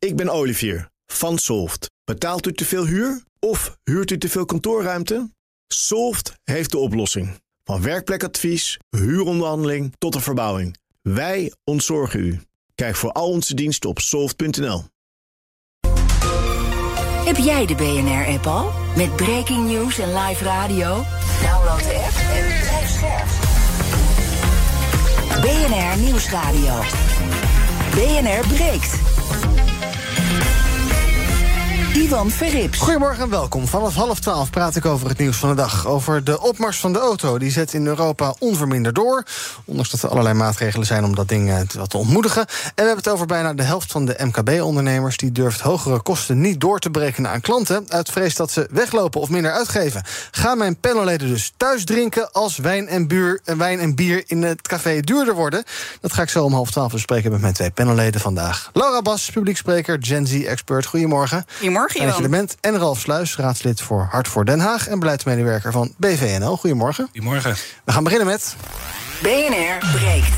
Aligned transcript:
Ik 0.00 0.16
ben 0.16 0.28
Olivier 0.28 0.90
van 1.06 1.38
Solft. 1.38 1.90
Betaalt 2.04 2.46
u 2.46 2.52
te 2.52 2.64
veel 2.64 2.86
huur 2.86 3.22
of 3.38 3.78
huurt 3.84 4.10
u 4.10 4.18
te 4.18 4.28
veel 4.28 4.44
kantoorruimte? 4.44 5.30
Solft 5.66 6.34
heeft 6.44 6.70
de 6.70 6.78
oplossing. 6.78 7.40
Van 7.64 7.82
werkplekadvies, 7.82 8.78
huuronderhandeling 8.90 9.94
tot 9.98 10.12
de 10.12 10.20
verbouwing. 10.20 10.76
Wij 11.02 11.52
ontzorgen 11.64 12.20
u. 12.20 12.40
Kijk 12.74 12.96
voor 12.96 13.12
al 13.12 13.28
onze 13.28 13.54
diensten 13.54 13.90
op 13.90 13.98
soft.nl. 13.98 14.84
Heb 17.24 17.36
jij 17.36 17.66
de 17.66 17.74
BNR-app 17.74 18.46
al? 18.46 18.72
Met 18.96 19.16
breaking 19.16 19.68
news 19.68 19.98
en 19.98 20.14
live 20.14 20.44
radio? 20.44 21.04
Download 21.42 21.82
de 21.82 21.94
app 21.94 22.16
en 22.32 22.46
blijf 22.60 22.88
scherp. 22.88 23.28
BNR 25.40 26.02
Nieuwsradio. 26.02 26.80
BNR 27.94 28.48
breekt. 28.48 29.08
Ivan 31.94 32.30
Verrips. 32.30 32.78
Goedemorgen 32.78 33.22
en 33.22 33.30
welkom. 33.30 33.66
Vanaf 33.66 33.94
half 33.94 34.20
twaalf 34.20 34.50
praat 34.50 34.76
ik 34.76 34.84
over 34.84 35.08
het 35.08 35.18
nieuws 35.18 35.36
van 35.36 35.48
de 35.48 35.54
dag. 35.54 35.86
Over 35.86 36.24
de 36.24 36.40
opmars 36.40 36.80
van 36.80 36.92
de 36.92 36.98
auto. 36.98 37.38
Die 37.38 37.50
zet 37.50 37.74
in 37.74 37.86
Europa 37.86 38.34
onverminderd 38.38 38.94
door. 38.94 39.24
Ondanks 39.64 39.90
dat 39.90 40.02
er 40.02 40.08
allerlei 40.08 40.34
maatregelen 40.34 40.86
zijn 40.86 41.04
om 41.04 41.14
dat 41.14 41.28
ding 41.28 41.50
eh, 41.50 41.60
wat 41.78 41.90
te 41.90 41.96
ontmoedigen. 41.96 42.40
En 42.40 42.46
we 42.64 42.72
hebben 42.74 42.96
het 42.96 43.08
over 43.08 43.26
bijna 43.26 43.54
de 43.54 43.62
helft 43.62 43.92
van 43.92 44.04
de 44.04 44.16
MKB-ondernemers. 44.18 45.16
Die 45.16 45.32
durft 45.32 45.60
hogere 45.60 46.02
kosten 46.02 46.40
niet 46.40 46.60
door 46.60 46.78
te 46.78 46.90
berekenen 46.90 47.30
aan 47.30 47.40
klanten. 47.40 47.84
Uit 47.88 48.10
vrees 48.10 48.34
dat 48.34 48.50
ze 48.50 48.68
weglopen 48.70 49.20
of 49.20 49.28
minder 49.28 49.52
uitgeven. 49.52 50.02
Gaan 50.30 50.58
mijn 50.58 50.76
panelleden 50.76 51.28
dus 51.28 51.52
thuis 51.56 51.84
drinken 51.84 52.32
als 52.32 52.56
wijn 52.56 52.88
en, 52.88 53.08
buur, 53.08 53.40
eh, 53.44 53.56
wijn 53.56 53.78
en 53.78 53.94
bier 53.94 54.22
in 54.26 54.42
het 54.42 54.68
café 54.68 55.00
duurder 55.00 55.34
worden? 55.34 55.64
Dat 56.00 56.12
ga 56.12 56.22
ik 56.22 56.28
zo 56.28 56.44
om 56.44 56.52
half 56.52 56.70
twaalf 56.70 56.92
bespreken 56.92 57.30
met 57.30 57.40
mijn 57.40 57.54
twee 57.54 57.70
panelleden 57.70 58.20
vandaag. 58.20 58.70
Laura 58.72 59.02
Bas, 59.02 59.30
publiekspreker, 59.30 59.98
Gen 60.00 60.26
Z-expert. 60.26 60.86
Goedemorgen. 60.86 61.44
Goedemorgen. 61.56 61.79
Er 61.88 62.30
bent. 62.30 62.56
En 62.60 62.78
Ralf 62.78 63.00
Sluis, 63.00 63.36
raadslid 63.36 63.80
voor 63.80 64.08
Hart 64.10 64.28
voor 64.28 64.44
Den 64.44 64.60
Haag... 64.60 64.88
en 64.88 64.98
beleidsmedewerker 64.98 65.72
van 65.72 65.92
BVNL. 65.96 66.56
Goedemorgen. 66.56 67.04
Goedemorgen. 67.04 67.56
We 67.84 67.92
gaan 67.92 68.04
beginnen 68.04 68.26
met... 68.26 68.56
BNR 69.22 69.90
breekt. 69.92 70.34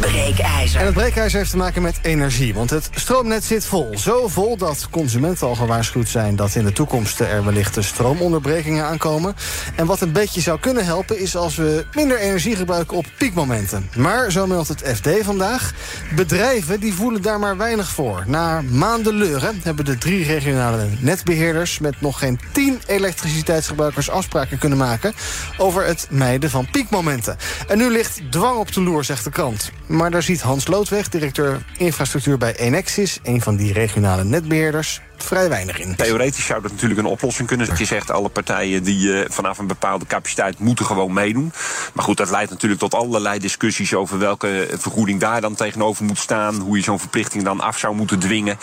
Breekijzer. 0.00 0.80
En 0.80 0.86
het 0.86 0.94
breekijzer 0.94 1.38
heeft 1.38 1.50
te 1.50 1.56
maken 1.56 1.82
met 1.82 1.98
energie. 2.02 2.54
Want 2.54 2.70
het 2.70 2.88
stroomnet 2.94 3.44
zit 3.44 3.64
vol. 3.64 3.98
Zo 3.98 4.28
vol 4.28 4.56
dat 4.56 4.88
consumenten 4.90 5.46
al 5.46 5.54
gewaarschuwd 5.54 6.08
zijn... 6.08 6.36
dat 6.36 6.54
in 6.54 6.64
de 6.64 6.72
toekomst 6.72 7.20
er 7.20 7.44
wellicht 7.44 7.84
stroomonderbrekingen 7.84 8.84
aankomen. 8.84 9.34
En 9.76 9.86
wat 9.86 10.00
een 10.00 10.12
beetje 10.12 10.40
zou 10.40 10.60
kunnen 10.60 10.84
helpen... 10.84 11.20
is 11.20 11.36
als 11.36 11.56
we 11.56 11.86
minder 11.94 12.18
energie 12.18 12.56
gebruiken 12.56 12.96
op 12.96 13.04
piekmomenten. 13.18 13.90
Maar, 13.96 14.30
zo 14.30 14.46
meldt 14.46 14.68
het 14.68 14.82
FD 14.94 15.08
vandaag... 15.22 15.72
bedrijven 16.14 16.80
die 16.80 16.94
voelen 16.94 17.22
daar 17.22 17.38
maar 17.38 17.56
weinig 17.56 17.88
voor. 17.88 18.24
Na 18.26 18.62
maanden 18.62 19.14
leuren 19.14 19.60
hebben 19.62 19.84
de 19.84 19.98
drie 19.98 20.24
regionale 20.24 20.88
netbeheerders... 20.98 21.78
met 21.78 22.00
nog 22.00 22.18
geen 22.18 22.40
tien 22.52 22.80
elektriciteitsgebruikers 22.86 24.10
afspraken 24.10 24.58
kunnen 24.58 24.78
maken... 24.78 25.14
over 25.56 25.86
het 25.86 26.06
mijden 26.10 26.50
van 26.50 26.70
piekmomenten. 26.70 27.36
En 27.68 27.78
nu 27.78 27.90
ligt 27.90 28.20
dwang 28.30 28.58
op 28.58 28.72
de 28.72 28.80
loer, 28.80 29.04
zegt 29.04 29.24
de 29.24 29.30
krant. 29.30 29.70
Maar 29.86 30.10
daar 30.10 30.22
ziet 30.22 30.40
Hans 30.40 30.66
Loodweg, 30.66 31.08
directeur 31.08 31.64
infrastructuur 31.76 32.38
bij 32.38 32.56
Enexis... 32.56 33.20
een 33.22 33.42
van 33.42 33.56
die 33.56 33.72
regionale 33.72 34.24
netbeheerders, 34.24 35.00
vrij 35.22 35.48
weinig 35.48 35.80
in. 35.80 35.96
Theoretisch 35.96 36.46
zou 36.46 36.62
dat 36.62 36.70
natuurlijk 36.70 37.00
een 37.00 37.06
oplossing 37.06 37.48
kunnen. 37.48 37.66
Dat 37.66 37.78
je 37.78 37.84
zegt, 37.84 38.10
alle 38.10 38.28
partijen 38.28 38.82
die 38.82 39.06
uh, 39.06 39.24
vanaf 39.28 39.58
een 39.58 39.66
bepaalde 39.66 40.06
capaciteit 40.06 40.58
moeten 40.58 40.86
gewoon 40.86 41.12
meedoen. 41.12 41.52
Maar 41.92 42.04
goed, 42.04 42.16
dat 42.16 42.30
leidt 42.30 42.50
natuurlijk 42.50 42.80
tot 42.80 42.94
allerlei 42.94 43.38
discussies 43.38 43.94
over 43.94 44.18
welke 44.18 44.68
vergoeding 44.78 45.20
daar 45.20 45.40
dan 45.40 45.54
tegenover 45.54 46.04
moet 46.04 46.18
staan. 46.18 46.54
Hoe 46.54 46.76
je 46.76 46.82
zo'n 46.82 47.00
verplichting 47.00 47.44
dan 47.44 47.60
af 47.60 47.78
zou 47.78 47.94
moeten 47.94 48.18
dwingen. 48.18 48.58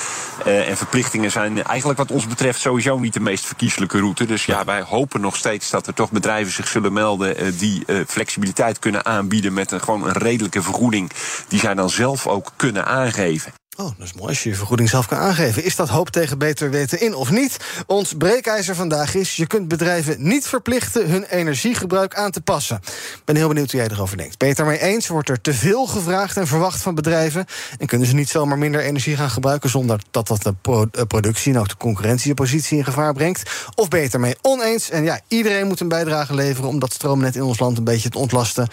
Uh, 0.47 0.69
en 0.69 0.77
verplichtingen 0.77 1.31
zijn 1.31 1.63
eigenlijk 1.63 1.99
wat 1.99 2.11
ons 2.11 2.27
betreft 2.27 2.59
sowieso 2.59 2.99
niet 2.99 3.13
de 3.13 3.19
meest 3.19 3.45
verkiezelijke 3.45 3.97
route. 3.97 4.25
Dus 4.25 4.45
ja, 4.45 4.65
wij 4.65 4.81
hopen 4.81 5.21
nog 5.21 5.35
steeds 5.35 5.69
dat 5.69 5.87
er 5.87 5.93
toch 5.93 6.11
bedrijven 6.11 6.53
zich 6.53 6.67
zullen 6.67 6.93
melden 6.93 7.57
die 7.57 7.83
flexibiliteit 8.07 8.79
kunnen 8.79 9.05
aanbieden 9.05 9.53
met 9.53 9.71
een, 9.71 9.81
gewoon 9.81 10.07
een 10.07 10.17
redelijke 10.17 10.61
vergoeding. 10.61 11.11
Die 11.47 11.59
zij 11.59 11.73
dan 11.73 11.89
zelf 11.89 12.27
ook 12.27 12.51
kunnen 12.55 12.85
aangeven. 12.85 13.62
Oh, 13.77 13.85
dat 13.97 14.07
is 14.07 14.13
mooi 14.13 14.29
als 14.29 14.43
je 14.43 14.49
je 14.49 14.55
vergoeding 14.55 14.89
zelf 14.89 15.07
kan 15.07 15.17
aangeven. 15.17 15.63
Is 15.63 15.75
dat 15.75 15.89
hoop 15.89 16.09
tegen 16.09 16.37
beter 16.37 16.69
weten 16.69 17.01
in 17.01 17.15
of 17.15 17.31
niet? 17.31 17.57
Ons 17.87 18.13
breekijzer 18.17 18.75
vandaag 18.75 19.15
is... 19.15 19.35
je 19.35 19.47
kunt 19.47 19.67
bedrijven 19.67 20.15
niet 20.17 20.47
verplichten 20.47 21.09
hun 21.09 21.23
energiegebruik 21.23 22.15
aan 22.15 22.31
te 22.31 22.41
passen. 22.41 22.79
Ik 23.13 23.21
ben 23.25 23.35
heel 23.35 23.47
benieuwd 23.47 23.71
hoe 23.71 23.79
jij 23.79 23.89
erover 23.89 24.17
denkt. 24.17 24.35
Het 24.37 24.57
daarmee 24.57 24.79
eens? 24.79 25.07
Wordt 25.07 25.29
er 25.29 25.41
te 25.41 25.53
veel 25.53 25.85
gevraagd 25.85 26.37
en 26.37 26.47
verwacht 26.47 26.81
van 26.81 26.95
bedrijven? 26.95 27.45
En 27.77 27.87
kunnen 27.87 28.07
ze 28.07 28.15
niet 28.15 28.29
zomaar 28.29 28.57
minder 28.57 28.81
energie 28.81 29.15
gaan 29.15 29.29
gebruiken... 29.29 29.69
zonder 29.69 30.01
dat 30.11 30.27
dat 30.27 30.43
de 30.43 30.53
pro 30.61 30.85
productie 31.07 31.53
en 31.53 31.59
ook 31.59 31.69
de 31.69 31.77
concurrentiepositie 31.77 32.77
in 32.77 32.83
gevaar 32.83 33.13
brengt? 33.13 33.49
Of 33.75 33.91
het 33.91 34.13
ermee 34.13 34.35
oneens? 34.41 34.89
En 34.89 35.03
ja, 35.03 35.19
iedereen 35.27 35.67
moet 35.67 35.79
een 35.79 35.87
bijdrage 35.87 36.33
leveren... 36.33 36.69
om 36.69 36.79
dat 36.79 36.93
stroomnet 36.93 37.35
in 37.35 37.43
ons 37.43 37.59
land 37.59 37.77
een 37.77 37.83
beetje 37.83 38.09
te 38.09 38.17
ontlasten. 38.17 38.67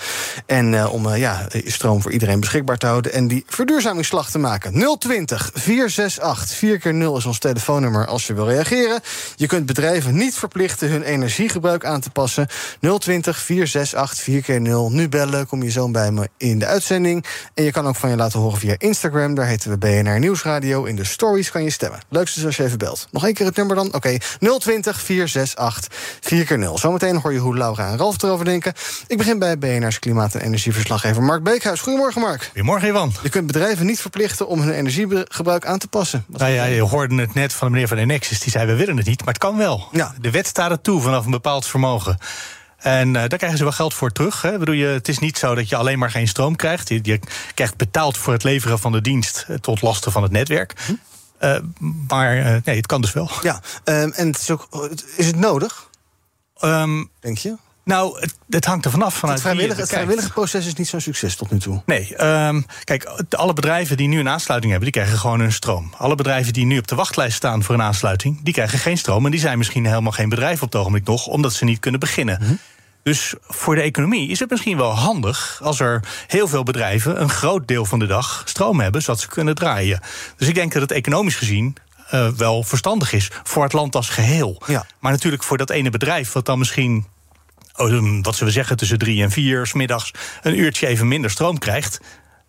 En 0.47 0.73
uh, 0.73 0.93
om 0.93 1.07
uh, 1.07 1.19
ja, 1.19 1.47
stroom 1.65 2.03
voor 2.03 2.13
iedereen 2.13 2.41
beschikbaar 2.41 2.79
te 2.79 2.87
houden... 2.87 3.13
en 3.13 3.29
die 3.29 3.45
verduurzamingsslag 3.47 4.31
te 4.31 4.39
maken. 4.39 4.79
020 4.99 5.51
468 5.55 6.57
4 6.57 6.79
keer 6.79 6.95
0 6.95 7.17
is 7.17 7.25
ons 7.25 7.39
telefoonnummer 7.39 8.07
als 8.07 8.27
je 8.27 8.35
wil 8.35 8.49
reageren. 8.49 9.01
Je 9.37 9.47
kunt 9.47 9.67
bedrijven 9.67 10.17
niet 10.17 10.35
verplichten 10.35 10.89
hun 10.89 11.03
energiegebruik 11.03 11.85
aan 11.85 12.01
te 12.01 12.11
passen. 12.11 12.49
020 12.99 13.39
468 13.39 14.25
4 14.25 14.43
keer 14.43 14.61
0 14.61 14.91
Nu 14.91 15.09
bellen, 15.09 15.47
kom 15.47 15.63
je 15.63 15.71
zo 15.71 15.91
bij 15.91 16.11
me 16.13 16.29
in 16.37 16.59
de 16.59 16.67
uitzending. 16.67 17.25
En 17.55 17.65
je 17.65 17.71
kan 17.71 17.87
ook 17.87 17.97
van 17.97 18.11
je 18.11 18.17
laten 18.17 18.39
horen 18.39 18.59
via 18.59 18.75
Instagram. 18.79 19.35
Daar 19.35 19.47
heten 19.47 19.71
we 19.71 19.79
BNR 19.79 20.19
Nieuwsradio. 20.19 20.85
In 20.85 20.97
de 20.97 21.05
stories 21.05 21.51
kan 21.51 21.63
je 21.63 21.71
stemmen. 21.71 22.01
Leukste 22.09 22.41
is 22.41 22.47
als 22.47 22.57
je 22.57 22.65
even 22.65 22.79
belt. 22.79 23.09
Nog 23.11 23.25
één 23.25 23.35
keer 23.35 23.47
het 23.47 23.57
nummer 23.57 23.77
dan? 23.77 23.87
Oké, 23.87 23.97
okay. 23.97 24.21
020 24.59 25.01
468 25.01 25.99
4 26.21 26.45
keer 26.45 26.59
0 26.59 26.79
Zometeen 26.79 27.17
hoor 27.17 27.33
je 27.33 27.39
hoe 27.39 27.57
Laura 27.57 27.91
en 27.91 27.99
Ralf 27.99 28.23
erover 28.23 28.45
denken. 28.45 28.73
Ik 29.07 29.17
begin 29.17 29.39
bij 29.39 29.59
BNR's 29.59 29.99
klimaat- 29.99 30.35
en 30.35 30.41
energieverslaggever 30.41 31.23
Mark 31.23 31.43
Beekhuis. 31.43 31.81
Goedemorgen, 31.81 32.21
Mark. 32.21 32.45
Goedemorgen, 32.45 32.89
Ivan. 32.89 33.13
Je 33.23 33.29
kunt 33.29 33.47
bedrijven 33.47 33.87
niet 33.87 34.01
verplichten 34.01 34.49
om 34.49 34.61
hun 34.61 34.73
energiegebruik 34.81 35.67
aan 35.67 35.79
te 35.79 35.89
passen. 35.89 36.25
Nou 36.27 36.53
ja, 36.53 36.65
je 36.65 36.81
hoorde 36.81 37.15
het 37.21 37.35
net 37.35 37.53
van 37.53 37.67
de 37.67 37.73
meneer 37.73 37.89
van 37.89 37.99
Enexis. 37.99 38.41
Die 38.41 38.51
zei, 38.51 38.67
we 38.67 38.75
willen 38.75 38.97
het 38.97 39.07
niet, 39.07 39.19
maar 39.19 39.35
het 39.35 39.43
kan 39.43 39.57
wel. 39.57 39.89
Ja. 39.93 40.15
De 40.21 40.31
wet 40.31 40.47
staat 40.47 40.71
het 40.71 40.83
toe 40.83 41.01
vanaf 41.01 41.25
een 41.25 41.31
bepaald 41.31 41.67
vermogen. 41.67 42.19
En 42.77 43.09
uh, 43.09 43.15
daar 43.15 43.37
krijgen 43.37 43.59
ze 43.59 43.65
wel 43.65 43.73
geld 43.73 43.95
voor 43.95 44.13
terug. 44.13 44.43
Hè. 44.43 44.59
Bedoel 44.59 44.75
je, 44.75 44.87
het 44.87 45.09
is 45.09 45.19
niet 45.19 45.39
zo 45.39 45.55
dat 45.55 45.69
je 45.69 45.77
alleen 45.77 45.99
maar 45.99 46.11
geen 46.11 46.29
stroom 46.29 46.57
krijgt. 46.57 46.89
Je, 46.89 46.99
je 47.03 47.21
krijgt 47.55 47.77
betaald 47.77 48.19
voor 48.19 48.33
het 48.33 48.45
leveren 48.45 48.79
van 48.79 48.93
de 48.93 49.01
dienst 49.01 49.47
tot 49.61 49.83
lasten 49.83 50.13
van 50.13 50.23
het 50.23 50.33
netwerk. 50.33 50.75
Hm? 50.87 50.93
Uh, 51.41 51.57
maar 52.09 52.37
uh, 52.37 52.57
nee, 52.65 52.77
het 52.77 52.87
kan 52.87 53.01
dus 53.01 53.13
wel. 53.13 53.31
Ja, 53.43 53.61
um, 53.85 54.13
en 54.13 54.27
het 54.27 54.39
is, 54.39 54.51
ook, 54.51 54.89
is 55.17 55.27
het 55.27 55.37
nodig? 55.37 55.89
Um, 56.65 57.11
Denk 57.21 57.39
je? 57.39 57.57
Nou, 57.91 58.21
het, 58.21 58.35
het, 58.49 58.65
hangt 58.65 58.85
er 58.85 58.91
vanaf. 58.91 59.15
Vanuit 59.15 59.39
het 59.39 59.49
vrijwillige, 59.49 59.81
het 59.81 59.91
vrijwillige 59.91 60.33
proces 60.33 60.67
is 60.67 60.75
niet 60.75 60.89
zo'n 60.89 61.01
succes 61.01 61.37
tot 61.37 61.51
nu 61.51 61.59
toe. 61.59 61.83
Nee, 61.87 62.25
um, 62.25 62.67
kijk, 62.85 63.05
alle 63.31 63.53
bedrijven 63.53 63.97
die 63.97 64.09
nu 64.09 64.19
een 64.19 64.29
aansluiting 64.29 64.73
hebben, 64.73 64.93
die 64.93 65.01
krijgen 65.01 65.21
gewoon 65.21 65.41
hun 65.41 65.53
stroom. 65.53 65.93
Alle 65.97 66.15
bedrijven 66.15 66.53
die 66.53 66.67
nu 66.67 66.79
op 66.79 66.87
de 66.87 66.95
wachtlijst 66.95 67.37
staan 67.37 67.63
voor 67.63 67.75
een 67.75 67.83
aansluiting, 67.83 68.41
die 68.43 68.53
krijgen 68.55 68.79
geen 68.79 68.99
stroom. 68.99 69.25
En 69.25 69.31
die 69.31 69.41
zijn 69.41 69.59
misschien 69.59 69.87
helemaal 69.87 70.13
geen 70.13 70.29
bedrijf 70.29 70.63
op 70.63 70.73
het 70.73 70.81
ogenblik 70.81 71.07
nog, 71.07 71.27
omdat 71.27 71.53
ze 71.53 71.65
niet 71.65 71.81
kunnen 71.81 72.01
beginnen. 72.01 72.35
Mhm. 72.35 72.45
Mm 72.45 72.49
-hmm. 72.49 72.59
Dus 73.03 73.35
voor 73.47 73.75
de 73.75 73.81
economie 73.81 74.29
is 74.29 74.39
het 74.39 74.51
misschien 74.51 74.77
wel 74.77 74.91
handig 74.91 75.61
als 75.63 75.81
er 75.81 76.03
heel 76.27 76.49
veel 76.49 76.63
bedrijven 76.63 77.21
een 77.21 77.31
groot 77.31 77.69
deel 77.69 77.85
van 77.85 77.99
de 77.99 78.07
dag 78.07 78.43
stroom 78.45 78.81
hebben, 78.81 79.03
zodat 79.03 79.21
ze 79.21 79.29
kunnen 79.29 79.55
draaien. 79.55 80.01
Dus 80.37 80.49
ik 80.49 80.55
denk 80.55 80.73
dat 80.73 80.83
het 80.83 80.93
economisch 80.93 81.37
gezien 81.37 81.77
uh, 82.15 82.29
wel 82.29 82.63
verstandig 82.63 83.13
is 83.13 83.31
voor 83.43 83.63
het 83.63 83.73
land 83.73 83.97
als 83.97 84.09
geheel. 84.09 84.63
Ja. 84.67 84.87
Maar 84.99 85.13
natuurlijk 85.13 85.43
voor 85.43 85.59
dat 85.59 85.71
ene 85.71 85.91
bedrijf, 85.91 86.33
wat 86.33 86.47
dan 86.47 86.59
misschien 86.59 87.07
wat 87.73 88.35
zullen 88.35 88.39
we 88.39 88.51
zeggen, 88.51 88.77
tussen 88.77 88.99
drie 88.99 89.23
en 89.23 89.31
vier 89.31 89.67
smiddags 89.67 90.11
een 90.43 90.59
uurtje 90.59 90.87
even 90.87 91.09
minder 91.09 91.31
stroom 91.31 91.59
krijgt. 91.59 92.01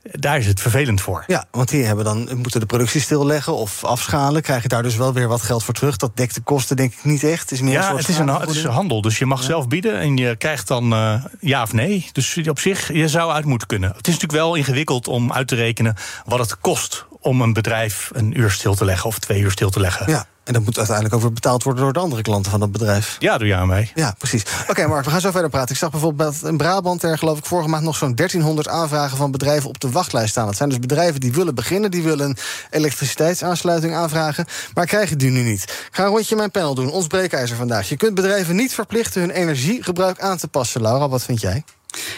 Daar 0.04 0.38
is 0.38 0.46
het 0.46 0.62
vervelend 0.62 1.02
voor. 1.02 1.24
Ja, 1.28 1.46
want 1.52 1.70
die 1.70 1.84
hebben 1.84 2.06
dan, 2.06 2.38
moeten 2.38 2.60
de 2.60 2.66
productie 2.66 3.02
stilleggen 3.02 3.56
of 3.56 3.84
afschalen. 3.84 4.42
Krijg 4.42 4.62
je 4.62 4.68
daar 4.68 4.84
dus 4.84 4.96
wel 4.96 5.14
weer 5.14 5.28
wat 5.28 5.42
geld 5.42 5.64
voor 5.64 5.74
terug. 5.74 5.98
Dat 5.98 6.18
dekt 6.18 6.36
de 6.36 6.42
kosten 6.42 6.76
denk 6.76 6.94
ik 6.94 7.04
niet 7.04 7.24
echt. 7.24 7.42
Het 7.42 7.52
is 7.52 7.62
meer 7.62 7.72
ja, 7.72 7.80
een 7.80 7.86
soort 7.86 8.00
het 8.00 8.10
is 8.10 8.18
een, 8.18 8.28
het 8.28 8.50
is 8.50 8.64
een 8.64 8.72
handel. 8.72 9.02
Dus 9.02 9.18
je 9.18 9.26
mag 9.26 9.40
ja. 9.40 9.46
zelf 9.46 9.68
bieden 9.68 10.00
en 10.00 10.18
je 10.18 10.36
krijgt 10.36 10.68
dan 10.68 10.94
uh, 10.94 11.24
ja 11.40 11.62
of 11.62 11.74
nee. 11.74 12.10
Dus 12.12 12.38
op 12.48 12.60
zich, 12.60 12.94
je 12.94 13.08
zou 13.08 13.32
uit 13.32 13.46
moeten 13.46 13.68
kunnen. 13.68 13.90
Het 13.90 14.08
is 14.08 14.14
natuurlijk 14.14 14.40
wel 14.42 14.56
ingewikkeld 14.56 15.08
om 15.08 15.34
uit 15.34 15.48
te 15.48 15.56
rekenen 15.56 15.96
wat 16.26 16.40
het 16.40 16.60
kost 16.60 17.06
om 17.20 17.42
een 17.42 17.54
bedrijf 17.54 18.10
een 18.14 18.40
uur 18.40 18.52
stil 18.52 18.76
te 18.76 18.86
leggen 18.86 19.06
of 19.06 19.20
twee 19.20 19.42
uur 19.42 19.52
stil 19.52 19.70
te 19.70 19.80
leggen. 19.80 20.10
Ja. 20.10 20.26
En 20.52 20.58
dat 20.58 20.66
moet 20.66 20.78
uiteindelijk 20.78 21.16
over 21.16 21.34
betaald 21.34 21.64
worden 21.64 21.84
door 21.84 21.94
de 21.94 22.00
andere 22.00 22.22
klanten 22.22 22.52
van 22.52 22.60
dat 22.60 22.72
bedrijf. 22.72 23.16
Ja, 23.20 23.38
doe 23.38 23.48
je 23.48 23.56
aan 23.56 23.68
mij. 23.68 23.92
Ja, 23.96 24.16
precies. 24.18 24.44
Oké, 24.62 24.72
okay, 24.72 24.86
Mark, 24.92 25.06
we 25.06 25.12
gaan 25.12 25.22
zo 25.22 25.32
verder 25.32 25.50
praten. 25.50 25.72
Ik 25.72 25.78
zag 25.78 25.92
bijvoorbeeld 25.92 26.44
in 26.44 26.58
Brabant 26.58 27.04
er 27.04 27.18
geloof 27.18 27.38
ik 27.38 27.46
vorige 27.46 27.70
maand 27.70 27.84
nog 27.84 27.96
zo'n 27.96 28.16
1300 28.16 28.68
aanvragen 28.68 29.18
van 29.18 29.32
bedrijven 29.32 29.70
op 29.70 29.80
de 29.80 29.92
wachtlijst 29.92 30.30
staan. 30.30 30.46
Dat 30.46 30.56
zijn 30.56 30.70
dus 30.70 30.80
bedrijven 30.80 31.20
die 31.20 31.32
willen 31.32 31.56
beginnen, 31.56 31.92
die 31.92 32.04
willen 32.04 32.30
een 32.30 32.38
elektriciteitsaansluiting 32.70 33.94
aanvragen, 33.94 34.46
maar 34.74 34.86
krijgen 34.86 35.18
die 35.18 35.32
nu 35.32 35.42
niet. 35.42 35.64
Ik 35.64 35.90
ga 35.92 36.04
een 36.04 36.10
rondje 36.10 36.36
mijn 36.36 36.52
panel 36.52 36.76
doen. 36.76 36.92
Ons 36.92 37.08
breekijzer 37.08 37.58
vandaag. 37.58 37.90
Je 37.90 37.98
kunt 37.98 38.16
bedrijven 38.16 38.56
niet 38.56 38.74
verplichten 38.74 39.22
hun 39.22 39.32
energiegebruik 39.32 40.20
aan 40.20 40.38
te 40.38 40.48
passen. 40.48 40.82
Laura, 40.82 41.10
wat 41.10 41.24
vind 41.24 41.42
jij? 41.42 41.64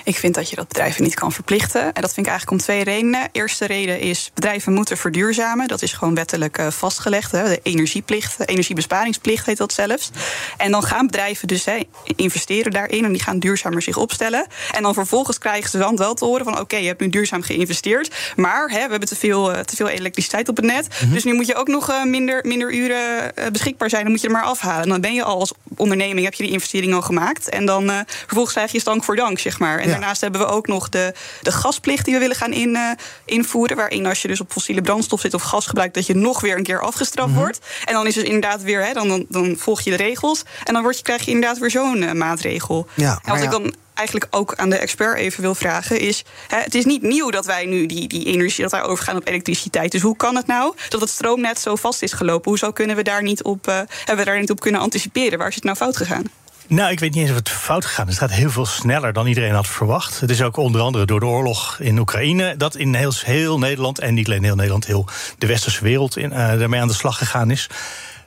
Ik 0.04 0.18
vind 0.18 0.36
dat 0.36 0.50
je 0.50 0.56
dat 0.56 0.68
bedrijven 0.68 1.04
niet 1.04 1.14
kan 1.14 1.32
verplichten. 1.32 1.82
En 1.82 2.02
dat 2.02 2.14
vind 2.14 2.26
ik 2.26 2.32
eigenlijk 2.32 2.52
om 2.52 2.58
twee 2.58 2.84
redenen. 2.84 3.30
Eerste 3.32 3.66
reden 3.66 4.00
is, 4.00 4.32
bedrijven 4.34 4.74
moeten 4.74 4.98
verduurzamen. 4.98 5.68
Dat 5.68 5.82
is 5.82 5.94
gewoon 5.94 6.16
wettelijk 6.16 6.58
uh, 6.58 6.68
vastgelegd. 6.68 7.32
Hè. 7.32 7.44
De 7.44 7.60
energieplicht, 7.64 8.38
de 8.38 8.46
energiebesparingsplicht 8.46 9.46
heet 9.46 9.58
dat 9.58 9.74
zelfs. 9.74 10.12
En 10.58 10.72
dan 10.72 10.84
gaan 10.84 11.06
bedrijven 11.06 11.48
dus 11.48 11.66
hè, 11.66 11.80
investeren 12.16 12.72
daarin... 12.72 13.06
en 13.06 13.12
die 13.12 13.24
gaan 13.24 13.40
duurzamer 13.40 13.82
zich 13.82 13.98
opstellen. 13.98 14.48
En 14.72 14.82
dan 14.82 14.94
vervolgens 14.94 15.38
krijgen 15.38 15.70
ze 15.70 15.78
dan 15.78 15.98
wel 15.98 16.14
te 16.14 16.26
horen 16.26 16.46
van... 16.46 16.60
oké, 16.60 16.76
je 16.76 16.88
hebt 16.88 17.00
nu 17.00 17.10
duurzaam 17.10 17.42
geïnvesteerd... 17.42 18.16
maar 18.36 18.70
hè, 18.70 18.84
we 18.84 18.92
hebben 18.92 19.10
te 19.10 19.16
veel, 19.16 19.54
uh, 19.54 19.60
te 19.60 19.76
veel 19.76 19.90
elektriciteit 19.90 20.50
op 20.50 20.56
het 20.56 20.66
net... 20.66 20.88
Mm-hmm. 20.88 21.14
dus 21.14 21.24
nu 21.24 21.34
moet 21.34 21.48
je 21.48 21.56
ook 21.56 21.68
nog 21.68 22.04
minder, 22.04 22.40
minder 22.46 22.74
uren 22.74 23.34
beschikbaar 23.52 23.90
zijn. 23.90 24.02
Dan 24.02 24.12
moet 24.12 24.22
je 24.22 24.28
er 24.28 24.34
maar 24.34 24.44
afhalen. 24.44 24.84
En 24.84 24.90
dan 24.90 25.02
ben 25.02 25.14
je 25.14 25.24
al 25.24 25.40
als 25.40 25.54
onderneming, 25.76 26.26
heb 26.26 26.34
je 26.34 26.44
die 26.44 26.52
investering 26.52 26.94
al 26.94 27.02
gemaakt... 27.02 27.50
en 27.50 27.66
dan 27.66 27.92
vervolgens 28.06 28.54
krijg 28.54 28.72
je 28.72 28.80
stank 28.80 29.04
voor 29.04 29.16
dank, 29.16 29.40
zeg 29.40 29.60
maar. 29.60 29.63
En 29.70 29.90
daarnaast 29.90 30.22
hebben 30.22 30.42
we 30.42 30.48
ook 30.48 30.68
nog 30.68 30.90
de, 30.90 31.14
de 31.42 31.52
gasplicht 31.52 32.06
die 32.06 32.14
we 32.14 32.20
willen 32.20 32.36
gaan 32.36 32.54
in, 32.54 32.70
uh, 32.70 32.92
invoeren. 33.26 33.78
Waarin 33.78 34.06
als 34.06 34.22
je 34.22 34.28
dus 34.28 34.42
op 34.42 34.52
fossiele 34.52 34.82
brandstof 34.82 35.22
zit 35.22 35.34
of 35.34 35.42
gas 35.42 35.66
gebruikt, 35.66 35.94
dat 35.94 36.06
je 36.06 36.16
nog 36.16 36.42
weer 36.42 36.58
een 36.58 36.64
keer 36.64 36.82
afgestraft 36.82 37.28
mm 37.28 37.34
-hmm. 37.34 37.44
wordt. 37.44 37.60
En 37.86 37.94
dan 37.94 38.08
is 38.08 38.14
dus 38.14 38.24
inderdaad 38.24 38.62
weer, 38.62 38.86
hè, 38.86 38.94
dan, 38.94 39.08
dan, 39.08 39.26
dan, 39.30 39.56
volg 39.58 39.82
je 39.82 39.90
de 39.90 39.96
regels. 39.96 40.44
En 40.64 40.74
dan 40.74 40.82
word 40.84 40.98
je, 40.98 41.04
krijg 41.04 41.26
je 41.26 41.32
inderdaad 41.32 41.58
weer 41.58 41.72
zo'n 41.72 42.02
uh, 42.02 42.12
maatregel. 42.12 42.88
Ja, 42.94 43.20
en 43.24 43.38
ja. 43.38 43.44
ik 43.44 43.52
dan 43.52 43.74
eigenlijk 43.94 44.28
ook 44.36 44.56
aan 44.56 44.70
de 44.70 44.78
expert 44.78 45.18
even 45.18 45.42
wil 45.42 45.56
vragen, 45.56 46.00
is: 46.00 46.24
hè, 46.48 46.58
het 46.58 46.76
is 46.76 46.86
niet 46.86 47.02
nieuw 47.02 47.30
dat 47.30 47.46
wij 47.46 47.66
nu 47.66 47.86
die, 47.86 48.08
die 48.08 48.26
energie, 48.26 48.62
dat 48.62 48.72
wij 48.72 48.84
overgaan 48.84 49.16
op 49.16 49.28
elektriciteit. 49.28 49.92
Dus 49.92 50.02
hoe 50.02 50.16
kan 50.16 50.36
het 50.36 50.48
nou 50.48 50.76
dat 50.90 51.02
het 51.02 51.10
stroomnet 51.10 51.60
zo 51.60 51.76
vast 51.76 52.02
is 52.02 52.14
gelopen? 52.14 52.50
Hoezo 52.50 52.72
kunnen 52.72 52.96
we 52.96 53.04
daar 53.04 53.24
niet 53.24 53.44
op, 53.44 53.68
uh, 53.68 53.76
hebben 53.76 54.26
we 54.26 54.32
daar 54.32 54.40
niet 54.40 54.52
op 54.52 54.60
kunnen 54.60 54.82
anticiperen? 54.82 55.38
Waar 55.38 55.48
is 55.48 55.56
het 55.56 55.64
nou 55.64 55.78
fout 55.78 55.98
gegaan? 55.98 56.24
Nou, 56.68 56.92
ik 56.92 57.00
weet 57.00 57.14
niet 57.14 57.22
eens 57.22 57.30
of 57.30 57.36
het 57.36 57.50
fout 57.50 57.86
gegaan 57.86 58.08
is. 58.08 58.20
Het 58.20 58.30
gaat 58.30 58.38
heel 58.40 58.50
veel 58.50 58.66
sneller 58.66 59.14
dan 59.14 59.28
iedereen 59.28 59.54
had 59.54 59.68
verwacht. 59.68 60.20
Het 60.20 60.30
is 60.30 60.42
ook 60.42 60.58
onder 60.58 60.82
andere 60.82 61.06
door 61.06 61.20
de 61.20 61.26
oorlog 61.26 61.80
in 61.80 62.00
Oekraïne... 62.00 62.58
dat 62.58 62.76
in 62.76 62.94
heel, 62.94 63.14
heel 63.24 63.60
Nederland, 63.60 64.00
en 64.00 64.14
niet 64.14 64.28
alleen 64.28 64.44
heel 64.44 64.56
Nederland... 64.56 64.86
heel 64.86 65.08
de 65.38 65.48
westerse 65.48 65.84
wereld 65.84 66.18
in, 66.18 66.30
uh, 66.30 66.38
daarmee 66.38 66.82
aan 66.82 66.88
de 66.88 66.94
slag 66.94 67.18
gegaan 67.18 67.52
is. 67.52 67.70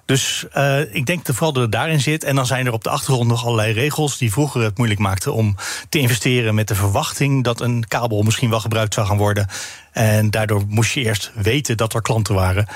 Dus 0.04 0.44
uh, 0.56 0.94
ik 0.94 1.06
denk 1.06 1.24
dat 1.24 1.34
vooral 1.34 1.52
dat 1.52 1.62
het 1.62 1.72
daarin 1.72 2.00
zit. 2.00 2.24
En 2.24 2.34
dan 2.34 2.46
zijn 2.46 2.66
er 2.66 2.72
op 2.72 2.84
de 2.84 2.90
achtergrond 2.90 3.28
nog 3.28 3.44
allerlei 3.44 3.72
regels... 3.72 4.18
die 4.18 4.32
vroeger 4.32 4.62
het 4.62 4.76
moeilijk 4.76 5.00
maakten 5.00 5.32
om 5.32 5.56
te 5.88 5.98
investeren... 5.98 6.54
met 6.54 6.68
de 6.68 6.74
verwachting 6.74 7.44
dat 7.44 7.60
een 7.60 7.84
kabel 7.88 8.22
misschien 8.22 8.50
wel 8.50 8.60
gebruikt 8.60 8.94
zou 8.94 9.06
gaan 9.06 9.16
worden. 9.16 9.48
En 9.92 10.30
daardoor 10.30 10.62
moest 10.68 10.92
je 10.92 11.02
eerst 11.02 11.32
weten 11.34 11.76
dat 11.76 11.94
er 11.94 12.02
klanten 12.02 12.34
waren. 12.34 12.66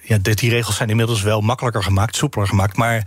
Ja, 0.00 0.18
die 0.18 0.50
regels 0.50 0.76
zijn 0.76 0.90
inmiddels 0.90 1.22
wel 1.22 1.40
makkelijker 1.40 1.82
gemaakt, 1.82 2.16
soepeler 2.16 2.48
gemaakt... 2.48 2.76
maar 2.76 3.06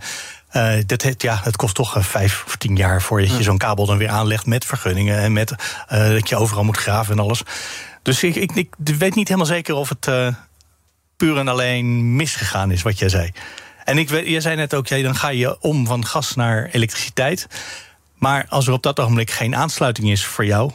uh, 0.52 0.72
dat 0.86 1.02
het, 1.02 1.22
ja, 1.22 1.40
het 1.42 1.56
kost 1.56 1.74
toch 1.74 1.96
uh, 1.96 2.02
vijf 2.02 2.44
of 2.46 2.56
tien 2.56 2.76
jaar 2.76 3.02
voordat 3.02 3.36
je 3.36 3.42
zo'n 3.42 3.58
kabel 3.58 3.86
dan 3.86 3.98
weer 3.98 4.08
aanlegt 4.08 4.46
met 4.46 4.64
vergunningen 4.64 5.18
en 5.18 5.32
met 5.32 5.50
uh, 5.50 6.08
dat 6.08 6.28
je 6.28 6.36
overal 6.36 6.64
moet 6.64 6.76
graven 6.76 7.12
en 7.12 7.22
alles. 7.22 7.42
Dus 8.02 8.22
ik, 8.22 8.34
ik, 8.34 8.52
ik 8.54 8.74
weet 8.98 9.14
niet 9.14 9.28
helemaal 9.28 9.48
zeker 9.48 9.74
of 9.74 9.88
het 9.88 10.34
puur 11.16 11.38
en 11.38 11.48
alleen 11.48 12.16
misgegaan 12.16 12.70
is 12.70 12.82
wat 12.82 12.98
jij 12.98 13.08
zei. 13.08 13.32
En 13.84 13.98
ik, 13.98 14.10
jij 14.10 14.40
zei 14.40 14.56
net 14.56 14.74
ook, 14.74 14.86
ja, 14.86 15.02
dan 15.02 15.16
ga 15.16 15.28
je 15.28 15.60
om 15.60 15.86
van 15.86 16.06
gas 16.06 16.34
naar 16.34 16.68
elektriciteit. 16.72 17.46
Maar 18.14 18.46
als 18.48 18.66
er 18.66 18.72
op 18.72 18.82
dat 18.82 19.00
ogenblik 19.00 19.30
geen 19.30 19.56
aansluiting 19.56 20.10
is 20.10 20.24
voor 20.24 20.44
jou, 20.44 20.72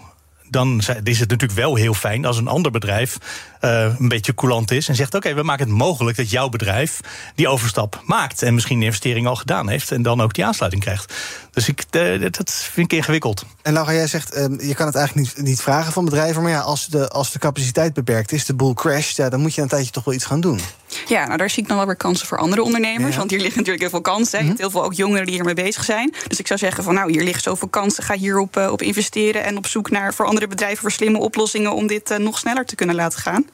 dan 0.49 0.81
is 1.03 1.19
het 1.19 1.29
natuurlijk 1.29 1.59
wel 1.59 1.75
heel 1.75 1.93
fijn 1.93 2.25
als 2.25 2.37
een 2.37 2.47
ander 2.47 2.71
bedrijf 2.71 3.17
uh, 3.61 3.95
een 3.99 4.07
beetje 4.07 4.33
coulant 4.33 4.71
is 4.71 4.87
en 4.87 4.95
zegt: 4.95 5.15
Oké, 5.15 5.33
we 5.33 5.43
maken 5.43 5.65
het 5.65 5.75
mogelijk 5.75 6.17
dat 6.17 6.29
jouw 6.29 6.49
bedrijf 6.49 6.99
die 7.35 7.47
overstap 7.47 8.01
maakt 8.05 8.41
en 8.41 8.53
misschien 8.53 8.79
de 8.79 8.85
investering 8.85 9.27
al 9.27 9.35
gedaan 9.35 9.69
heeft 9.69 9.91
en 9.91 10.01
dan 10.01 10.21
ook 10.21 10.33
die 10.33 10.45
aansluiting 10.45 10.83
krijgt. 10.83 11.13
Dus 11.51 11.67
ik, 11.67 11.85
uh, 11.91 12.21
dat 12.31 12.51
vind 12.71 12.91
ik 12.91 12.97
ingewikkeld. 12.97 13.45
En 13.61 13.73
Laura, 13.73 13.93
jij 13.93 14.07
zegt: 14.07 14.37
uh, 14.37 14.67
je 14.67 14.75
kan 14.75 14.85
het 14.85 14.95
eigenlijk 14.95 15.35
niet, 15.35 15.45
niet 15.45 15.61
vragen 15.61 15.93
van 15.93 16.05
bedrijven, 16.05 16.41
maar 16.41 16.51
ja, 16.51 16.59
als 16.59 16.87
de, 16.87 17.09
als 17.09 17.31
de 17.31 17.39
capaciteit 17.39 17.93
beperkt 17.93 18.31
is, 18.31 18.45
de 18.45 18.53
boel 18.53 18.73
crasht, 18.73 19.15
ja, 19.15 19.29
dan 19.29 19.39
moet 19.39 19.55
je 19.55 19.61
een 19.61 19.67
tijdje 19.67 19.91
toch 19.91 20.03
wel 20.03 20.13
iets 20.13 20.25
gaan 20.25 20.41
doen. 20.41 20.59
Ja, 21.07 21.25
nou 21.25 21.37
daar 21.37 21.49
zie 21.49 21.63
ik 21.63 21.67
dan 21.67 21.77
wel 21.77 21.85
weer 21.85 21.95
kansen 21.95 22.27
voor 22.27 22.37
andere 22.37 22.61
ondernemers. 22.61 23.11
Ja. 23.11 23.17
Want 23.17 23.29
hier 23.29 23.39
liggen 23.39 23.57
natuurlijk 23.57 23.81
heel 23.81 24.01
veel 24.01 24.13
kansen. 24.13 24.41
Mm 24.41 24.47
-hmm. 24.47 24.57
Heel 24.57 24.69
veel 24.69 24.83
ook 24.83 24.93
jongeren 24.93 25.25
die 25.25 25.35
hiermee 25.35 25.53
bezig 25.53 25.83
zijn. 25.83 26.13
Dus 26.27 26.39
ik 26.39 26.47
zou 26.47 26.59
zeggen 26.59 26.83
van 26.83 26.93
nou, 26.93 27.11
hier 27.11 27.23
liggen 27.23 27.41
zoveel 27.41 27.67
kansen. 27.67 28.03
Ga 28.03 28.13
hierop 28.13 28.57
uh, 28.57 28.71
op 28.71 28.81
investeren 28.81 29.43
en 29.43 29.57
op 29.57 29.67
zoek 29.67 29.89
naar 29.89 30.13
voor 30.13 30.25
andere 30.25 30.47
bedrijven 30.47 30.81
voor 30.81 30.91
slimme 30.91 31.17
oplossingen 31.17 31.73
om 31.73 31.87
dit 31.87 32.11
uh, 32.11 32.17
nog 32.17 32.37
sneller 32.37 32.65
te 32.65 32.75
kunnen 32.75 32.95
laten 32.95 33.19
gaan. 33.19 33.45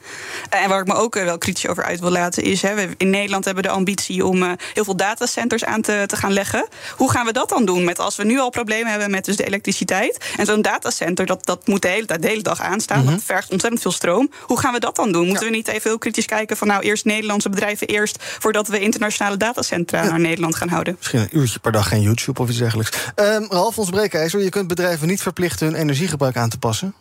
Uh, 0.54 0.62
en 0.62 0.68
waar 0.68 0.80
ik 0.80 0.86
me 0.86 0.94
ook 0.94 1.14
wel 1.14 1.38
kritisch 1.38 1.68
over 1.68 1.84
uit 1.84 2.00
wil 2.00 2.10
laten 2.10 2.42
is, 2.42 2.62
hè, 2.62 2.74
we 2.74 2.88
in 2.96 3.10
Nederland 3.10 3.44
hebben 3.44 3.62
de 3.62 3.68
ambitie 3.68 4.26
om 4.26 4.56
heel 4.72 4.84
veel 4.84 4.96
datacenters 4.96 5.64
aan 5.64 5.80
te, 5.80 6.04
te 6.06 6.16
gaan 6.16 6.32
leggen. 6.32 6.68
Hoe 6.96 7.10
gaan 7.10 7.26
we 7.26 7.32
dat 7.32 7.48
dan 7.48 7.64
doen? 7.64 7.84
Met 7.84 7.98
als 7.98 8.16
we 8.16 8.24
nu 8.24 8.38
al 8.38 8.50
problemen 8.50 8.90
hebben 8.90 9.10
met 9.10 9.24
dus 9.24 9.36
de 9.36 9.46
elektriciteit. 9.46 10.24
En 10.36 10.46
zo'n 10.46 10.62
datacenter, 10.62 11.26
dat, 11.26 11.46
dat 11.46 11.66
moet 11.66 11.82
de 11.82 11.88
hele 11.88 12.06
de 12.20 12.28
hele 12.28 12.42
dag 12.42 12.60
aanstaan. 12.60 12.98
Mm 12.98 13.06
-hmm. 13.06 13.14
Dat 13.14 13.24
vergt 13.24 13.50
ontzettend 13.50 13.82
veel 13.82 13.92
stroom. 13.92 14.30
Hoe 14.42 14.58
gaan 14.58 14.72
we 14.72 14.80
dat 14.80 14.96
dan 14.96 15.12
doen? 15.12 15.26
Moeten 15.26 15.44
ja. 15.44 15.50
we 15.50 15.56
niet 15.56 15.68
even 15.68 15.90
heel 15.90 15.98
kritisch 15.98 16.26
kijken 16.26 16.56
van 16.56 16.66
nou 16.66 16.82
eerst 16.82 17.04
Nederlandse 17.32 17.48
bedrijven 17.48 17.86
eerst 17.86 18.16
voordat 18.38 18.68
we 18.68 18.80
internationale 18.80 19.36
datacentra 19.36 20.02
ja. 20.02 20.08
naar 20.08 20.20
Nederland 20.20 20.56
gaan 20.56 20.68
houden. 20.68 20.94
Misschien 20.98 21.20
een 21.20 21.38
uurtje 21.38 21.58
per 21.58 21.72
dag 21.72 21.88
geen 21.88 22.00
YouTube 22.00 22.40
of 22.40 22.48
iets 22.48 22.58
dergelijks. 22.58 22.96
Um, 23.16 23.46
Ralf, 23.48 23.78
ons 23.78 23.90
breekijzer, 23.90 24.42
je 24.42 24.48
kunt 24.48 24.68
bedrijven 24.68 25.08
niet 25.08 25.22
verplichten 25.22 25.66
hun 25.66 25.76
energiegebruik 25.76 26.36
aan 26.36 26.48
te 26.48 26.58
passen. 26.58 26.94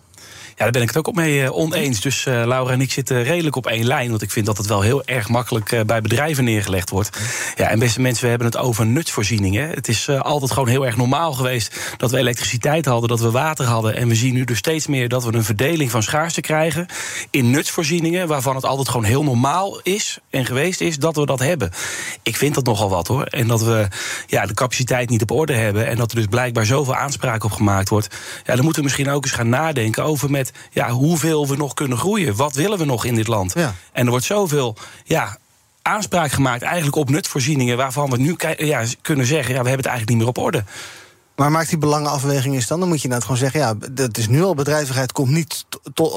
Ja, 0.55 0.67
daar 0.67 0.71
ben 0.71 0.81
ik 0.81 0.87
het 0.87 0.97
ook 0.97 1.07
op 1.07 1.15
mee 1.15 1.41
uh, 1.41 1.57
oneens. 1.57 2.01
Dus 2.01 2.25
uh, 2.25 2.43
Laura 2.45 2.71
en 2.71 2.81
ik 2.81 2.91
zitten 2.91 3.23
redelijk 3.23 3.55
op 3.55 3.67
één 3.67 3.85
lijn. 3.85 4.09
Want 4.09 4.21
ik 4.21 4.31
vind 4.31 4.45
dat 4.45 4.57
het 4.57 4.67
wel 4.67 4.81
heel 4.81 5.05
erg 5.05 5.29
makkelijk 5.29 5.71
uh, 5.71 5.81
bij 5.81 6.01
bedrijven 6.01 6.43
neergelegd 6.43 6.89
wordt. 6.89 7.19
Ja, 7.55 7.67
en 7.67 7.79
beste 7.79 8.01
mensen, 8.01 8.23
we 8.23 8.29
hebben 8.29 8.47
het 8.47 8.57
over 8.57 8.85
nutsvoorzieningen. 8.85 9.69
Het 9.69 9.87
is 9.87 10.09
altijd 10.09 10.51
gewoon 10.51 10.67
heel 10.67 10.85
erg 10.85 10.97
normaal 10.97 11.33
geweest 11.33 11.95
dat 11.97 12.11
we 12.11 12.17
elektriciteit 12.17 12.85
hadden, 12.85 13.09
dat 13.09 13.19
we 13.19 13.31
water 13.31 13.65
hadden. 13.65 13.95
En 13.95 14.07
we 14.07 14.15
zien 14.15 14.33
nu 14.33 14.43
dus 14.43 14.57
steeds 14.57 14.87
meer 14.87 15.09
dat 15.09 15.23
we 15.23 15.33
een 15.33 15.43
verdeling 15.43 15.91
van 15.91 16.03
schaarste 16.03 16.41
krijgen 16.41 16.85
in 17.29 17.49
nutsvoorzieningen. 17.49 18.27
Waarvan 18.27 18.55
het 18.55 18.65
altijd 18.65 18.89
gewoon 18.89 19.05
heel 19.05 19.23
normaal 19.23 19.79
is 19.83 20.19
en 20.29 20.45
geweest 20.45 20.81
is 20.81 20.97
dat 20.97 21.15
we 21.15 21.25
dat 21.25 21.39
hebben. 21.39 21.71
Ik 22.23 22.35
vind 22.35 22.55
dat 22.55 22.65
nogal 22.65 22.89
wat 22.89 23.07
hoor. 23.07 23.23
En 23.23 23.47
dat 23.47 23.63
we 23.63 23.87
ja, 24.27 24.45
de 24.45 24.53
capaciteit 24.53 25.09
niet 25.09 25.21
op 25.21 25.31
orde 25.31 25.53
hebben. 25.53 25.87
En 25.87 25.97
dat 25.97 26.11
er 26.11 26.17
dus 26.17 26.25
blijkbaar 26.25 26.65
zoveel 26.65 26.95
aanspraak 26.95 27.43
op 27.43 27.51
gemaakt 27.51 27.89
wordt. 27.89 28.07
Ja, 28.43 28.55
dan 28.55 28.63
moeten 28.63 28.81
we 28.81 28.87
misschien 28.87 29.09
ook 29.09 29.23
eens 29.23 29.33
gaan 29.33 29.49
nadenken 29.49 30.03
over 30.03 30.31
met 30.41 30.51
ja, 30.71 30.89
hoeveel 30.89 31.47
we 31.47 31.55
nog 31.55 31.73
kunnen 31.73 31.97
groeien. 31.97 32.35
Wat 32.35 32.53
willen 32.53 32.77
we 32.77 32.85
nog 32.85 33.05
in 33.05 33.15
dit 33.15 33.27
land? 33.27 33.53
Ja. 33.53 33.73
En 33.91 34.03
er 34.03 34.09
wordt 34.09 34.25
zoveel 34.25 34.75
ja, 35.03 35.37
aanspraak 35.81 36.31
gemaakt 36.31 36.61
eigenlijk 36.61 36.95
op 36.95 37.09
nutvoorzieningen... 37.09 37.77
waarvan 37.77 38.09
we 38.09 38.17
nu 38.17 38.35
ja, 38.57 38.85
kunnen 39.01 39.25
zeggen, 39.25 39.53
ja, 39.53 39.61
we 39.61 39.69
hebben 39.69 39.85
het 39.85 39.85
eigenlijk 39.85 40.09
niet 40.09 40.17
meer 40.17 40.27
op 40.27 40.37
orde. 40.37 40.63
Maar 41.35 41.51
maakt 41.51 41.69
die 41.69 41.77
belangenafweging 41.77 42.55
eens 42.55 42.67
dan? 42.67 42.79
Dan 42.79 42.89
moet 42.89 43.01
je 43.01 43.07
nou 43.07 43.21
gewoon 43.21 43.37
zeggen, 43.37 43.59
ja, 43.59 43.73
dat 43.91 44.17
is 44.17 44.27
nu 44.27 44.43
al 44.43 44.55
bedrijvigheid 44.55 45.11
komt 45.11 45.29
niet 45.29 45.65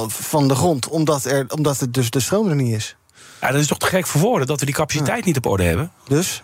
van 0.07 0.49
de 0.49 0.55
grond... 0.55 0.89
omdat, 0.89 1.25
er, 1.25 1.45
omdat 1.49 1.81
het 1.81 1.95
dus 1.95 2.11
de 2.11 2.21
stroom 2.21 2.49
er 2.49 2.57
niet 2.57 2.75
is. 2.75 2.97
Ja, 3.45 3.51
dat 3.51 3.61
is 3.61 3.67
toch 3.67 3.79
te 3.79 3.87
gek 3.87 4.07
voor 4.07 4.21
woorden 4.21 4.47
dat 4.47 4.61
we 4.61 4.67
die 4.67 4.75
capaciteit 4.75 5.19
ja. 5.19 5.25
niet 5.25 5.37
op 5.37 5.47
orde 5.47 5.63
hebben. 5.63 5.91
Dus 6.09 6.41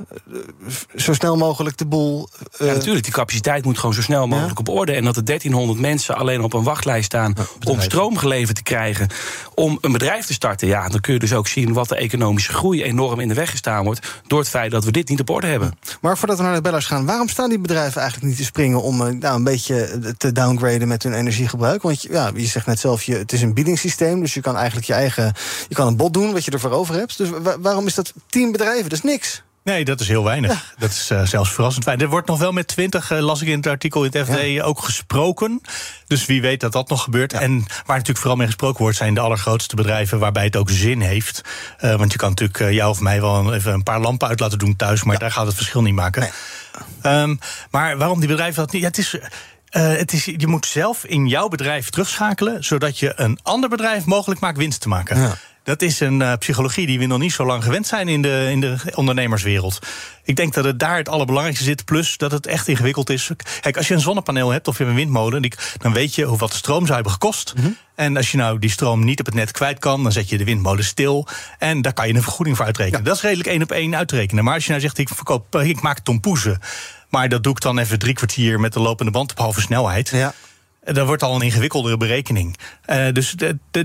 zo 0.97 1.15
snel 1.15 1.37
mogelijk 1.37 1.77
de 1.77 1.87
boel. 1.87 2.29
Uh... 2.61 2.69
Ja, 2.69 2.75
natuurlijk. 2.75 3.05
Die 3.05 3.13
capaciteit 3.13 3.65
moet 3.65 3.79
gewoon 3.79 3.95
zo 3.95 4.03
snel 4.03 4.27
mogelijk 4.27 4.59
ja? 4.59 4.73
op 4.73 4.79
orde. 4.79 4.93
En 4.93 5.05
dat 5.05 5.17
er 5.17 5.25
1300 5.25 5.81
mensen 5.81 6.17
alleen 6.17 6.43
op 6.43 6.53
een 6.53 6.63
wachtlijst 6.63 7.05
staan 7.05 7.35
ja, 7.37 7.71
om 7.71 7.81
stroom 7.81 8.17
geleverd 8.17 8.57
te 8.57 8.63
krijgen. 8.63 9.09
om 9.55 9.79
een 9.81 9.93
bedrijf 9.93 10.27
te 10.27 10.33
starten. 10.33 10.69
Ja, 10.69 10.89
dan 10.89 11.01
kun 11.01 11.13
je 11.13 11.19
dus 11.19 11.33
ook 11.33 11.47
zien 11.47 11.73
wat 11.73 11.89
de 11.89 11.97
economische 11.97 12.53
groei 12.53 12.83
enorm 12.83 13.21
in 13.21 13.29
de 13.29 13.35
weg 13.35 13.51
gestaan 13.51 13.85
wordt. 13.85 14.21
door 14.27 14.39
het 14.39 14.49
feit 14.49 14.71
dat 14.71 14.85
we 14.85 14.91
dit 14.91 15.09
niet 15.09 15.21
op 15.21 15.31
orde 15.31 15.47
hebben. 15.47 15.79
Maar 16.01 16.19
voordat 16.19 16.37
we 16.37 16.43
naar 16.43 16.55
de 16.55 16.61
bellers 16.61 16.87
gaan, 16.87 17.07
waarom 17.07 17.29
staan 17.29 17.49
die 17.49 17.59
bedrijven 17.59 18.01
eigenlijk 18.01 18.31
niet 18.31 18.39
te 18.39 18.47
springen 18.47 18.83
om 18.83 19.19
nou, 19.19 19.37
een 19.37 19.45
beetje 19.45 19.99
te 20.17 20.33
downgraden 20.33 20.89
met 20.89 21.03
hun 21.03 21.13
energiegebruik? 21.13 21.83
Want 21.83 22.03
ja, 22.03 22.31
je 22.35 22.47
zegt 22.47 22.67
net 22.67 22.79
zelf, 22.79 23.03
je, 23.03 23.15
het 23.15 23.33
is 23.33 23.43
een 23.43 23.55
biedingssysteem. 23.55 24.21
Dus 24.21 24.35
je 24.35 24.41
kan 24.41 24.57
eigenlijk 24.57 24.87
je 24.87 24.95
eigen. 24.95 25.35
Je 25.69 25.75
kan 25.75 25.87
een 25.87 25.97
bod 25.97 26.15
doen 26.15 26.33
wat 26.33 26.45
je 26.45 26.51
ervoor 26.51 26.70
over 26.73 26.95
hebt. 26.95 27.17
Dus 27.17 27.29
waarom 27.61 27.87
is 27.87 27.95
dat 27.95 28.13
tien 28.27 28.53
bedrijven? 28.53 28.83
Dat 28.83 28.93
is 28.99 29.03
niks. 29.03 29.43
Nee, 29.65 29.85
dat 29.85 30.01
is 30.01 30.09
heel 30.09 30.25
weinig. 30.25 30.53
Ja. 30.53 30.61
Dat 30.79 30.91
is 30.91 31.11
uh, 31.11 31.23
zelfs 31.23 31.53
verrassend 31.53 31.85
fijn. 31.85 32.01
Er 32.01 32.09
wordt 32.09 32.27
nog 32.27 32.39
wel 32.39 32.53
met 32.53 32.67
twintig, 32.67 33.11
uh, 33.11 33.19
las 33.19 33.43
ik 33.43 33.49
in 33.49 33.57
het 33.57 33.67
artikel 33.67 34.05
in 34.05 34.11
het 34.13 34.29
FD, 34.29 34.41
ja. 34.41 34.63
ook 34.63 34.81
gesproken. 34.81 35.61
Dus 36.07 36.27
wie 36.27 36.41
weet 36.41 36.61
dat 36.61 36.73
dat 36.73 36.89
nog 36.89 37.03
gebeurt. 37.03 37.33
Ja. 37.33 37.41
En 37.41 37.59
waar 37.59 37.85
natuurlijk 37.87 38.19
vooral 38.19 38.37
mee 38.37 38.47
gesproken 38.47 38.83
wordt, 38.83 38.97
zijn 38.97 39.15
de 39.15 39.21
allergrootste 39.21 39.77
bedrijven 39.77 40.19
waarbij 40.19 40.45
het 40.45 40.57
ook 40.57 40.71
zin 40.71 41.01
heeft. 41.01 41.41
Uh, 41.81 41.95
want 41.95 42.13
je 42.13 42.19
kan 42.19 42.29
natuurlijk 42.29 42.73
jou 42.73 42.91
of 42.91 43.01
mij 43.01 43.21
wel 43.21 43.55
even 43.55 43.73
een 43.73 43.83
paar 43.83 44.01
lampen 44.01 44.29
uit 44.29 44.41
laten 44.41 44.59
doen 44.59 44.77
thuis, 44.77 45.03
maar 45.03 45.19
daar 45.19 45.33
gaat 45.33 45.47
het 45.47 45.57
verschil 45.57 45.83
niet 45.83 45.95
maken. 45.95 46.29
Nee. 47.03 47.21
Um, 47.23 47.39
maar 47.71 47.97
waarom 47.97 48.19
die 48.19 48.29
bedrijven 48.29 48.63
dat 48.63 48.73
niet? 48.73 48.83
Ja, 48.83 48.89
het 48.89 48.99
is. 48.99 49.15
Uh, 49.15 49.23
het 49.73 50.13
is, 50.13 50.25
je 50.25 50.47
moet 50.47 50.67
zelf 50.67 51.05
in 51.05 51.27
jouw 51.27 51.49
bedrijf 51.49 51.91
terugschakelen, 51.91 52.65
zodat 52.65 52.99
je 52.99 53.13
een 53.17 53.39
ander 53.43 53.69
bedrijf 53.69 54.05
mogelijk 54.05 54.41
maakt 54.41 54.59
winst 54.59 54.81
te 54.81 54.89
maken. 54.89 55.21
Ja. 55.21 55.37
Dat 55.71 55.83
is 55.83 56.01
een 56.01 56.21
uh, 56.21 56.33
psychologie 56.39 56.87
die 56.87 56.99
we 56.99 57.07
nog 57.07 57.19
niet 57.19 57.33
zo 57.33 57.47
lang 57.47 57.65
gewend 57.65 57.87
zijn 57.87 58.09
in 58.09 58.23
de, 58.23 58.49
in 58.51 58.61
de 58.61 58.77
ondernemerswereld. 58.95 59.79
Ik 60.25 60.37
denk 60.37 60.55
dat 60.55 60.65
het 60.65 60.79
daar 60.79 60.97
het 60.97 61.09
allerbelangrijkste 61.09 61.65
zit. 61.65 61.85
Plus 61.85 62.17
dat 62.17 62.33
het 62.33 62.47
echt 62.47 62.69
ingewikkeld 62.69 63.11
is. 63.11 63.31
Kijk, 63.61 63.77
als 63.77 63.89
je 63.89 63.95
een 63.95 64.01
zonnepaneel 64.01 64.51
hebt 64.51 64.69
of 64.69 64.79
je 64.79 64.85
hebt 64.85 64.97
een 64.97 65.03
windmolen, 65.03 65.53
dan 65.79 65.93
weet 65.93 66.15
je 66.15 66.25
hoeveel 66.25 66.49
de 66.49 66.55
stroom 66.55 66.83
zou 66.83 66.95
hebben 66.95 67.13
gekost. 67.13 67.53
Mm 67.57 67.63
-hmm. 67.63 67.77
En 67.95 68.17
als 68.17 68.31
je 68.31 68.37
nou 68.37 68.59
die 68.59 68.71
stroom 68.71 69.05
niet 69.05 69.21
op 69.21 69.27
het 69.27 69.35
net 69.35 69.51
kwijt 69.51 69.79
kan, 69.79 70.03
dan 70.03 70.13
zet 70.13 70.29
je 70.29 70.39
de 70.39 70.45
windmolen 70.45 70.85
stil. 70.85 71.27
En 71.59 71.83
daar 71.83 71.93
kan 71.93 72.09
je 72.09 72.15
een 72.15 72.23
vergoeding 72.23 72.57
voor 72.57 72.67
uitrekenen. 72.67 72.99
Ja. 72.99 73.05
Dat 73.05 73.17
is 73.17 73.23
redelijk 73.23 73.49
één 73.49 73.63
op 73.63 73.73
één 73.73 73.97
uitrekenen. 73.97 74.45
Maar 74.45 74.55
als 74.55 74.65
je 74.65 74.71
nou 74.71 74.83
zegt, 74.83 74.99
ik, 74.99 75.09
verkoop, 75.09 75.57
ik 75.57 75.81
maak 75.81 75.99
tompoezen. 75.99 76.59
Maar 77.09 77.29
dat 77.29 77.43
doe 77.43 77.53
ik 77.53 77.61
dan 77.61 77.79
even 77.79 77.99
drie 77.99 78.15
kwartier 78.15 78.61
met 78.61 78.73
de 78.73 78.81
lopende 78.81 79.11
band 79.11 79.31
op 79.31 79.39
halve 79.39 79.61
snelheid. 79.61 80.09
Ja. 80.09 80.35
Dat 80.81 81.07
wordt 81.07 81.23
al 81.23 81.35
een 81.35 81.43
ingewikkeldere 81.43 81.97
berekening. 81.97 82.57
Uh, 82.87 83.13
dus 83.13 83.35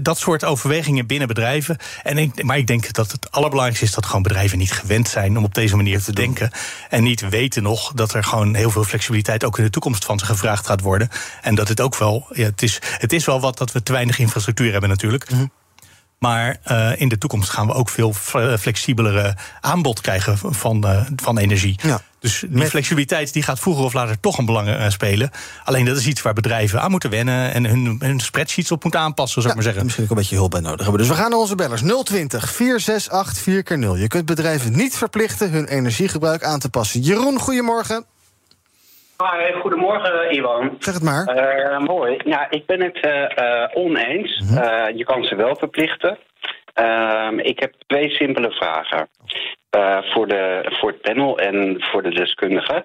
dat 0.01 0.17
soort 0.17 0.43
overwegingen 0.43 1.07
binnen 1.07 1.27
bedrijven. 1.27 1.77
En 2.03 2.31
maar 2.41 2.57
ik 2.57 2.67
denk 2.67 2.93
dat 2.93 3.11
het 3.11 3.31
allerbelangrijkste 3.31 3.85
is 3.85 3.93
dat 3.93 4.05
gewoon 4.05 4.21
bedrijven 4.21 4.57
niet 4.57 4.71
gewend 4.71 5.07
zijn 5.07 5.37
om 5.37 5.43
op 5.43 5.53
deze 5.53 5.75
manier 5.75 6.01
te 6.01 6.13
denken. 6.13 6.51
En 6.89 7.03
niet 7.03 7.29
weten 7.29 7.63
nog 7.63 7.91
dat 7.93 8.13
er 8.13 8.23
gewoon 8.23 8.55
heel 8.55 8.71
veel 8.71 8.83
flexibiliteit 8.83 9.43
ook 9.43 9.57
in 9.57 9.63
de 9.63 9.69
toekomst 9.69 10.05
van 10.05 10.19
ze 10.19 10.25
gevraagd 10.25 10.65
gaat 10.65 10.81
worden. 10.81 11.09
En 11.41 11.55
dat 11.55 11.67
het 11.67 11.81
ook 11.81 11.97
wel, 11.97 12.27
ja, 12.33 12.45
het, 12.45 12.61
is, 12.61 12.79
het 12.97 13.13
is 13.13 13.25
wel 13.25 13.39
wat 13.39 13.57
dat 13.57 13.71
we 13.71 13.83
te 13.83 13.91
weinig 13.91 14.19
infrastructuur 14.19 14.71
hebben 14.71 14.89
natuurlijk. 14.89 15.29
-hmm. 15.29 15.51
Maar 16.19 16.57
uh, 16.72 17.01
in 17.01 17.10
de 17.10 17.17
toekomst 17.17 17.50
gaan 17.50 17.67
we 17.67 17.74
ook 17.74 17.89
veel 17.89 18.13
flexibelere 18.60 19.36
aanbod 19.62 20.01
krijgen 20.01 20.38
van, 20.38 20.84
uh, 20.86 21.01
van 21.15 21.38
energie. 21.38 21.79
Ja. 21.81 22.01
Dus 22.19 22.39
die 22.39 22.50
Met... 22.50 22.69
flexibiliteit 22.69 23.34
die 23.34 23.43
gaat 23.43 23.60
vroeger 23.60 23.84
of 23.84 23.93
later 23.93 24.19
toch 24.19 24.38
een 24.38 24.45
belang 24.45 24.67
uh, 24.67 24.89
spelen. 24.89 25.31
Alleen 25.63 25.86
dat 25.86 25.98
is 25.98 26.07
iets 26.07 26.22
waar 26.22 26.34
bedrijven 26.34 26.81
aan 26.81 26.91
moeten 26.91 27.10
wennen 27.10 27.53
en 27.53 27.65
hun, 27.65 27.95
hun 28.00 28.19
spreadsheets 28.19 28.72
op 28.72 28.84
moeten 28.84 29.01
aanpassen, 29.01 29.41
zou 29.41 29.48
ik 29.48 29.55
maar 29.55 29.63
zeggen. 29.63 29.84
Misschien 29.84 30.03
ook 30.03 30.10
een 30.10 30.17
beetje 30.17 30.36
hulp 30.36 30.51
bij 30.51 30.62
nodig 30.62 30.81
hebben. 30.81 30.98
Dus 30.98 31.07
we 31.07 31.15
gaan 31.15 31.29
naar 31.29 31.39
onze 31.39 31.55
bellers 31.55 31.81
020 31.81 32.51
468 32.51 33.43
4 33.43 33.77
0 33.77 33.98
Je 33.98 34.07
kunt 34.07 34.25
bedrijven 34.25 34.75
niet 34.75 34.95
verplichten 34.95 35.51
hun 35.51 35.65
energiegebruik 35.65 36.43
aan 36.43 36.60
te 36.60 36.69
passen. 36.69 37.01
Jeroen, 37.01 37.39
goedemorgen. 37.39 38.05
Hi, 39.17 39.60
goedemorgen 39.62 40.31
Iwan. 40.31 40.75
Zeg 40.79 40.93
het 40.93 41.03
maar. 41.03 41.38
Uh, 41.38 41.79
mooi. 41.79 42.17
Ja, 42.25 42.50
ik 42.50 42.65
ben 42.65 42.81
het 42.81 43.05
uh, 43.05 43.45
uh, 43.45 43.67
oneens. 43.74 44.39
Mm 44.39 44.48
-hmm. 44.48 44.98
je 44.98 45.03
kan 45.03 45.24
ze 45.24 45.36
wel 45.36 45.55
verplichten. 45.55 46.17
Ehm, 46.74 47.39
ik 47.39 47.60
heb 47.60 47.74
twee 47.88 48.10
simpele 48.10 48.51
vragen. 48.51 49.07
voor, 50.13 50.27
de, 50.27 50.72
voor 50.79 50.89
het 50.89 51.01
panel 51.01 51.39
en 51.39 51.75
voor 51.79 52.03
de 52.03 52.10
deskundigen. 52.10 52.84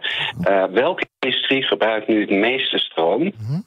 welke 0.73 1.07
industrie 1.19 1.63
gebruikt 1.63 2.09
nu 2.09 2.21
het 2.21 2.31
meeste 2.31 2.79
stroom? 2.79 3.23
Mm 3.23 3.33
-hmm. 3.47 3.65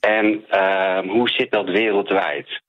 En 0.00 0.44
ehm, 0.48 1.08
hoe 1.08 1.28
zit 1.28 1.50
dat 1.50 1.68
wereldwijd? 1.68 2.60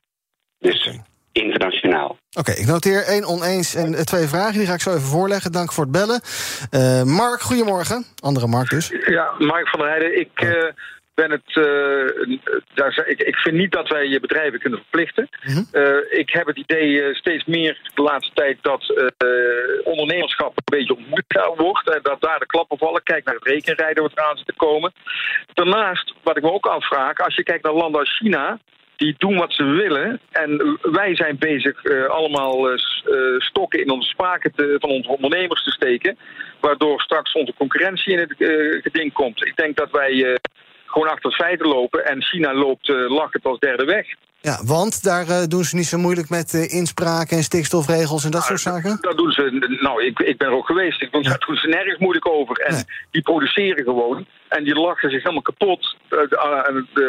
Dus 0.60 0.88
okay 0.88 1.11
internationaal. 1.32 2.10
Oké, 2.10 2.40
okay, 2.40 2.56
ik 2.56 2.68
noteer 2.68 3.04
één 3.04 3.26
oneens 3.26 3.76
en 3.76 4.06
twee 4.06 4.28
vragen. 4.28 4.58
Die 4.58 4.68
ga 4.68 4.74
ik 4.74 4.82
zo 4.82 4.90
even 4.90 5.02
voorleggen. 5.02 5.52
Dank 5.52 5.72
voor 5.72 5.84
het 5.84 5.92
bellen. 5.92 6.22
Uh, 6.72 7.04
Mark, 7.04 7.42
goedemorgen. 7.42 8.06
Andere 8.20 8.48
Mark 8.48 8.70
dus. 8.70 8.94
Ja, 9.06 9.32
Mark 9.38 9.68
van 9.70 9.80
der 9.80 9.90
Heijden. 9.90 10.20
Ik 10.20 10.42
uh, 10.42 10.64
ben 11.14 11.32
het. 11.32 11.56
Uh, 11.56 12.56
daar, 12.74 13.04
ik, 13.08 13.22
ik, 13.22 13.36
vind 13.36 13.56
niet 13.56 13.72
dat 13.72 13.88
wij 13.90 14.08
je 14.08 14.20
bedrijven 14.20 14.60
kunnen 14.60 14.80
verplichten. 14.80 15.30
Mm 15.44 15.54
-hmm. 15.54 16.04
ik 16.10 16.30
heb 16.30 16.46
het 16.46 16.58
idee 16.58 17.16
steeds 17.16 17.46
meer 17.46 17.92
de 17.94 18.02
laatste 18.02 18.34
tijd 18.34 18.58
dat 18.62 18.84
ondernemerschap 19.84 20.58
een 20.58 20.78
beetje 20.78 20.96
ontmoedigd 20.96 21.56
wordt. 21.58 21.90
En 21.90 22.00
dat 22.04 22.22
daar 22.22 22.40
de 22.40 22.46
klappen 22.46 22.78
vallen. 22.78 23.04
Kijk 23.04 23.26
naar 23.26 23.36
het 23.36 23.48
rekenrijden 23.48 24.04
wat 24.04 24.12
eraan 24.16 24.38
zit 24.38 24.48
te 24.48 24.54
komen. 24.54 24.94
Daarnaast, 25.54 26.14
wat 26.24 26.38
ik 26.38 26.44
me 26.44 26.52
ook 26.52 26.66
afvraag, 26.66 27.18
als 27.18 27.36
je 27.36 27.44
kijkt 27.44 27.64
naar 27.64 27.74
landen 27.74 28.00
als 28.00 28.18
China 28.18 28.60
die 29.02 29.16
doen 29.18 29.38
wat 29.38 29.54
ze 29.54 29.64
willen. 29.64 30.20
En 30.32 30.78
wij 30.82 31.16
zijn 31.16 31.38
bezig 31.38 31.86
uh, 31.86 32.06
allemaal 32.06 32.72
uh, 32.72 32.78
stokken 33.38 33.80
in 33.80 33.92
onze 33.92 34.10
spaken 34.10 34.52
te, 34.56 34.76
van 34.80 34.90
onze 34.90 35.10
ondernemers 35.10 35.64
te 35.64 35.72
steken. 35.72 36.18
Waardoor 36.60 37.02
straks 37.02 37.34
onze 37.34 37.54
concurrentie 37.58 38.14
in 38.14 38.20
het 38.20 38.34
geding 38.84 39.14
komt. 39.14 39.46
Ik 39.46 39.56
denk 39.56 39.76
dat 39.78 39.92
wij 39.92 40.40
gewoon 40.86 41.10
achter 41.10 41.32
feiten 41.32 41.68
lopen. 41.68 42.06
En 42.06 42.24
China 42.24 42.54
loopt 42.54 42.88
lachend 42.88 43.44
als 43.46 43.60
derde 43.60 43.86
weg. 43.86 44.06
Ja, 44.42 44.64
want 44.66 45.04
daar 45.04 45.28
uh, 45.28 45.44
doen 45.48 45.64
ze 45.64 45.76
niet 45.76 45.86
zo 45.86 45.98
moeilijk 45.98 46.30
met 46.30 46.54
uh, 46.54 46.74
inspraken 46.74 47.38
en 47.38 47.44
stikstofregels 47.44 48.24
en 48.24 48.32
dat 48.32 48.42
nou, 48.42 48.58
soort 48.58 48.74
zaken? 48.74 48.98
Dat 49.02 49.18
doen 49.18 49.32
ze. 49.32 49.78
Nou, 49.82 50.06
ik, 50.06 50.20
ik 50.20 50.38
ben 50.38 50.48
er 50.48 50.54
ook 50.54 50.66
geweest. 50.66 51.02
Ik, 51.02 51.12
want 51.12 51.24
ja. 51.24 51.30
daar 51.30 51.44
doen 51.48 51.56
ze 51.56 51.68
nergens 51.68 51.98
moeilijk 51.98 52.28
over. 52.28 52.56
En 52.58 52.74
nee. 52.74 52.84
die 53.12 53.22
produceren 53.22 53.84
gewoon. 53.84 54.26
En 54.48 54.64
die 54.64 54.76
lachen 54.76 55.10
zich 55.10 55.24
helemaal 55.24 55.42
kapot 55.42 55.96
uh, 56.10 56.20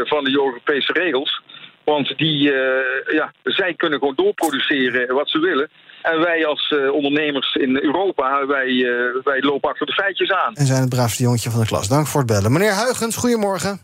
van 0.05 0.25
die 0.25 0.35
Europese 0.35 0.93
regels. 0.93 1.43
Want 1.85 2.19
die, 2.19 2.53
uh, 2.53 2.81
ja, 3.07 3.33
zij 3.43 3.75
kunnen 3.75 3.99
gewoon 3.99 4.15
doorproduceren 4.15 5.15
wat 5.15 5.31
ze 5.31 5.39
willen. 5.39 5.71
En 6.03 6.21
wij 6.21 6.47
als 6.47 6.71
uh, 6.71 6.93
ondernemers 6.93 7.55
in 7.55 7.77
Europa, 7.77 8.47
wij, 8.47 8.69
uh, 8.69 9.17
wij 9.25 9.41
lopen 9.41 9.71
achter 9.71 9.87
de 9.87 9.93
feitjes 9.93 10.31
aan. 10.31 10.55
En 10.55 10.67
zijn 10.67 10.81
het 10.81 10.89
braafste 10.89 11.23
jongetje 11.23 11.51
van 11.51 11.61
de 11.61 11.67
klas. 11.67 11.89
Dank 11.89 12.07
voor 12.07 12.21
het 12.21 12.31
bellen. 12.31 12.53
Meneer 12.53 12.73
Huigens, 12.73 13.17
goedemorgen. 13.17 13.81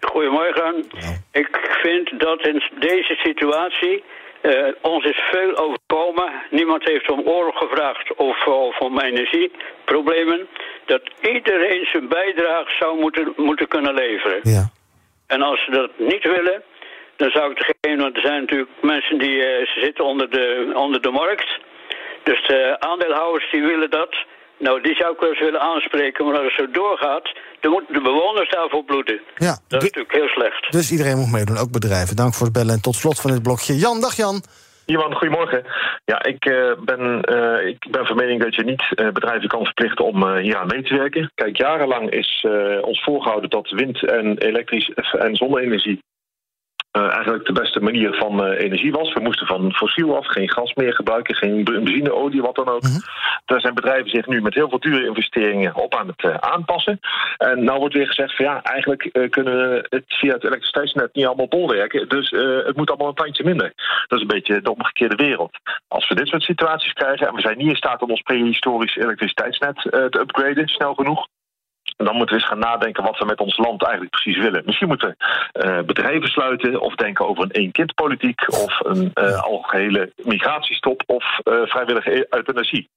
Goedemorgen. 0.00 0.84
Ja. 0.90 1.16
Ik 1.40 1.78
vind 1.82 2.20
dat 2.20 2.46
in 2.46 2.62
deze 2.78 3.14
situatie 3.14 4.04
uh, 4.42 4.68
ons 4.82 5.04
is 5.04 5.20
veel 5.30 5.56
overkomen. 5.56 6.32
Niemand 6.50 6.84
heeft 6.84 7.10
om 7.10 7.20
oorlog 7.20 7.58
gevraagd 7.58 8.14
of, 8.16 8.46
of 8.46 8.78
om 8.78 9.00
energieproblemen. 9.00 10.46
Dat 10.86 11.02
iedereen 11.20 11.86
zijn 11.92 12.08
bijdrage 12.08 12.70
zou 12.78 13.00
moeten, 13.00 13.32
moeten 13.36 13.68
kunnen 13.68 13.94
leveren. 13.94 14.40
Ja. 14.42 14.70
En 15.26 15.42
als 15.42 15.64
ze 15.64 15.70
dat 15.70 15.90
niet 15.98 16.22
willen, 16.22 16.62
dan 17.20 17.30
zou 17.30 17.50
ik 17.50 17.58
degene, 17.58 18.02
want 18.02 18.16
er 18.16 18.22
zijn 18.22 18.40
natuurlijk 18.40 18.70
mensen 18.80 19.18
die 19.18 19.36
uh, 19.36 19.66
zitten 19.84 20.04
onder 20.04 20.30
de, 20.30 20.72
onder 20.74 21.00
de 21.02 21.10
markt. 21.10 21.50
Dus 22.22 22.46
de 22.46 22.76
aandeelhouders 22.78 23.50
die 23.50 23.62
willen 23.62 23.90
dat. 23.90 24.12
Nou, 24.58 24.82
die 24.82 24.96
zou 24.96 25.12
ik 25.12 25.20
wel 25.20 25.28
eens 25.28 25.40
willen 25.40 25.60
aanspreken, 25.60 26.24
maar 26.24 26.34
als 26.34 26.44
het 26.44 26.64
zo 26.64 26.70
doorgaat, 26.70 27.26
dan 27.60 27.72
moeten 27.72 27.94
de 27.94 28.00
bewoners 28.00 28.50
daarvoor 28.50 28.84
bloeden. 28.84 29.20
Ja, 29.36 29.58
dat 29.68 29.82
is 29.82 29.90
natuurlijk 29.90 30.14
heel 30.14 30.28
slecht. 30.28 30.72
Dus 30.72 30.90
iedereen 30.90 31.18
moet 31.18 31.32
meedoen, 31.32 31.58
ook 31.58 31.72
bedrijven. 31.72 32.16
Dank 32.16 32.34
voor 32.34 32.46
het 32.46 32.54
bellen 32.54 32.74
en 32.74 32.82
tot 32.82 32.94
slot 32.94 33.20
van 33.20 33.30
dit 33.30 33.42
blokje. 33.42 33.76
Jan, 33.76 34.00
dag 34.00 34.16
Jan. 34.16 34.42
Iwan, 34.86 35.14
goedemorgen. 35.14 35.64
Ja, 36.04 36.22
ik, 36.22 36.44
uh, 36.44 36.72
ben, 36.84 37.02
uh, 37.32 37.66
ik 37.66 37.86
ben 37.90 38.06
van 38.06 38.16
mening 38.16 38.42
dat 38.42 38.54
je 38.54 38.64
niet 38.64 38.84
uh, 38.90 39.08
bedrijven 39.10 39.48
kan 39.48 39.64
verplichten 39.64 40.04
om 40.04 40.36
hier 40.36 40.56
aan 40.56 40.66
mee 40.66 40.82
te 40.82 40.96
werken. 40.96 41.30
Kijk, 41.34 41.56
jarenlang 41.56 42.10
is 42.10 42.46
ons 42.80 43.02
voorgehouden 43.02 43.50
dat 43.50 43.70
wind 43.70 44.04
en 44.04 44.38
elektrisch 44.38 44.90
en 45.18 45.36
zonne-energie 45.36 46.00
eigenlijk 46.90 47.46
de 47.46 47.52
beste 47.52 47.80
manier 47.80 48.14
van 48.14 48.44
uh, 48.44 48.60
energie 48.60 48.92
was. 48.92 49.12
We 49.12 49.20
moesten 49.20 49.46
van 49.46 49.72
fossiel 49.72 50.16
af, 50.16 50.26
geen 50.26 50.50
gas 50.50 50.74
meer 50.74 50.94
gebruiken, 50.94 51.34
geen 51.34 51.64
benzine, 51.64 52.14
olie, 52.14 52.42
wat 52.42 52.54
dan 52.54 52.68
ook. 52.68 52.82
Mm 52.82 52.90
-hmm. 52.90 53.02
Daar 53.44 53.60
zijn 53.60 53.74
bedrijven 53.74 54.10
zich 54.10 54.26
nu 54.26 54.40
met 54.40 54.54
heel 54.54 54.68
veel 54.68 54.80
dure 54.80 55.06
investeringen 55.06 55.74
op 55.74 55.94
aan 55.94 56.06
het 56.06 56.22
uh, 56.24 56.34
aanpassen. 56.34 57.00
En 57.36 57.64
nou 57.64 57.78
wordt 57.78 57.94
weer 57.94 58.06
gezegd 58.06 58.36
van 58.36 58.44
ja, 58.44 58.62
eigenlijk 58.62 59.28
kunnen 59.30 59.70
we 59.70 59.86
het 59.88 60.04
via 60.06 60.32
het 60.32 60.44
elektriciteitsnet 60.44 61.14
niet 61.14 61.26
allemaal 61.26 61.48
bolwerken. 61.48 62.08
Dus 62.08 62.30
het 62.66 62.76
moet 62.76 62.88
allemaal 62.88 63.08
een 63.08 63.14
tandje 63.14 63.44
minder. 63.44 63.72
Dat 64.06 64.18
is 64.18 64.20
een 64.20 64.36
beetje 64.36 64.60
de 64.60 64.74
omgekeerde 64.74 65.16
wereld. 65.16 65.58
Als 65.88 66.08
we 66.08 66.14
dit 66.14 66.28
soort 66.28 66.42
situaties 66.42 66.92
krijgen 66.92 67.28
en 67.28 67.34
we 67.34 67.40
zijn 67.40 67.58
niet 67.58 67.68
in 67.68 67.76
staat 67.76 68.02
om 68.02 68.10
ons 68.10 68.22
prehistorisch 68.22 68.96
elektriciteitsnet 68.96 69.76
te 69.82 70.18
upgraden, 70.20 70.68
snel 70.68 70.94
genoeg. 70.94 71.26
En 71.98 72.04
dan 72.04 72.16
moeten 72.16 72.34
we 72.34 72.40
eens 72.40 72.50
gaan 72.50 72.58
nadenken 72.70 73.02
wat 73.02 73.18
we 73.18 73.24
met 73.24 73.40
ons 73.40 73.56
land 73.56 73.82
eigenlijk 73.82 74.10
precies 74.10 74.42
willen. 74.42 74.62
Misschien 74.64 74.88
moeten 74.88 75.16
we 75.52 75.66
uh, 75.66 75.84
bedrijven 75.86 76.28
sluiten 76.28 76.80
of 76.80 76.94
denken 76.94 77.28
over 77.28 77.42
een 77.42 77.50
één-kind-politiek 77.50 78.52
of 78.52 78.80
een 78.80 79.10
uh, 79.14 79.42
algehele 79.42 80.12
migratiestop 80.24 81.02
of 81.06 81.24
uh, 81.24 81.54
vrijwillige 81.62 82.26
euthanasie. 82.30 82.88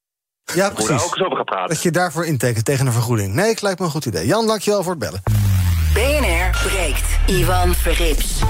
Ja, 0.54 0.70
precies. 0.70 0.88
Daar 0.88 1.06
ook 1.06 1.16
eens 1.16 1.26
over 1.26 1.36
gaan 1.36 1.46
praten. 1.46 1.70
Dat 1.70 1.84
je 1.84 1.92
daarvoor 1.92 2.26
intekent 2.26 2.66
tegen 2.66 2.86
een 2.86 2.92
vergoeding. 2.92 3.34
Nee, 3.34 3.50
het 3.50 3.62
lijkt 3.62 3.80
me 3.80 3.86
een 3.86 3.92
goed 3.92 4.06
idee. 4.06 4.26
Jan, 4.26 4.48
dankjewel 4.48 4.84
voor 4.84 4.92
het 4.92 5.00
bellen. 5.00 5.22
BNR 5.94 6.50
breekt. 6.68 7.20
Ivan 7.28 7.74
Verrips. 7.74 8.44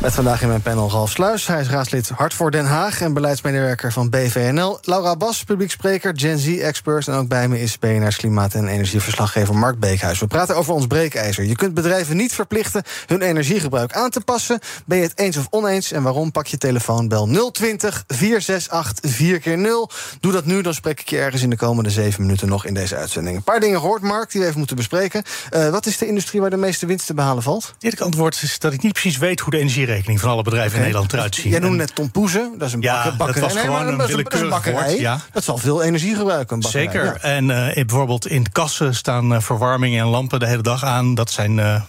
Met 0.00 0.14
vandaag 0.14 0.42
in 0.42 0.48
mijn 0.48 0.62
panel 0.62 0.90
Ralf 0.90 1.10
Sluis. 1.10 1.46
Hij 1.46 1.60
is 1.60 1.68
raadslid 1.68 2.08
Hart 2.08 2.34
voor 2.34 2.50
Den 2.50 2.64
Haag 2.64 3.00
en 3.00 3.12
beleidsmedewerker 3.12 3.92
van 3.92 4.10
BVNL. 4.10 4.78
Laura 4.82 5.16
Bas, 5.16 5.44
publiekspreker, 5.44 6.12
Gen 6.16 6.38
Z-expert. 6.38 7.08
En 7.08 7.14
ook 7.14 7.28
bij 7.28 7.48
me 7.48 7.60
is 7.60 7.78
BNR's 7.78 8.16
klimaat- 8.16 8.54
en 8.54 8.68
energieverslaggever 8.68 9.56
Mark 9.56 9.78
Beekhuis. 9.78 10.20
We 10.20 10.26
praten 10.26 10.56
over 10.56 10.74
ons 10.74 10.86
breekijzer. 10.86 11.44
Je 11.44 11.56
kunt 11.56 11.74
bedrijven 11.74 12.16
niet 12.16 12.32
verplichten 12.32 12.82
hun 13.06 13.22
energiegebruik 13.22 13.92
aan 13.92 14.10
te 14.10 14.20
passen. 14.20 14.58
Ben 14.86 14.98
je 14.98 15.04
het 15.04 15.18
eens 15.18 15.36
of 15.36 15.46
oneens 15.50 15.92
en 15.92 16.02
waarom? 16.02 16.30
Pak 16.30 16.46
je 16.46 16.58
telefoon, 16.58 17.08
bel 17.08 17.50
020 17.52 18.04
468 18.06 19.10
4 19.10 19.58
0 19.58 19.90
Doe 20.20 20.32
dat 20.32 20.44
nu, 20.44 20.62
dan 20.62 20.74
spreek 20.74 21.00
ik 21.00 21.08
je 21.08 21.18
ergens 21.18 21.42
in 21.42 21.50
de 21.50 21.56
komende 21.56 21.90
zeven 21.90 22.22
minuten 22.22 22.48
nog 22.48 22.66
in 22.66 22.74
deze 22.74 22.96
uitzending. 22.96 23.36
Een 23.36 23.42
paar 23.42 23.60
dingen 23.60 23.80
gehoord, 23.80 24.02
Mark, 24.02 24.30
die 24.30 24.40
we 24.40 24.46
even 24.46 24.58
moeten 24.58 24.76
bespreken. 24.76 25.22
Uh, 25.50 25.68
wat 25.68 25.86
is 25.86 25.98
de 25.98 26.06
industrie 26.06 26.40
waar 26.40 26.50
de 26.50 26.56
meeste 26.56 26.86
winst 26.86 27.06
te 27.06 27.14
behalen 27.14 27.42
valt? 27.42 27.74
Het 27.78 28.00
antwoord 28.00 28.42
is 28.42 28.58
dat 28.58 28.72
ik 28.72 28.82
niet 28.82 28.92
precies 28.92 29.18
weet 29.18 29.40
hoe 29.40 29.50
de 29.50 29.58
energie 29.58 29.88
van 29.98 30.30
alle 30.30 30.42
bedrijven 30.42 30.70
okay. 30.70 30.78
in 30.78 30.84
Nederland 30.84 31.12
eruit 31.12 31.34
zien. 31.34 31.50
Jij 31.50 31.60
noemde 31.60 31.76
net 31.76 31.94
Tom 31.94 32.10
Poeze, 32.10 32.50
dat 32.58 32.68
is 32.68 32.74
een 32.74 32.80
ja, 32.80 33.14
bakkerij. 33.16 33.40
Dat 33.40 33.52
was 33.52 33.62
gewoon 33.62 33.88
een 33.88 34.06
willekeurig 34.06 34.50
bakkerij. 34.50 34.88
woord, 34.88 35.00
ja. 35.00 35.20
Dat 35.32 35.44
zal 35.44 35.58
veel 35.58 35.82
energie 35.82 36.14
gebruiken. 36.14 36.62
Zeker. 36.62 37.04
Ja. 37.04 37.16
En 37.16 37.48
uh, 37.48 37.74
bijvoorbeeld 37.74 38.26
in 38.26 38.52
kassen 38.52 38.94
staan 38.94 39.32
uh, 39.32 39.40
verwarmingen 39.40 40.00
en 40.00 40.06
lampen 40.06 40.40
de 40.40 40.46
hele 40.46 40.62
dag 40.62 40.84
aan. 40.84 41.14
Dat 41.14 41.30
zijn 41.30 41.58
uh, 41.58 41.82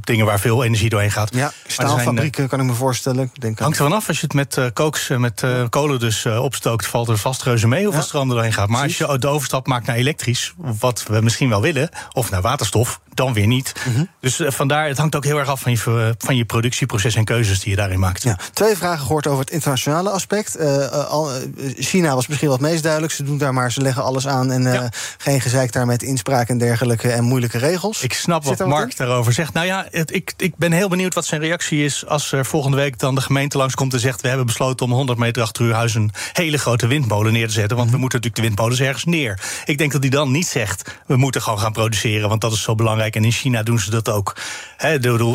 dingen 0.00 0.26
waar 0.26 0.40
veel 0.40 0.64
energie 0.64 0.88
doorheen 0.88 1.10
gaat. 1.10 1.34
Ja, 1.34 1.52
staalfabrieken 1.66 2.34
zijn, 2.34 2.48
kan 2.48 2.60
ik 2.60 2.66
me 2.66 2.72
voorstellen. 2.72 3.30
Denk 3.34 3.58
hangt 3.58 3.78
er 3.78 3.84
vanaf. 3.84 4.08
Als 4.08 4.20
je 4.20 4.26
het 4.26 4.34
met 4.34 4.72
kooks, 4.72 5.08
met 5.08 5.44
kolen 5.68 6.00
dus 6.00 6.26
opstookt, 6.26 6.86
valt 6.86 7.08
er 7.08 7.18
vast 7.18 7.42
reuze 7.42 7.68
mee 7.68 7.88
of 7.88 8.12
ja. 8.12 8.20
er 8.20 8.26
doorheen 8.28 8.52
gaat. 8.52 8.68
Maar 8.68 8.80
Precies. 8.80 9.02
als 9.02 9.12
je 9.12 9.18
de 9.18 9.26
overstap 9.28 9.66
maakt 9.66 9.86
naar 9.86 9.96
elektrisch, 9.96 10.52
wat 10.56 11.04
we 11.08 11.20
misschien 11.20 11.48
wel 11.48 11.60
willen, 11.60 11.88
of 12.12 12.30
naar 12.30 12.40
waterstof, 12.40 13.00
dan 13.14 13.32
weer 13.32 13.46
niet. 13.46 13.72
Mhm. 13.88 14.04
Dus 14.20 14.40
eh, 14.40 14.50
vandaar, 14.50 14.88
het 14.88 14.98
hangt 14.98 15.16
ook 15.16 15.24
heel 15.24 15.38
erg 15.38 15.48
af 15.48 15.60
van 15.60 15.72
je, 15.72 16.14
van 16.18 16.36
je 16.36 16.44
productieproces 16.44 17.14
en 17.14 17.24
keuzes 17.42 17.60
die 17.60 17.70
je 17.70 17.76
daarin 17.76 17.98
maakt. 17.98 18.22
Ja, 18.22 18.38
twee 18.52 18.76
vragen 18.76 19.06
gehoord 19.06 19.26
over 19.26 19.40
het 19.40 19.50
internationale 19.50 20.10
aspect. 20.10 20.56
Eh, 20.56 20.84
eh, 20.84 20.92
eh, 20.92 21.72
China 21.76 22.14
was 22.14 22.26
misschien 22.26 22.50
het 22.50 22.60
meest 22.60 22.82
duidelijk. 22.82 23.12
Ze 23.12 23.22
doen 23.22 23.38
daar 23.38 23.54
maar, 23.54 23.72
ze 23.72 23.80
leggen 23.80 24.02
alles 24.02 24.26
aan 24.26 24.50
en 24.50 24.92
geen 25.18 25.40
gezeik 25.40 25.72
daar 25.72 25.86
met 25.86 26.02
inspraak 26.02 26.48
en 26.48 26.58
dergelijke 26.58 27.10
en 27.10 27.24
moeilijke 27.24 27.58
regels. 27.58 28.02
Ik 28.02 28.12
snap 28.12 28.40
Zit 28.42 28.50
wat 28.50 28.58
wat 28.58 28.68
Mark 28.68 28.96
daarover 28.96 29.32
zegt. 29.32 29.52
Nou 29.52 29.66
ja, 29.66 29.86
het, 29.90 30.14
ik, 30.14 30.32
ik 30.36 30.56
ben 30.56 30.72
heel 30.72 30.88
benieuwd 30.88 31.14
wat 31.14 31.24
zijn 31.24 31.40
reactie 31.40 31.84
is 31.84 32.06
als 32.06 32.32
er 32.32 32.46
volgende 32.46 32.76
week 32.76 32.98
dan 32.98 33.14
de 33.14 33.20
gemeente 33.20 33.56
langskomt 33.56 33.92
en 33.92 34.00
zegt: 34.00 34.20
We 34.20 34.28
hebben 34.28 34.46
besloten 34.46 34.86
om 34.86 34.92
100 34.92 35.18
meter 35.18 35.42
achter 35.42 35.64
uw 35.64 35.72
huis 35.72 35.94
een 35.94 36.10
hele 36.32 36.58
grote 36.58 36.86
windmolen 36.86 37.32
neer 37.32 37.46
te 37.46 37.52
zetten. 37.52 37.76
Want 37.76 37.90
we 37.90 37.96
moeten 37.96 38.18
natuurlijk 38.18 38.42
de 38.42 38.48
windmolens 38.48 38.80
ergens 38.80 39.04
neer. 39.04 39.40
Ik 39.64 39.78
denk 39.78 39.92
dat 39.92 40.00
hij 40.00 40.10
dan 40.10 40.30
niet 40.30 40.46
zegt: 40.46 40.98
We 41.06 41.16
moeten 41.16 41.42
gewoon 41.42 41.58
gaan 41.58 41.72
produceren, 41.72 42.28
want 42.28 42.40
dat 42.40 42.52
is 42.52 42.62
zo 42.62 42.74
belangrijk. 42.74 43.16
En 43.16 43.24
in 43.24 43.32
China 43.32 43.62
doen 43.62 43.78
ze 43.78 43.90
dat 43.90 44.08
ook. 44.08 44.36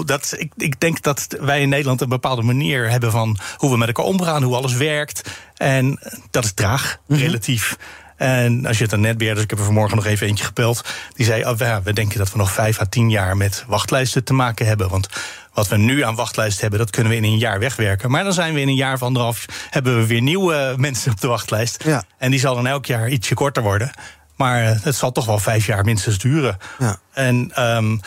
Dat, 0.05 0.35
ik, 0.37 0.51
ik 0.57 0.79
denk 0.79 1.01
dat 1.01 1.27
wij 1.39 1.61
in 1.61 1.69
Nederland 1.69 1.96
een 2.01 2.09
bepaalde 2.09 2.41
manier 2.41 2.89
hebben 2.89 3.11
van 3.11 3.37
hoe 3.57 3.71
we 3.71 3.77
met 3.77 3.87
elkaar 3.87 4.05
omgaan, 4.05 4.43
hoe 4.43 4.55
alles 4.55 4.73
werkt. 4.73 5.29
En 5.55 5.99
dat 6.31 6.43
is 6.43 6.53
traag, 6.53 6.97
relatief. 7.07 7.77
En 8.17 8.65
als 8.65 8.77
je 8.77 8.83
het 8.83 8.93
aan 8.93 8.99
netbeheerders, 8.99 9.43
ik 9.43 9.49
heb 9.49 9.59
er 9.59 9.65
vanmorgen 9.65 9.95
nog 9.95 10.05
even 10.05 10.27
eentje 10.27 10.45
gepeld, 10.45 10.83
die 11.13 11.25
zei: 11.25 11.45
oh, 11.45 11.57
ja, 11.57 11.81
we 11.81 11.93
denken 11.93 12.17
dat 12.17 12.31
we 12.31 12.37
nog 12.37 12.51
vijf 12.51 12.79
à 12.79 12.85
tien 12.85 13.09
jaar 13.09 13.37
met 13.37 13.63
wachtlijsten 13.67 14.23
te 14.23 14.33
maken 14.33 14.65
hebben. 14.65 14.89
Want 14.89 15.09
wat 15.53 15.67
we 15.67 15.77
nu 15.77 16.03
aan 16.03 16.15
wachtlijst 16.15 16.61
hebben, 16.61 16.79
dat 16.79 16.89
kunnen 16.89 17.11
we 17.11 17.17
in 17.17 17.23
een 17.23 17.37
jaar 17.37 17.59
wegwerken. 17.59 18.11
Maar 18.11 18.23
dan 18.23 18.33
zijn 18.33 18.53
we 18.53 18.61
in 18.61 18.67
een 18.67 18.75
jaar 18.75 18.93
of 18.93 19.03
anderhalf, 19.03 19.45
hebben 19.69 19.97
we 19.97 20.07
weer 20.07 20.21
nieuwe 20.21 20.73
mensen 20.77 21.11
op 21.11 21.21
de 21.21 21.27
wachtlijst. 21.27 21.83
Ja. 21.83 22.03
En 22.17 22.31
die 22.31 22.39
zal 22.39 22.55
dan 22.55 22.67
elk 22.67 22.85
jaar 22.85 23.09
ietsje 23.09 23.33
korter 23.33 23.63
worden. 23.63 23.91
Maar 24.35 24.63
eh, 24.63 24.81
het 24.81 24.95
zal 24.95 25.11
toch 25.11 25.25
wel 25.25 25.39
vijf 25.39 25.65
jaar 25.65 25.85
minstens 25.85 26.17
duren. 26.17 26.57
Ja. 26.79 26.99
En 27.13 27.51
ehm, 27.53 27.97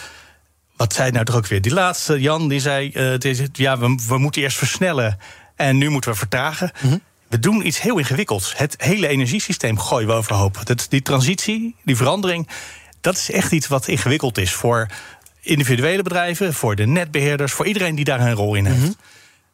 wat 0.81 0.93
zei 0.93 1.11
nou 1.11 1.25
toch 1.25 1.37
ook 1.37 1.47
weer? 1.47 1.61
Die 1.61 1.73
laatste, 1.73 2.21
Jan, 2.21 2.49
die 2.49 2.61
zei: 2.61 2.91
het 2.93 3.25
is, 3.25 3.41
ja, 3.53 3.79
we, 3.79 4.03
we 4.09 4.19
moeten 4.19 4.43
eerst 4.43 4.57
versnellen 4.57 5.19
en 5.57 5.79
nu 5.79 5.89
moeten 5.89 6.11
we 6.11 6.17
vertragen. 6.17 6.71
We 7.29 7.39
doen 7.39 7.67
iets 7.67 7.81
heel 7.81 7.99
ingewikkelds. 7.99 8.57
Het 8.57 8.75
hele 8.79 9.09
energiesysteem 9.09 9.79
gooien 9.79 10.09
we 10.09 10.15
overhoop. 10.15 10.67
Dat, 10.67 10.87
die 10.89 11.03
transitie, 11.03 11.77
die 11.85 11.97
verandering, 11.97 12.49
dat 13.01 13.17
is 13.17 13.31
echt 13.31 13.53
iets 13.53 13.67
wat 13.67 13.89
ingewikkeld 13.89 14.39
is 14.39 14.53
voor 14.53 14.87
individuele 15.41 16.03
bedrijven, 16.03 16.55
voor 16.55 16.77
de 16.77 16.87
netbeheerders, 16.87 17.53
voor 17.53 17.67
iedereen 17.67 17.95
die 17.95 18.05
daar 18.05 18.21
een 18.21 18.35
rol 18.35 18.55
in 18.55 18.67
heeft. 18.67 18.97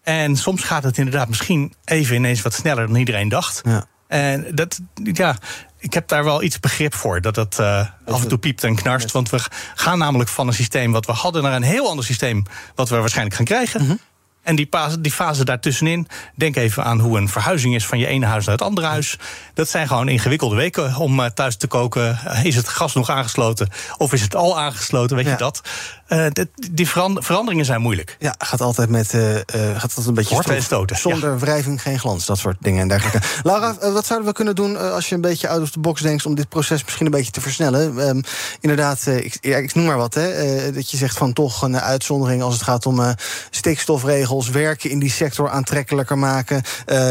En 0.02 0.36
soms 0.36 0.62
gaat 0.62 0.82
het 0.82 0.98
inderdaad 0.98 1.28
misschien 1.28 1.74
even 1.84 2.16
ineens 2.16 2.42
wat 2.42 2.54
sneller 2.54 2.86
dan 2.86 2.96
iedereen 2.96 3.28
dacht. 3.28 3.60
Ja. 3.64 3.86
En 4.08 4.46
dat, 4.54 4.80
ja, 5.02 5.36
ik 5.86 5.94
heb 5.94 6.08
daar 6.08 6.24
wel 6.24 6.42
iets 6.42 6.60
begrip 6.60 6.94
voor. 6.94 7.20
Dat 7.20 7.36
het 7.36 7.58
eh, 7.58 7.86
af 8.06 8.22
en 8.22 8.28
toe 8.28 8.38
piept 8.38 8.64
en 8.64 8.74
knarst. 8.74 9.12
Want 9.12 9.30
we 9.30 9.38
gaan 9.74 9.98
namelijk 9.98 10.30
van 10.30 10.46
een 10.46 10.54
systeem 10.54 10.92
wat 10.92 11.06
we 11.06 11.12
hadden 11.12 11.42
naar 11.42 11.52
een 11.54 11.62
heel 11.62 11.88
ander 11.88 12.04
systeem. 12.04 12.42
wat 12.74 12.88
we 12.88 12.96
waarschijnlijk 12.96 13.36
gaan 13.36 13.44
krijgen. 13.44 14.00
En 14.42 14.56
die 14.56 14.66
fase, 14.70 15.00
die 15.00 15.12
fase 15.12 15.44
daartussenin, 15.44 16.08
denk 16.34 16.56
even 16.56 16.84
aan 16.84 17.00
hoe 17.00 17.18
een 17.18 17.28
verhuizing 17.28 17.74
is 17.74 17.86
van 17.86 17.98
je 17.98 18.06
ene 18.06 18.26
huis 18.26 18.44
naar 18.44 18.54
het 18.54 18.64
andere 18.64 18.86
huis. 18.86 19.18
Dat 19.54 19.68
zijn 19.68 19.86
gewoon 19.88 20.08
ingewikkelde 20.08 20.56
weken 20.56 20.96
om 20.96 21.20
eh, 21.20 21.26
thuis 21.30 21.56
te 21.56 21.66
koken. 21.66 22.18
Is 22.42 22.56
het 22.56 22.68
gas 22.68 22.94
nog 22.94 23.10
aangesloten 23.10 23.68
of 23.98 24.12
is 24.12 24.20
het 24.22 24.34
al 24.34 24.58
aangesloten? 24.58 25.16
Weet 25.16 25.24
Ja. 25.24 25.30
je 25.32 25.36
dat? 25.38 25.60
Eh, 26.06 26.26
die 26.70 26.88
veran- 26.88 27.22
veranderingen 27.22 27.64
zijn 27.64 27.80
moeilijk. 27.80 28.16
Ja, 28.18 28.34
gaat 28.38 28.60
altijd 28.60 28.88
met 28.88 29.14
eh, 29.14 29.36
eh, 29.36 29.42
gaat 29.48 29.82
altijd 29.82 30.06
een 30.06 30.14
beetje 30.14 30.34
Horten 30.34 30.56
en 30.56 30.62
stoten, 30.62 30.96
Zonder 30.96 31.38
wrijving 31.38 31.82
geen 31.82 31.98
glans, 31.98 32.26
dat 32.26 32.38
soort 32.38 32.56
dingen 32.60 32.80
en 32.80 32.88
dergelijke. 32.88 33.20
Laura, 33.42 33.74
wat 33.92 34.06
zouden 34.06 34.28
we 34.28 34.34
kunnen 34.34 34.54
doen 34.54 34.92
als 34.92 35.08
je 35.08 35.14
een 35.14 35.20
beetje 35.20 35.48
out 35.48 35.62
of 35.62 35.70
the 35.70 35.78
box 35.80 36.00
denkt 36.00 36.26
om 36.26 36.34
dit 36.34 36.48
proces 36.48 36.84
misschien 36.84 37.06
een 37.06 37.12
beetje 37.12 37.30
te 37.30 37.40
versnellen? 37.40 38.00
Ehm, 38.00 38.20
inderdaad, 38.60 39.06
ik, 39.06 39.38
ja, 39.40 39.56
ik 39.56 39.74
noem 39.74 39.84
maar 39.84 39.96
wat, 39.96 40.14
hè, 40.14 40.72
dat 40.72 40.90
je 40.90 40.96
zegt 40.96 41.16
van 41.16 41.32
toch 41.32 41.62
een 41.62 41.80
uitzondering 41.80 42.42
als 42.42 42.54
het 42.54 42.62
gaat 42.62 42.86
om 42.86 43.14
stikstofregels, 43.50 44.48
werken 44.48 44.90
in 44.90 44.98
die 44.98 45.10
sector 45.10 45.50
aantrekkelijker 45.50 46.18
maken. 46.18 46.62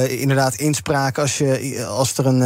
inderdaad, 0.07 0.55
inspraak 0.55 1.17
als, 1.17 1.37
je, 1.37 1.85
als 1.85 2.17
er 2.17 2.25
een 2.25 2.41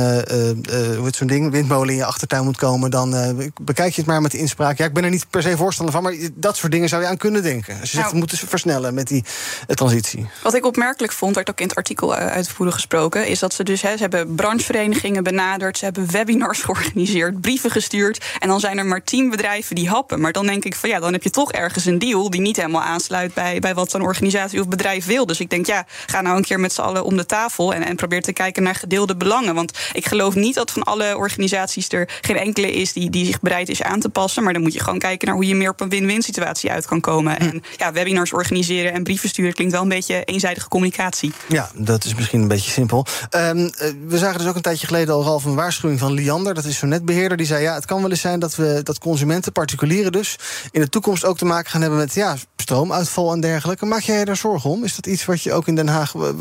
hoe 0.95 1.05
heet 1.05 1.15
zo'n 1.15 1.27
ding, 1.27 1.51
windmolen 1.51 1.89
in 1.89 1.95
je 1.95 2.05
achtertuin 2.05 2.43
moet 2.43 2.57
komen, 2.57 2.91
dan 2.91 3.15
bekijk 3.61 3.93
je 3.93 4.01
het 4.01 4.09
maar 4.09 4.21
met 4.21 4.31
de 4.31 4.37
inspraak. 4.37 4.77
Ja, 4.77 4.85
ik 4.85 4.93
ben 4.93 5.03
er 5.03 5.09
niet 5.09 5.29
per 5.29 5.41
se 5.41 5.57
voorstander 5.57 5.93
van, 5.93 6.03
maar 6.03 6.13
dat 6.39 6.57
soort 6.57 6.71
dingen 6.71 6.89
zou 6.89 7.01
je 7.01 7.07
aan 7.07 7.17
kunnen 7.17 7.43
denken. 7.43 7.79
Als 7.79 7.91
je 7.91 7.97
zegt, 7.97 8.01
Nou. 8.01 8.11
we 8.11 8.17
moeten 8.17 8.37
versnellen 8.47 8.93
met 8.93 9.07
die 9.07 9.23
eh, 9.67 9.75
transitie. 9.75 10.27
Wat 10.43 10.53
ik 10.53 10.65
opmerkelijk 10.65 11.13
vond, 11.13 11.35
werd 11.35 11.49
ook 11.49 11.59
in 11.59 11.67
het 11.67 11.75
artikel 11.75 12.15
eh, 12.15 12.27
uitvoerig 12.27 12.73
gesproken, 12.73 13.27
is 13.27 13.39
dat 13.39 13.53
ze 13.53 13.63
dus 13.63 13.81
hè, 13.81 13.91
ze 13.95 14.01
hebben 14.01 14.35
brancheverenigingen 14.35 15.23
benaderd, 15.23 15.77
ze 15.77 15.83
hebben 15.83 16.11
webinars 16.11 16.61
georganiseerd, 16.65 17.41
brieven 17.41 17.71
gestuurd. 17.71 18.25
En 18.39 18.47
dan 18.47 18.59
zijn 18.59 18.77
er 18.77 18.85
maar 18.85 19.03
tien 19.03 19.29
bedrijven 19.29 19.75
die 19.75 19.89
happen. 19.89 20.21
Maar 20.21 20.31
dan 20.31 20.45
denk 20.45 20.65
ik 20.65 20.75
van 20.75 20.89
ja, 20.89 20.99
dan 20.99 21.13
heb 21.13 21.23
je 21.23 21.29
toch 21.29 21.51
ergens 21.51 21.85
een 21.85 21.99
deal 21.99 22.29
die 22.29 22.41
niet 22.41 22.55
helemaal 22.55 22.81
aansluit 22.81 23.33
bij, 23.33 23.59
bij 23.59 23.73
wat 23.73 23.91
zo'n 23.91 24.01
organisatie 24.01 24.59
of 24.59 24.67
bedrijf 24.67 25.05
wil. 25.05 25.25
Dus 25.25 25.39
ik 25.39 25.49
denk 25.49 25.65
ja, 25.65 25.85
ga 26.05 26.21
nou 26.21 26.37
een 26.37 26.43
keer 26.43 26.59
met 26.59 26.73
z'n 26.73 26.81
allen 26.81 27.03
om 27.03 27.17
de 27.17 27.25
tafel 27.25 27.73
en, 27.73 27.85
en 27.85 27.95
probeer 27.95 28.21
te 28.21 28.33
kijken 28.33 28.63
naar 28.63 28.75
gedeelde 28.75 29.15
belangen. 29.15 29.55
Want 29.55 29.77
ik 29.93 30.05
geloof 30.05 30.35
niet 30.35 30.55
dat 30.55 30.71
van 30.71 30.83
alle 30.83 31.17
organisaties 31.17 31.89
er 31.89 32.09
geen 32.21 32.37
enkele 32.37 32.71
is 32.71 32.93
die, 32.93 33.09
die 33.09 33.25
zich 33.25 33.39
bereid 33.39 33.69
is 33.69 33.83
aan 33.83 33.99
te 33.99 34.09
passen. 34.09 34.43
Maar 34.43 34.53
dan 34.53 34.61
moet 34.61 34.73
je 34.73 34.79
gewoon 34.79 34.99
kijken 34.99 35.27
naar 35.27 35.35
hoe 35.35 35.45
je 35.45 35.55
meer 35.55 35.69
op 35.69 35.79
een 35.79 35.89
win-win 35.89 36.21
situatie 36.33 36.71
uit 36.71 36.85
kan 36.85 37.01
komen. 37.01 37.39
En 37.39 37.63
ja, 37.77 37.91
webinars 37.91 38.33
organiseren 38.33 38.93
en 38.93 39.03
brieven 39.03 39.29
sturen 39.29 39.53
klinkt 39.53 39.73
wel 39.73 39.81
een 39.81 39.89
beetje 39.89 40.23
eenzijdige 40.23 40.67
communicatie. 40.67 41.31
Ja, 41.47 41.69
dat 41.73 42.05
is 42.05 42.15
misschien 42.15 42.41
een 42.41 42.47
beetje 42.47 42.71
simpel. 42.71 43.05
Ehm, 43.29 43.57
eh, 43.57 43.89
we 44.07 44.17
zagen 44.17 44.39
dus 44.39 44.47
ook 44.47 44.55
een 44.55 44.61
tijdje 44.61 44.87
geleden 44.87 45.13
al 45.13 45.23
Ralf 45.23 45.45
een 45.45 45.55
waarschuwing 45.55 45.99
van 45.99 46.11
Liander. 46.11 46.53
Dat 46.53 46.65
is 46.65 46.77
zo'n 46.77 46.89
netbeheerder. 46.89 47.37
Die 47.37 47.45
zei: 47.45 47.63
ja, 47.63 47.73
het 47.73 47.85
kan 47.85 48.01
wel 48.01 48.09
eens 48.09 48.21
zijn 48.21 48.39
dat 48.39 48.55
we 48.55 48.79
dat 48.83 48.99
consumenten, 48.99 49.51
particulieren 49.51 50.11
dus, 50.11 50.35
in 50.71 50.81
de 50.81 50.89
toekomst 50.89 51.25
ook 51.25 51.37
te 51.37 51.45
maken 51.45 51.71
gaan 51.71 51.81
hebben 51.81 51.99
met 51.99 52.13
ja, 52.13 52.35
stroomuitval 52.55 53.31
en 53.31 53.41
dergelijke. 53.41 53.85
Maak 53.85 54.01
jij 54.01 54.25
daar 54.25 54.35
zorgen 54.35 54.69
om? 54.69 54.83
Is 54.83 54.95
dat 54.95 55.05
iets 55.05 55.25
wat 55.25 55.41
je 55.41 55.53
ook 55.53 55.67
in 55.67 55.75
Den 55.75 55.87
Haag 55.87 56.15
eh, 56.15 56.21
eh, 56.21 56.33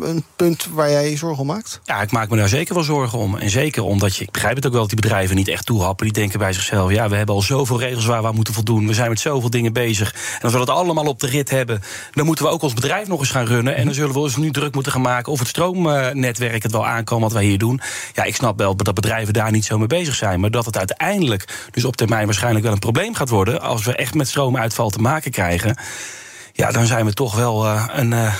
een 0.00 0.24
punt 0.36 0.66
waar 0.72 0.90
jij 0.90 1.10
je 1.10 1.16
zorgen 1.16 1.40
om 1.40 1.46
maakt? 1.46 1.80
Ja, 1.84 2.02
ik 2.02 2.10
maak 2.10 2.30
me 2.30 2.36
daar 2.36 2.48
zeker 2.48 2.74
wel 2.74 2.82
zorgen 2.82 3.18
om. 3.18 3.36
En 3.36 3.50
zeker 3.50 3.82
omdat 3.82 4.16
je, 4.16 4.24
ik 4.24 4.30
begrijp 4.30 4.56
het 4.56 4.66
ook 4.66 4.72
wel 4.72 4.80
dat 4.80 4.90
die 4.90 5.00
bedrijven 5.00 5.36
niet 5.36 5.48
echt 5.48 5.66
toehappen. 5.66 6.04
Die 6.06 6.14
denken 6.14 6.38
bij 6.38 6.52
zichzelf, 6.52 6.90
ja, 6.90 7.08
we 7.08 7.16
hebben 7.16 7.34
al 7.34 7.42
zoveel 7.42 7.80
regels 7.80 8.04
waar 8.04 8.22
we 8.22 8.28
aan 8.28 8.34
moeten 8.34 8.54
voldoen. 8.54 8.86
We 8.86 8.94
zijn 8.94 9.08
met 9.08 9.20
zoveel 9.36 9.50
dingen 9.60 9.72
bezig. 9.72 10.14
En 10.14 10.42
als 10.42 10.52
we 10.52 10.58
dat 10.58 10.70
allemaal 10.70 11.04
op 11.06 11.20
de 11.20 11.26
rit 11.26 11.50
hebben, 11.50 11.82
dan 12.12 12.26
moeten 12.26 12.44
we 12.44 12.50
ook 12.50 12.62
ons 12.62 12.74
bedrijf 12.74 13.08
nog 13.08 13.20
eens 13.20 13.30
gaan 13.30 13.46
runnen. 13.46 13.76
En 13.76 13.84
dan 13.84 13.94
zullen 13.94 14.12
we 14.12 14.18
ons 14.18 14.36
nu 14.36 14.50
druk 14.50 14.74
moeten 14.74 14.92
gaan 14.92 15.00
maken 15.00 15.32
of 15.32 15.38
het 15.38 15.48
stroomnetwerk 15.48 16.62
het 16.62 16.72
wel 16.72 16.86
aankomt 16.86 17.22
wat 17.22 17.32
wij 17.32 17.44
hier 17.44 17.58
doen. 17.58 17.80
Ja, 18.12 18.24
ik 18.24 18.34
snap 18.34 18.58
wel 18.58 18.76
dat 18.76 18.94
bedrijven 18.94 19.32
daar 19.32 19.50
niet 19.50 19.64
zo 19.64 19.78
mee 19.78 19.86
bezig 19.86 20.14
zijn. 20.14 20.40
Maar 20.40 20.50
dat 20.50 20.64
het 20.64 20.76
uiteindelijk 20.76 21.68
dus 21.70 21.84
op 21.84 21.96
termijn 21.96 22.24
waarschijnlijk 22.24 22.64
wel 22.64 22.72
een 22.74 22.78
probleem 22.78 23.14
gaat 23.14 23.28
worden. 23.28 23.60
Als 23.60 23.84
we 23.84 23.94
echt 23.96 24.14
met 24.14 24.28
stroomuitval 24.28 24.90
te 24.90 24.98
maken 24.98 25.30
krijgen. 25.30 25.78
Ja, 26.52 26.70
dan 26.70 26.86
zijn 26.86 27.04
we 27.06 27.12
toch 27.12 27.34
wel 27.34 27.64
eh, 27.64 27.88
een. 27.92 28.12
eh, 28.12 28.34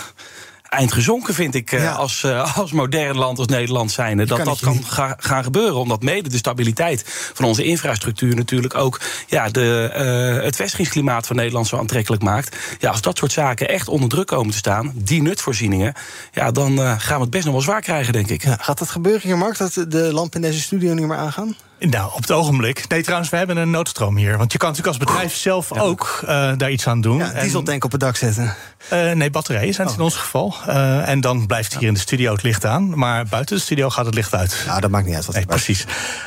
Eind 0.76 0.92
gezonken, 0.92 1.34
vind 1.34 1.54
ik, 1.54 1.72
eh, 1.72 1.82
Ja. 1.82 1.92
als, 1.92 2.24
eh, 2.24 2.56
als 2.58 2.72
modern 2.72 3.16
land 3.16 3.38
als 3.38 3.46
Nederland 3.46 3.90
zijnde. 3.92 4.24
Dat 4.24 4.36
kan 4.36 4.46
dat 4.46 4.60
kan 4.60 4.84
ga- 4.84 5.16
gaan 5.18 5.44
gebeuren. 5.44 5.76
Omdat 5.76 6.02
mede 6.02 6.28
de 6.28 6.36
stabiliteit 6.36 7.04
van 7.34 7.44
onze 7.44 7.64
infrastructuur 7.64 8.34
natuurlijk 8.36 8.74
ook 8.74 9.00
ja, 9.26 9.48
de, 9.48 9.90
eh, 9.94 10.44
het 10.44 10.56
vestigingsklimaat 10.56 11.26
van 11.26 11.36
Nederland 11.36 11.66
zo 11.66 11.76
aantrekkelijk 11.78 12.22
maakt. 12.22 12.56
Ja, 12.78 12.90
als 12.90 13.00
dat 13.00 13.18
soort 13.18 13.32
zaken 13.32 13.68
echt 13.68 13.88
onder 13.88 14.08
druk 14.08 14.26
komen 14.26 14.50
te 14.50 14.56
staan, 14.56 14.92
die 14.94 15.22
nutvoorzieningen, 15.22 15.94
ja, 16.32 16.50
dan 16.50 16.78
gaan 17.00 17.16
we 17.16 17.20
het 17.22 17.30
best 17.30 17.44
nog 17.44 17.52
wel 17.54 17.62
zwaar 17.62 17.80
krijgen, 17.82 18.12
denk 18.12 18.28
ik. 18.30 18.44
Ja, 18.44 18.56
gaat 18.60 18.78
dat 18.78 18.90
gebeuren 18.90 19.22
hier, 19.22 19.38
Mark? 19.38 19.58
Dat 19.58 19.72
de 19.88 20.12
lampen 20.12 20.42
in 20.42 20.48
deze 20.50 20.60
studio 20.60 20.94
niet 20.94 21.06
meer 21.06 21.16
aangaan? 21.16 21.56
Nou, 21.78 22.10
op 22.14 22.20
het 22.20 22.30
ogenblik. 22.30 22.88
Nee, 22.88 23.02
trouwens, 23.02 23.30
we 23.30 23.36
hebben 23.36 23.56
een 23.56 23.70
noodstroom 23.70 24.16
hier. 24.16 24.38
Want 24.38 24.52
je 24.52 24.58
kan 24.58 24.68
natuurlijk 24.68 24.98
als 24.98 25.06
bedrijf 25.06 25.34
zelf 25.36 25.72
ook 25.72 26.20
eh, 26.26 26.52
daar 26.56 26.70
iets 26.70 26.86
aan 26.86 27.00
doen. 27.00 27.18
Ja, 27.18 27.40
dieseltank 27.40 27.84
op 27.84 27.92
het 27.92 28.00
dak 28.00 28.16
zetten. 28.16 28.54
Eh, 28.88 29.10
nee, 29.12 29.30
batterijen 29.30 29.74
zijn 29.74 29.86
het 29.86 29.96
in 29.96 30.02
ons 30.02 30.14
geval. 30.16 30.54
Eh, 30.66 31.08
en 31.08 31.20
dan 31.20 31.46
blijft 31.46 31.78
hier 31.78 31.88
in 31.88 31.94
de 31.94 32.00
studio 32.00 32.32
het 32.32 32.42
licht 32.42 32.64
aan. 32.64 32.98
Maar 32.98 33.24
buiten 33.26 33.56
de 33.56 33.62
studio 33.62 33.90
gaat 33.90 34.06
het 34.06 34.14
licht 34.14 34.34
uit. 34.34 34.62
Nou, 34.66 34.80
dat 34.80 34.90
maakt 34.90 35.06
niet 35.06 35.14
uit 35.14 35.26
wat 35.26 35.34
Nee, 35.34 35.46
precies. 35.46 35.84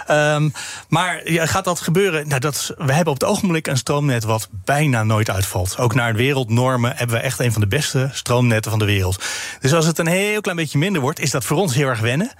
Ehm, 0.08 0.50
maar 0.90 1.32
ja, 1.32 1.46
gaat 1.46 1.64
dat 1.66 1.80
gebeuren? 1.80 2.28
Nou, 2.28 2.40
dat 2.40 2.56
is- 2.56 2.72
we 2.78 2.94
hebben 2.94 3.14
op 3.14 3.20
het 3.20 3.30
ogenblik 3.30 3.68
een 3.68 3.78
stroomnet 3.78 4.24
wat 4.24 4.48
bijna 4.52 5.04
nooit 5.04 5.30
uitvalt. 5.30 5.78
Ook 5.78 5.96
naar 5.96 6.16
wereldnormen 6.16 6.94
hebben 6.96 7.16
we 7.16 7.22
echt 7.22 7.40
een 7.40 7.52
van 7.52 7.62
de 7.62 7.68
beste 7.68 8.10
stroomnetten 8.14 8.72
van 8.72 8.80
de 8.80 8.86
wereld. 8.86 9.24
Dus 9.60 9.74
als 9.74 9.86
het 9.86 9.98
een 10.00 10.08
heel 10.08 10.42
klein 10.42 10.58
beetje 10.58 10.78
minder 10.78 11.02
wordt, 11.02 11.20
is 11.20 11.32
dat 11.32 11.46
voor 11.46 11.58
ons 11.58 11.76
heel 11.76 11.88
erg 11.88 12.00
wennen. 12.00 12.32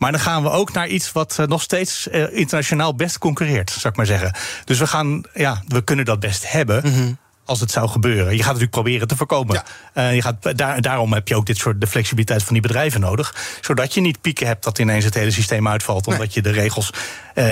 Maar 0.00 0.12
dan 0.12 0.20
gaan 0.20 0.42
we 0.42 0.50
ook 0.50 0.72
naar 0.72 0.88
iets 0.88 1.12
wat 1.12 1.36
eh, 1.38 1.46
nog 1.46 1.62
steeds 1.62 2.08
eh, 2.08 2.32
internationaal 2.32 2.94
best 2.94 3.18
concurreert, 3.18 3.70
zou 3.70 3.88
ik 3.88 3.96
maar 3.96 4.06
zeggen. 4.06 4.34
Dus 4.64 4.78
we 4.78 4.86
gaan, 4.86 5.22
ja, 5.34 5.62
we 5.66 5.84
kunnen 5.84 6.04
dat 6.04 6.20
best 6.20 6.50
hebben. 6.52 7.18
Als 7.44 7.60
het 7.60 7.70
zou 7.70 7.88
gebeuren. 7.88 8.32
Je 8.32 8.38
gaat 8.38 8.46
natuurlijk 8.46 8.70
proberen 8.70 9.08
te 9.08 9.16
voorkomen. 9.16 9.54
Ja. 9.54 9.64
Eh, 9.92 10.14
je 10.14 10.22
gaat, 10.22 10.56
daar, 10.56 10.80
daarom 10.80 11.12
heb 11.12 11.28
je 11.28 11.36
ook 11.36 11.46
dit 11.46 11.56
soort 11.56 11.80
de 11.80 11.86
flexibiliteit 11.86 12.42
van 12.42 12.52
die 12.52 12.62
bedrijven 12.62 13.00
nodig. 13.00 13.34
Zodat 13.60 13.94
je 13.94 14.00
niet 14.00 14.20
pieken 14.20 14.46
hebt 14.46 14.64
dat 14.64 14.78
ineens 14.78 15.04
het 15.04 15.14
hele 15.14 15.30
systeem 15.30 15.68
uitvalt. 15.68 16.06
Omdat 16.06 16.34
je 16.34 16.42
de 16.42 16.50
regels 16.50 16.90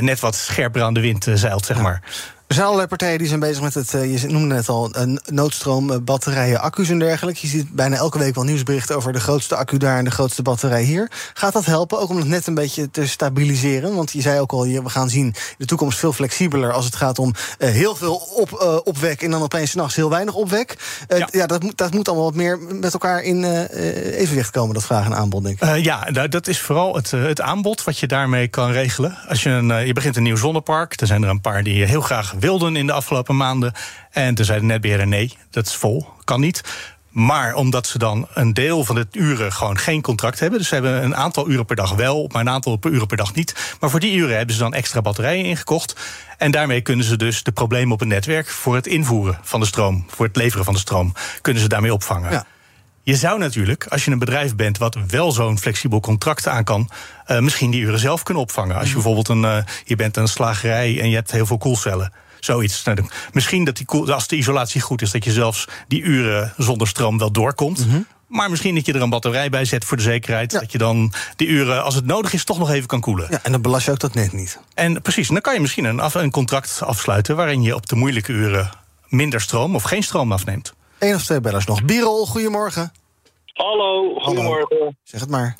net 0.00 0.20
wat 0.20 0.34
scherper 0.34 0.82
aan 0.82 0.94
de 0.94 1.00
wind 1.00 1.26
zeilt, 1.34 1.66
zeg 1.66 1.80
maar. 1.80 2.02
Er 2.48 2.54
zijn 2.54 2.66
allerlei 2.66 2.88
partijen 2.88 3.18
die 3.18 3.28
zijn 3.28 3.40
bezig 3.40 3.62
met 3.62 3.74
het, 3.74 3.94
eh, 3.94 4.20
je 4.20 4.28
noemde 4.28 4.54
net 4.54 4.68
al, 4.68 4.88
een 4.92 5.20
noodstroom, 5.26 5.90
eh, 5.90 5.98
batterijen, 6.02 6.60
accu's 6.60 6.88
en 6.88 6.98
dergelijke. 6.98 7.40
Je 7.42 7.46
ziet 7.46 7.70
bijna 7.72 7.96
elke 7.96 8.18
week 8.18 8.34
wel 8.34 8.44
nieuwsberichten 8.44 8.96
over 8.96 9.12
de 9.12 9.20
grootste 9.20 9.56
accu 9.56 9.76
daar 9.76 9.98
en 9.98 10.04
de 10.04 10.10
grootste 10.10 10.42
batterij 10.42 10.82
hier. 10.82 11.10
Gaat 11.34 11.52
dat 11.52 11.64
helpen, 11.64 12.00
ook 12.00 12.08
om 12.08 12.16
het 12.16 12.26
net 12.26 12.46
een 12.46 12.54
beetje 12.54 12.90
te 12.90 13.06
stabiliseren? 13.06 13.94
Want 13.94 14.12
je 14.12 14.20
zei 14.20 14.40
ook 14.40 14.52
al, 14.52 14.62
we 14.62 14.88
gaan 14.88 15.08
zien 15.08 15.34
de 15.58 15.64
toekomst 15.64 15.98
veel 15.98 16.12
flexibeler 16.12 16.72
als 16.72 16.84
het 16.84 16.96
gaat 16.96 17.18
om 17.18 17.34
eh, 17.58 17.70
heel 17.70 17.96
veel 17.96 18.14
op, 18.14 18.80
opwek 18.84 19.22
en 19.22 19.30
dan 19.30 19.42
opeens 19.42 19.70
s'nachts 19.70 19.96
heel 19.96 20.10
weinig 20.10 20.34
opwek. 20.34 20.76
Ja. 21.08 21.28
ja, 21.30 21.46
dat, 21.46 21.62
moet, 21.62 21.76
dat 21.76 21.94
moet 21.94 22.08
allemaal 22.08 22.26
wat 22.26 22.34
meer 22.34 22.58
met 22.58 22.92
elkaar 22.92 23.22
in 23.22 23.44
evenwicht 23.44 24.50
komen, 24.50 24.74
dat 24.74 24.84
vraag 24.84 25.04
en 25.04 25.14
aanbod, 25.14 25.44
denk 25.44 25.62
ik. 25.62 25.84
ja, 25.84 26.04
dat 26.28 26.46
is 26.46 26.60
vooral 26.60 26.94
het, 26.94 27.10
het 27.10 27.40
aanbod 27.40 27.84
wat 27.84 27.98
je 27.98 28.06
daarmee 28.06 28.48
kan 28.48 28.70
regelen. 28.70 29.18
Als 29.28 29.42
je, 29.42 29.50
een, 29.50 29.86
je 29.86 29.92
begint 29.92 30.16
een 30.16 30.22
nieuw 30.22 30.36
zonnepark, 30.36 31.00
er 31.00 31.06
zijn 31.06 31.22
er 31.22 31.28
een 31.28 31.40
paar 31.40 31.62
die 31.62 31.84
heel 31.84 32.00
graag 32.00 32.36
wilden 32.38 32.76
in 32.76 32.86
de 32.86 32.92
afgelopen 32.92 33.36
maanden. 33.36 33.72
En 34.10 34.34
toen 34.34 34.44
zei 34.44 34.60
de 34.60 34.66
netbeheerder 34.66 35.06
nee, 35.06 35.36
dat 35.50 35.66
is 35.66 35.74
vol, 35.74 36.06
kan 36.24 36.40
niet. 36.40 36.62
Maar 37.08 37.54
omdat 37.54 37.86
ze 37.86 37.98
dan 37.98 38.28
een 38.34 38.54
deel 38.54 38.84
van 38.84 38.94
de 38.94 39.06
uren 39.12 39.52
gewoon 39.52 39.78
geen 39.78 40.02
contract 40.02 40.40
hebben. 40.40 40.58
Dus 40.58 40.68
ze 40.68 40.74
hebben 40.74 41.04
een 41.04 41.16
aantal 41.16 41.48
uren 41.50 41.64
per 41.64 41.76
dag 41.76 41.94
wel, 41.94 42.28
maar 42.32 42.40
een 42.40 42.48
aantal 42.48 42.78
uren 42.82 43.06
per 43.06 43.16
dag 43.16 43.34
niet. 43.34 43.76
Maar 43.80 43.90
voor 43.90 44.00
die 44.00 44.16
uren 44.16 44.36
hebben 44.36 44.54
ze 44.54 44.60
dan 44.60 44.74
extra 44.74 45.00
batterijen 45.00 45.44
ingekocht. 45.44 45.96
En 46.38 46.50
daarmee 46.50 46.80
kunnen 46.80 47.04
ze 47.04 47.16
dus 47.16 47.42
de 47.42 47.52
problemen 47.52 47.92
op 47.92 48.00
het 48.00 48.08
netwerk 48.08 48.48
voor 48.48 48.74
het 48.74 48.86
invoeren 48.86 49.38
van 49.42 49.60
de 49.60 49.66
stroom, 49.66 50.06
voor 50.08 50.26
het 50.26 50.36
leveren 50.36 50.64
van 50.64 50.74
de 50.74 50.80
stroom, 50.80 51.12
kunnen 51.40 51.62
ze 51.62 51.68
daarmee 51.68 51.92
opvangen. 51.92 52.30
Ja. 52.30 52.46
Je 53.02 53.16
zou 53.16 53.38
natuurlijk, 53.38 53.86
als 53.88 54.04
je 54.04 54.10
een 54.10 54.18
bedrijf 54.18 54.56
bent 54.56 54.78
wat 54.78 54.96
wel 55.06 55.32
zo'n 55.32 55.58
flexibel 55.58 56.00
contract 56.00 56.48
aan 56.48 56.64
kan, 56.64 56.90
uh, 57.26 57.38
misschien 57.38 57.70
die 57.70 57.82
uren 57.82 57.98
zelf 57.98 58.22
kunnen 58.22 58.42
opvangen. 58.42 58.76
Als 58.76 58.88
je 58.88 58.94
mhm. 58.94 59.02
bijvoorbeeld 59.02 59.28
een, 59.28 59.56
uh, 59.56 59.64
je 59.84 59.96
bent 59.96 60.16
een 60.16 60.28
slagerij 60.28 61.00
en 61.00 61.08
je 61.08 61.14
hebt 61.14 61.30
heel 61.30 61.46
veel 61.46 61.58
koelcellen. 61.58 62.12
Zoiets. 62.40 62.84
Nou, 62.84 62.98
misschien 63.32 63.64
dat 63.64 63.76
die, 63.76 63.86
als 64.12 64.28
de 64.28 64.36
isolatie 64.36 64.80
goed 64.80 65.02
is, 65.02 65.10
dat 65.10 65.24
je 65.24 65.32
zelfs 65.32 65.68
die 65.88 66.02
uren 66.02 66.52
zonder 66.56 66.88
stroom 66.88 67.18
wel 67.18 67.32
doorkomt. 67.32 67.86
Mhm. 67.86 68.00
Maar 68.26 68.50
misschien 68.50 68.74
dat 68.74 68.86
je 68.86 68.92
er 68.92 69.02
een 69.02 69.10
batterij 69.10 69.50
bij 69.50 69.64
zet 69.64 69.84
voor 69.84 69.96
de 69.96 70.02
zekerheid. 70.02 70.50
Dat 70.50 70.72
je 70.72 70.78
dan 70.78 71.12
die 71.36 71.48
uren, 71.48 71.84
als 71.84 71.94
het 71.94 72.06
nodig 72.06 72.32
is, 72.32 72.44
toch 72.44 72.58
nog 72.58 72.70
even 72.70 72.86
kan 72.86 73.00
koelen. 73.00 73.26
Ja, 73.30 73.40
en 73.42 73.52
dan 73.52 73.62
belast 73.62 73.86
je 73.86 73.90
ook 73.90 74.00
dat 74.00 74.14
net 74.14 74.32
niet. 74.32 74.60
En 74.74 75.02
precies, 75.02 75.28
en 75.28 75.34
dan 75.34 75.42
kan 75.42 75.54
je 75.54 75.60
misschien 75.60 75.84
een, 75.84 76.00
af, 76.00 76.14
een 76.14 76.30
contract 76.30 76.80
afsluiten 76.84 77.36
waarin 77.36 77.62
je 77.62 77.74
op 77.74 77.88
de 77.88 77.96
moeilijke 77.96 78.32
uren 78.32 78.70
minder 79.08 79.40
stroom 79.40 79.74
of 79.74 79.82
geen 79.82 80.02
stroom 80.02 80.32
afneemt. 80.32 80.74
Eén 80.98 81.14
of 81.14 81.24
twee 81.24 81.40
bellers 81.40 81.66
nog. 81.66 81.84
Birol, 81.84 82.26
goedemorgen. 82.26 82.92
Hallo, 83.44 84.14
goedemorgen. 84.14 84.98
Zeg 85.02 85.20
het 85.20 85.30
maar. 85.30 85.56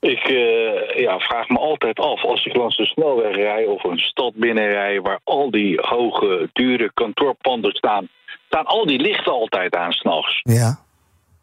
Ik 0.00 0.28
uh, 0.28 0.96
ja, 0.96 1.18
vraag 1.18 1.48
me 1.48 1.58
altijd 1.58 1.98
af, 1.98 2.24
als 2.24 2.44
ik 2.44 2.56
langs 2.56 2.76
de 2.76 2.86
snelweg 2.86 3.34
rij 3.34 3.64
of 3.66 3.84
een 3.84 3.98
stad 3.98 4.34
binnenrij... 4.34 5.00
waar 5.00 5.20
al 5.24 5.50
die 5.50 5.78
hoge, 5.80 6.48
dure 6.52 6.90
kantoorpanden 6.94 7.72
staan... 7.72 8.08
staan 8.46 8.64
al 8.64 8.86
die 8.86 9.00
lichten 9.00 9.32
altijd 9.32 9.74
aan 9.74 9.92
s'nachts. 9.92 10.40
Ja. 10.42 10.78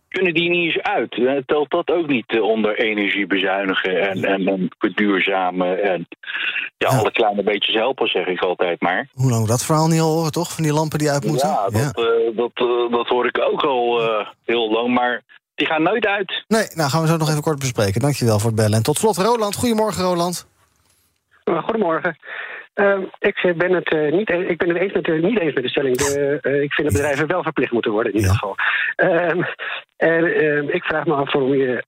Kunnen 0.09 0.33
die 0.33 0.49
niet 0.49 0.75
eens 0.75 0.83
uit? 0.83 1.43
Telt 1.45 1.71
dat 1.71 1.91
ook 1.91 2.07
niet 2.07 2.25
eh, 2.27 2.41
onder 2.41 2.79
energie 2.79 3.27
bezuinigen 3.27 4.09
en, 4.09 4.23
en, 4.23 4.47
en 4.47 4.69
verduurzamen? 4.79 5.83
En 5.83 6.07
ja, 6.77 6.87
alle 6.87 7.11
kleine 7.11 7.43
beetjes 7.43 7.75
helpen, 7.75 8.07
zeg 8.07 8.25
ik 8.25 8.41
altijd 8.41 8.81
maar. 8.81 9.09
Hoe 9.13 9.31
lang 9.31 9.47
dat 9.47 9.65
verhaal 9.65 9.87
niet 9.87 10.01
al 10.01 10.13
horen, 10.13 10.31
toch? 10.31 10.51
Van 10.53 10.63
die 10.63 10.73
lampen 10.73 10.99
die 10.99 11.11
uit 11.11 11.25
moeten? 11.25 11.47
Ja, 11.47 11.63
dat, 11.69 11.91
ja. 11.95 12.03
Uh, 12.03 12.37
dat, 12.37 12.51
dat 12.91 13.07
hoor 13.07 13.25
ik 13.27 13.39
ook 13.41 13.63
al 13.63 14.01
heel 14.45 14.71
lang. 14.71 14.93
Maar 14.93 15.23
die 15.57 15.67
gaan 15.67 15.83
nooit 15.83 16.05
uit. 16.05 16.43
Nee, 16.47 16.67
nou 16.73 16.89
gaan 16.89 17.01
we 17.01 17.07
zo 17.07 17.17
nog 17.17 17.29
even 17.29 17.41
kort 17.41 17.59
bespreken. 17.59 18.01
Dankjewel 18.01 18.39
voor 18.39 18.51
het 18.51 18.59
bellen. 18.59 18.77
En 18.77 18.83
tot 18.83 18.97
slot 18.97 19.17
Roland. 19.17 19.55
Goedemorgen, 19.55 20.03
Roland. 20.03 20.47
Uh, 21.45 21.63
goedemorgen. 21.63 22.17
Uh, 22.75 22.97
ik, 23.19 23.53
ben 23.57 23.71
het, 23.73 23.93
uh, 23.93 24.11
niet, 24.11 24.29
e- 24.29 24.47
ik 24.47 24.57
ben 24.57 24.69
het 24.69 24.77
eens 24.77 24.93
met, 24.93 25.07
uh, 25.07 25.23
niet 25.23 25.39
eens 25.39 25.53
met 25.53 25.63
de 25.63 25.69
stelling. 25.69 25.95
ik 26.63 26.73
vind 26.73 26.87
dat 26.87 26.97
bedrijven 26.97 27.27
wel 27.27 27.43
verplicht 27.43 27.71
moeten 27.71 27.91
worden, 27.91 28.13
in 28.13 28.17
ieder 28.17 28.33
geval. 28.33 28.55
Ehm, 28.95 29.41
en 29.97 30.25
ehm, 30.25 30.69
ik 30.69 30.83
vraag 30.83 31.05
me 31.05 31.13
af 31.13 31.33
waarom 31.33 31.53
je 31.53 31.83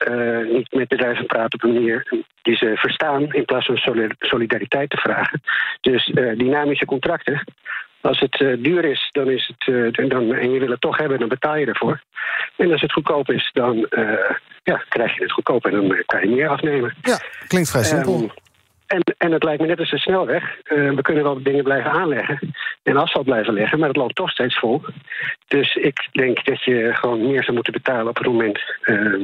niet 0.51 0.71
met 0.71 0.87
bedrijven 0.87 1.25
praat 1.25 1.53
op 1.53 1.63
een 1.63 1.73
manier 1.73 2.23
die 2.41 2.55
ze 2.55 2.71
verstaan... 2.75 3.33
in 3.33 3.45
plaats 3.45 3.65
van 3.65 4.07
solidariteit 4.19 4.89
te 4.89 4.97
vragen. 4.97 5.41
Dus 5.81 6.05
dynamische 6.37 6.85
contracten. 6.85 7.43
Als 8.01 8.19
het 8.19 8.39
uh, 8.39 8.63
duur 8.63 8.85
is, 8.85 9.09
dan 9.11 9.29
is 9.29 9.53
het, 9.55 9.67
uh, 9.67 10.09
dan, 10.09 10.33
en 10.33 10.51
je 10.51 10.59
wil 10.59 10.69
het 10.69 10.81
toch 10.81 10.97
hebben, 10.97 11.19
dan 11.19 11.27
betaal 11.27 11.55
je 11.55 11.65
ervoor. 11.65 12.01
En 12.57 12.71
als 12.71 12.81
het 12.81 12.91
goedkoop 12.91 13.29
is, 13.29 13.49
dan 13.53 13.87
uh, 13.89 14.29
ja, 14.63 14.83
krijg 14.89 15.15
je 15.15 15.21
het 15.21 15.31
goedkoop 15.31 15.65
en 15.65 15.71
dan 15.71 16.03
kan 16.05 16.29
je 16.29 16.35
meer 16.35 16.47
afnemen. 16.47 16.95
Ja, 17.01 17.19
klinkt 17.47 17.69
vrij 17.69 17.83
simpel. 17.83 18.21
Um, 18.21 18.29
en, 18.87 19.01
en 19.17 19.31
het 19.31 19.43
lijkt 19.43 19.61
me 19.61 19.67
net 19.67 19.79
als 19.79 19.91
een 19.91 19.99
snelweg. 19.99 20.43
we 20.67 21.01
kunnen 21.01 21.23
wel 21.23 21.43
dingen 21.43 21.63
blijven 21.63 21.91
aanleggen 21.91 22.53
en 22.83 22.97
asfalt 22.97 23.25
blijven 23.25 23.53
leggen, 23.53 23.79
maar 23.79 23.87
het 23.87 23.97
loopt 23.97 24.15
toch 24.15 24.29
steeds 24.29 24.59
vol. 24.59 24.81
Dus 25.47 25.75
ik 25.75 26.07
denk 26.11 26.45
dat 26.45 26.63
je 26.63 26.89
gewoon 26.93 27.27
meer 27.27 27.43
zou 27.43 27.53
moeten 27.53 27.73
betalen 27.73 28.07
op 28.07 28.17
het 28.17 28.27
moment 28.27 28.59
ehm, 28.81 29.21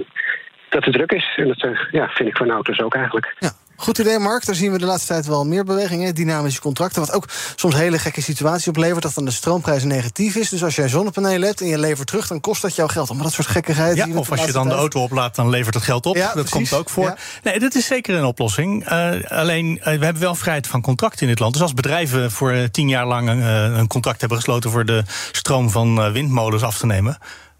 dat 0.70 0.84
het 0.86 0.94
druk 0.94 1.12
is. 1.12 1.34
En 1.36 1.48
dat 1.48 1.78
ja, 1.92 2.08
vind 2.10 2.30
ik 2.30 2.38
van 2.38 2.52
auto's 2.52 2.80
ook 2.80 2.96
eigenlijk. 2.96 3.36
Ja. 3.40 3.52
Goed 3.78 3.98
idee, 3.98 4.20
Mark. 4.20 4.46
Daar 4.46 4.56
zien 4.56 4.72
we 4.72 4.78
de 4.78 4.86
laatste 4.86 5.08
tijd 5.08 5.26
wel 5.26 5.46
meer 5.46 5.64
bewegingen. 5.64 6.16
Dynamische 6.16 6.62
contracten. 6.62 7.02
Wat 7.02 7.12
ook 7.12 7.26
soms 7.56 7.76
hele 7.76 8.00
gekke 8.00 8.22
situaties 8.22 8.68
oplevert. 8.68 9.02
Dat 9.02 9.14
dan 9.14 9.26
de 9.26 9.32
stroomprijs 9.32 9.84
negatief 9.84 10.36
is. 10.36 10.50
Dus 10.50 10.64
als 10.64 10.76
jij 10.76 10.90
zonnepanelen 10.90 11.48
hebt 11.48 11.62
en 11.62 11.68
je 11.68 11.80
levert 11.80 12.08
terug, 12.08 12.28
dan 12.28 12.42
kost 12.42 12.62
dat 12.62 12.76
jouw 12.76 12.88
geld. 12.88 13.14
Maar 13.14 13.24
dat 13.24 13.34
soort 13.34 13.48
gekkigheid. 13.48 13.98
Ja, 13.98 14.08
of 14.14 14.32
als 14.32 14.46
je 14.46 14.52
dan 14.52 14.68
de 14.68 14.74
auto 14.74 15.02
oplaat, 15.02 15.36
dan 15.36 15.50
levert 15.50 15.76
het 15.76 15.84
geld 15.84 16.06
op. 16.06 16.16
Ja, 16.16 16.34
dat 16.34 16.50
komt 16.50 16.74
ook 16.74 16.90
voor. 16.90 17.16
Nee, 17.44 17.60
dat 17.60 17.76
is 17.76 17.86
zeker 17.86 18.16
een 18.16 18.26
oplossing. 18.26 18.92
Uh, 18.92 19.12
alleen, 19.28 19.68
uh, 19.78 19.84
we 19.84 19.90
hebben 19.90 20.20
wel 20.20 20.36
vrijheid 20.36 20.68
van 20.68 20.82
contract 20.82 21.22
in 21.22 21.28
dit 21.28 21.40
land. 21.40 21.54
Dus 21.54 21.62
als 21.62 21.74
bedrijven 21.74 22.32
voor 22.32 22.54
uh, 22.54 22.64
tien 22.64 22.90
jaar 22.90 23.08
lang 23.08 23.30
een 23.30 23.88
contract 23.88 24.20
hebben 24.20 24.38
gesloten 24.38 24.72
voor 24.72 24.86
de 24.86 25.04
stroom 25.32 25.70
van 25.70 26.12
windmolens 26.12 26.64
af 26.64 26.78
te 26.78 26.86
nemen. 26.86 27.18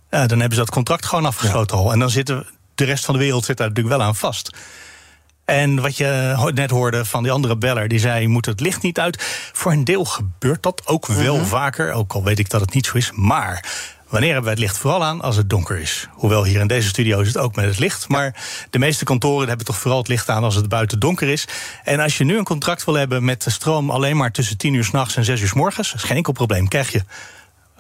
dan 0.10 0.30
hebben 0.30 0.52
ze 0.52 0.56
dat 0.56 0.70
contract 0.70 1.06
gewoon 1.06 1.26
afgesloten 1.26 1.78
al. 1.78 1.92
En 1.92 2.00
dan 2.00 2.10
zitten 2.10 2.46
de 2.76 2.84
rest 2.84 3.06
van 3.06 3.14
de 3.14 3.20
wereld 3.20 3.46
zit 3.46 3.58
daar 3.58 3.68
natuurlijk 3.68 3.96
wel 3.98 4.06
aan 4.06 4.16
vast. 4.16 4.50
En 5.46 5.82
wat 5.82 5.98
je 5.98 6.52
net 6.54 6.70
hoorde 6.70 7.06
van 7.06 7.24
die 7.24 7.32
andere 7.32 7.58
beller, 7.58 7.88
die 7.88 8.00
zei: 8.00 8.28
moet 8.28 8.46
het 8.46 8.60
licht 8.60 8.82
niet 8.82 9.00
uit? 9.00 9.24
Voor 9.54 9.72
een 9.72 9.84
deel 9.84 10.06
gebeurt 10.06 10.64
dat 10.64 10.82
ook 10.86 11.06
wel 11.06 11.36
mhm. 11.36 11.46
vaker, 11.46 11.92
ook 11.92 12.14
al 12.14 12.24
weet 12.24 12.40
ik 12.40 12.50
dat 12.50 12.62
het 12.62 12.74
niet 12.74 12.86
zo 12.86 12.98
is. 12.98 13.12
Maar 13.12 13.64
Wanneer 14.10 14.34
hebben 14.34 14.52
wij 14.52 14.62
het 14.62 14.72
licht 14.72 14.82
vooral 14.82 15.04
aan? 15.04 15.22
Als 15.22 15.36
het 15.36 15.50
donker 15.50 15.80
is. 15.80 16.08
Hoewel 16.12 16.44
hier 16.44 16.60
in 16.60 16.68
deze 16.68 16.88
studio 16.88 17.20
is 17.20 17.28
het 17.28 17.38
ook 17.38 17.56
met 17.56 17.66
het 17.66 17.80
licht. 17.80 18.08
Maar 18.08 18.36
de 18.70 18.80
meeste 18.80 19.04
kantoren 19.04 19.48
hebben 19.48 19.66
toch 19.66 19.78
vooral 19.78 20.00
het 20.00 20.08
licht 20.08 20.30
aan 20.30 20.44
als 20.44 20.56
het 20.56 20.70
buiten 20.70 21.00
donker 21.00 21.28
is. 21.28 21.48
En 21.84 22.00
als 22.00 22.18
je 22.18 22.24
nu 22.24 22.38
een 22.38 22.44
contract 22.44 22.86
wil 22.86 22.94
hebben 22.94 23.26
met 23.26 23.44
de 23.44 23.50
stroom 23.50 23.90
alleen 23.90 24.18
maar 24.18 24.32
tussen 24.32 24.58
10 24.58 24.74
uur 24.74 24.84
s'nachts 24.84 25.16
en 25.16 25.26
6 25.26 25.42
uur 25.42 25.48
s 25.48 25.54
morgens, 25.54 25.94
is 25.94 26.04
geen 26.04 26.18
enkel 26.18 26.34
probleem. 26.34 26.68
Krijg 26.68 26.92
je 26.92 27.04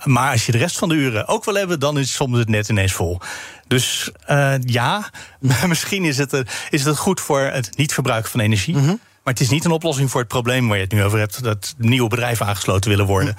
maar 0.05 0.31
als 0.31 0.45
je 0.45 0.51
de 0.51 0.57
rest 0.57 0.77
van 0.77 0.89
de 0.89 0.95
uren 0.95 1.27
ook 1.27 1.45
wil 1.45 1.55
hebben, 1.55 1.79
dan 1.79 1.99
is 1.99 2.13
soms 2.13 2.37
het 2.37 2.49
net 2.49 2.69
ineens 2.69 2.93
vol. 2.93 3.19
Dus 3.67 4.11
uh, 4.29 4.53
ja, 4.59 5.09
misschien 5.67 6.03
is 6.03 6.17
het, 6.17 6.43
is 6.69 6.85
het 6.85 6.97
goed 6.97 7.21
voor 7.21 7.41
het 7.41 7.77
niet 7.77 7.93
verbruiken 7.93 8.31
van 8.31 8.39
energie. 8.39 8.75
Mhm. 8.75 8.95
Maar 9.23 9.33
het 9.33 9.43
is 9.43 9.49
niet 9.49 9.65
een 9.65 9.71
oplossing 9.71 10.11
voor 10.11 10.19
het 10.19 10.29
probleem 10.29 10.67
waar 10.67 10.77
je 10.77 10.83
het 10.83 10.91
nu 10.91 11.03
over 11.03 11.19
hebt: 11.19 11.43
dat 11.43 11.73
nieuwe 11.77 12.09
bedrijven 12.09 12.45
aangesloten 12.45 12.89
willen 12.89 13.05
worden. 13.05 13.35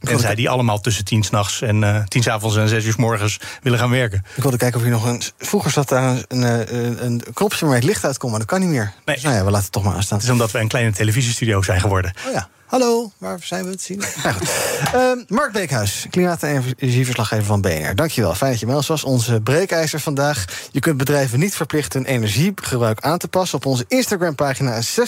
En 0.00 0.18
zij 0.18 0.34
die 0.34 0.50
allemaal 0.50 0.80
tussen 0.80 1.04
tien 1.04 1.22
s'nachts 1.22 1.62
en 1.62 1.82
uh, 1.82 2.04
tien 2.04 2.22
s'avonds 2.22 2.56
en 2.56 2.68
zes 2.68 2.84
uur 2.84 2.92
s 2.92 2.96
morgens 2.96 3.40
willen 3.62 3.78
gaan 3.78 3.90
werken. 3.90 4.24
Ik 4.34 4.42
wilde 4.42 4.56
kijken 4.56 4.78
of 4.78 4.86
je 4.86 4.92
nog 4.92 5.04
een. 5.04 5.22
Vroeger 5.38 5.70
zat 5.70 5.88
daar 5.88 6.16
een, 6.28 6.42
een, 6.42 6.66
eh, 6.68 7.04
een 7.04 7.22
knopje 7.34 7.66
het 7.66 7.84
licht 7.84 8.04
uitkomt, 8.04 8.30
maar 8.30 8.40
dat 8.40 8.48
kan 8.48 8.60
niet 8.60 8.68
meer. 8.68 8.92
Nee. 9.04 9.14
Dus 9.14 9.24
nou 9.24 9.36
ja, 9.36 9.44
we 9.44 9.50
laten 9.50 9.64
het 9.64 9.72
toch 9.72 9.84
maar 9.84 9.94
aanstaan. 9.94 10.18
Het 10.18 10.26
is 10.26 10.32
omdat 10.32 10.50
we 10.50 10.58
een 10.58 10.68
kleine 10.68 10.92
televisiestudio 10.92 11.62
zijn 11.62 11.80
geworden. 11.80 12.12
Oh 12.26 12.32
ja. 12.32 12.48
Hallo, 12.66 13.10
waar 13.18 13.38
zijn 13.42 13.64
we 13.64 13.70
het 13.70 13.82
zien? 13.82 14.02
uh, 14.94 15.12
Mark 15.28 15.52
Beekhuis, 15.52 16.06
klimaat- 16.10 16.42
en 16.42 16.64
energieverslaggever 16.76 17.44
van 17.44 17.60
BNR. 17.60 17.94
Dankjewel, 17.94 18.34
fijn 18.34 18.50
dat 18.50 18.60
je 18.60 18.66
met 18.66 18.76
ons 18.76 18.86
was. 18.86 19.04
Onze 19.04 19.40
breekijzer 19.40 20.00
vandaag. 20.00 20.44
Je 20.70 20.80
kunt 20.80 20.96
bedrijven 20.96 21.38
niet 21.38 21.54
verplichten 21.54 22.02
hun 22.02 22.10
energiegebruik 22.10 23.00
aan 23.00 23.18
te 23.18 23.28
passen. 23.28 23.58
Op 23.58 23.66
onze 23.66 23.84
Instagram-pagina 23.88 24.74
is 24.74 24.98
60% 25.00 25.02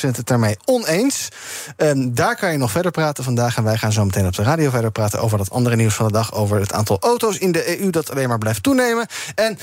het 0.00 0.26
daarmee 0.26 0.56
oneens. 0.64 1.28
Um, 1.76 2.14
daar 2.14 2.36
kan 2.36 2.52
je 2.52 2.58
nog 2.58 2.70
verder 2.70 2.90
praten 2.90 3.24
vandaag. 3.24 3.56
En 3.56 3.64
wij 3.64 3.76
gaan 3.76 3.92
zo 3.92 4.04
meteen 4.04 4.26
op 4.26 4.34
de 4.34 4.42
radio 4.42 4.70
verder 4.70 4.92
praten 4.92 5.20
over 5.20 5.38
dat 5.38 5.50
andere 5.50 5.76
nieuws 5.76 5.94
van 5.94 6.06
de 6.06 6.12
dag. 6.12 6.34
Over 6.34 6.60
het 6.60 6.72
aantal 6.72 6.98
auto's 7.00 7.38
in 7.38 7.52
de 7.52 7.80
EU 7.80 7.90
dat 7.90 8.10
alleen 8.10 8.28
maar 8.28 8.38
blijft 8.38 8.62
toenemen. 8.62 9.06
En 9.34 9.58
40% 9.58 9.60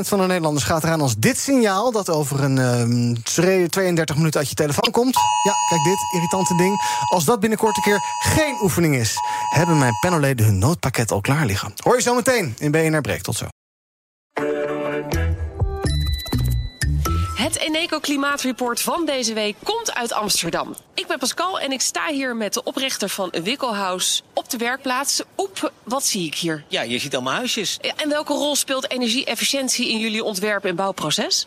van 0.00 0.18
de 0.18 0.26
Nederlanders 0.26 0.64
gaat 0.64 0.84
eraan 0.84 1.00
als 1.00 1.16
dit 1.16 1.38
signaal... 1.38 1.92
dat 1.92 2.10
over 2.10 2.42
een 2.44 2.58
um, 2.58 3.14
ehm, 3.34 3.62
32 3.70 4.16
minuten 4.16 4.40
uit 4.40 4.48
je 4.48 4.54
telefoon 4.54 4.90
komt. 4.90 5.14
Ja, 5.44 5.52
kijk 5.68 5.84
dit, 5.84 5.98
irritante 6.14 6.52
ding. 6.56 6.80
Als 7.08 7.24
dat 7.24 7.40
binnenkort 7.40 7.76
een 7.76 7.82
keer 7.82 8.00
geen 8.18 8.58
oefening 8.62 8.96
is, 8.96 9.16
hebben 9.48 9.78
mijn 9.78 9.98
panelleden 10.00 10.46
hun 10.46 10.58
noodpakket 10.58 11.10
al 11.10 11.20
klaar 11.20 11.46
liggen. 11.46 11.72
Hoor 11.82 11.96
je 11.96 12.02
zo 12.02 12.14
meteen 12.14 12.54
in 12.58 12.70
BNR 12.70 13.00
Breek. 13.00 13.22
Tot 13.22 13.36
zo. 13.36 13.46
Het 17.34 17.58
Eneco 17.58 17.98
Klimaatreport 17.98 18.80
van 18.80 19.06
deze 19.06 19.34
week 19.34 19.56
komt 19.62 19.94
uit 19.94 20.12
Amsterdam. 20.12 20.74
Ik 20.94 21.06
ben 21.06 21.18
Pascal 21.18 21.60
en 21.60 21.72
ik 21.72 21.80
sta 21.80 22.06
hier 22.06 22.36
met 22.36 22.54
de 22.54 22.62
oprichter 22.62 23.08
van 23.08 23.32
Wikkelhuis 23.42 24.22
op 24.32 24.50
de 24.50 24.56
werkplaats. 24.56 25.22
Oep, 25.36 25.72
wat 25.82 26.04
zie 26.04 26.26
ik 26.26 26.34
hier? 26.34 26.64
Ja, 26.68 26.82
je 26.82 26.98
ziet 26.98 27.14
allemaal 27.14 27.34
huisjes. 27.34 27.78
En 27.96 28.08
welke 28.08 28.32
rol 28.32 28.56
speelt 28.56 28.90
energie-efficiëntie 28.90 29.90
in 29.90 29.98
jullie 29.98 30.24
ontwerp- 30.24 30.64
en 30.64 30.76
bouwproces? 30.76 31.46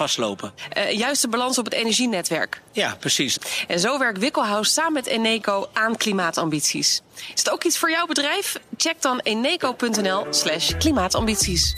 vastlopen. 0.00 0.52
Uh, 0.76 0.92
juist 0.92 1.22
de 1.22 1.28
balans 1.28 1.58
op 1.58 1.64
het 1.64 1.74
energienetwerk. 1.74 2.62
Ja, 2.72 2.96
precies. 3.00 3.38
En 3.66 3.80
zo 3.80 3.98
werkt 3.98 4.18
Wikkelhuis 4.18 4.72
samen 4.72 4.92
met 4.92 5.06
Eneco 5.06 5.68
aan 5.72 5.96
klimaatambities. 5.96 7.02
Is 7.34 7.38
het 7.38 7.50
ook 7.50 7.64
iets 7.64 7.78
voor 7.78 7.90
jouw 7.90 8.06
bedrijf? 8.06 8.60
Check 8.76 9.02
dan 9.02 9.18
eneco.nl 9.20 10.26
slash 10.30 10.76
klimaatambities. 10.78 11.74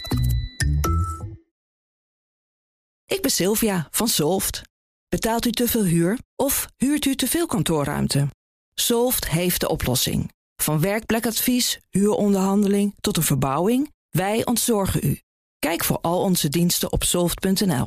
Ik 3.07 3.23
ben 3.23 3.31
Sylvia 3.31 3.89
van 3.91 4.09
Solft. 4.09 4.63
Betaalt 5.09 5.47
u 5.47 5.51
te 5.51 5.69
veel 5.69 5.85
huur 5.85 6.19
of 6.37 6.67
huurt 6.77 7.05
u 7.05 7.15
te 7.15 7.27
veel 7.27 7.47
kantoorruimte? 7.47 8.29
Solft 8.75 9.29
heeft 9.29 9.61
de 9.61 9.69
oplossing. 9.69 10.33
Van 10.63 10.81
werkplekadvies, 10.81 11.79
huuronderhandeling 11.91 12.95
tot 13.01 13.17
een 13.17 13.23
verbouwing, 13.23 13.93
wij 14.11 14.47
ontzorgen 14.47 15.01
u. 15.05 15.21
Kijk 15.59 15.85
voor 15.85 15.99
al 16.01 16.21
onze 16.21 16.49
diensten 16.49 16.93
op 16.93 17.05
soft.nl. 17.05 17.87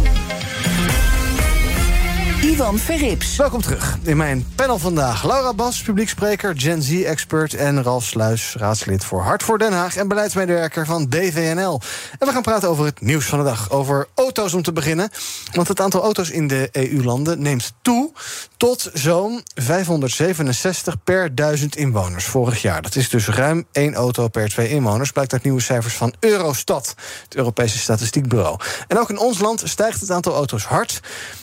Ivan 2.51 2.77
Verrips. 2.77 3.35
Welkom 3.35 3.61
terug 3.61 3.97
in 4.03 4.17
mijn 4.17 4.45
panel 4.55 4.79
vandaag. 4.79 5.23
Laura 5.23 5.53
Bas, 5.53 5.81
publiekspreker, 5.81 6.53
Gen 6.57 6.81
Z-expert... 6.81 7.53
en 7.53 7.83
Ralf 7.83 8.03
Sluis, 8.03 8.55
raadslid 8.57 9.03
voor 9.03 9.21
Hart 9.21 9.43
voor 9.43 9.57
Den 9.57 9.73
Haag... 9.73 9.95
en 9.95 10.07
beleidsmedewerker 10.07 10.85
van 10.85 11.09
BVNL. 11.09 11.81
En 12.19 12.27
we 12.27 12.33
gaan 12.33 12.41
praten 12.41 12.69
over 12.69 12.85
het 12.85 13.01
nieuws 13.01 13.25
van 13.25 13.39
de 13.39 13.45
dag. 13.45 13.69
Over 13.69 14.07
auto's 14.15 14.53
om 14.53 14.61
te 14.61 14.73
beginnen. 14.73 15.09
Want 15.53 15.67
het 15.67 15.81
aantal 15.81 16.01
auto's 16.01 16.29
in 16.29 16.47
de 16.47 16.69
EU-landen 16.71 17.41
neemt 17.41 17.73
toe... 17.81 18.11
tot 18.57 18.89
zo'n 18.93 19.43
567 19.53 21.03
per 21.03 21.35
duizend 21.35 21.75
inwoners 21.75 22.25
vorig 22.25 22.61
jaar. 22.61 22.81
Dat 22.81 22.95
is 22.95 23.09
dus 23.09 23.27
ruim 23.27 23.65
één 23.71 23.93
auto 23.93 24.27
per 24.27 24.49
twee 24.49 24.69
inwoners... 24.69 25.11
blijkt 25.11 25.33
uit 25.33 25.43
nieuwe 25.43 25.61
cijfers 25.61 25.93
van 25.93 26.13
Eurostat, 26.19 26.95
het 27.23 27.35
Europese 27.35 27.77
Statistiekbureau. 27.77 28.59
En 28.87 28.99
ook 28.99 29.09
in 29.09 29.19
ons 29.19 29.39
land 29.39 29.61
stijgt 29.65 30.01
het 30.01 30.11
aantal 30.11 30.33
auto's 30.33 30.63
hard... 30.63 30.99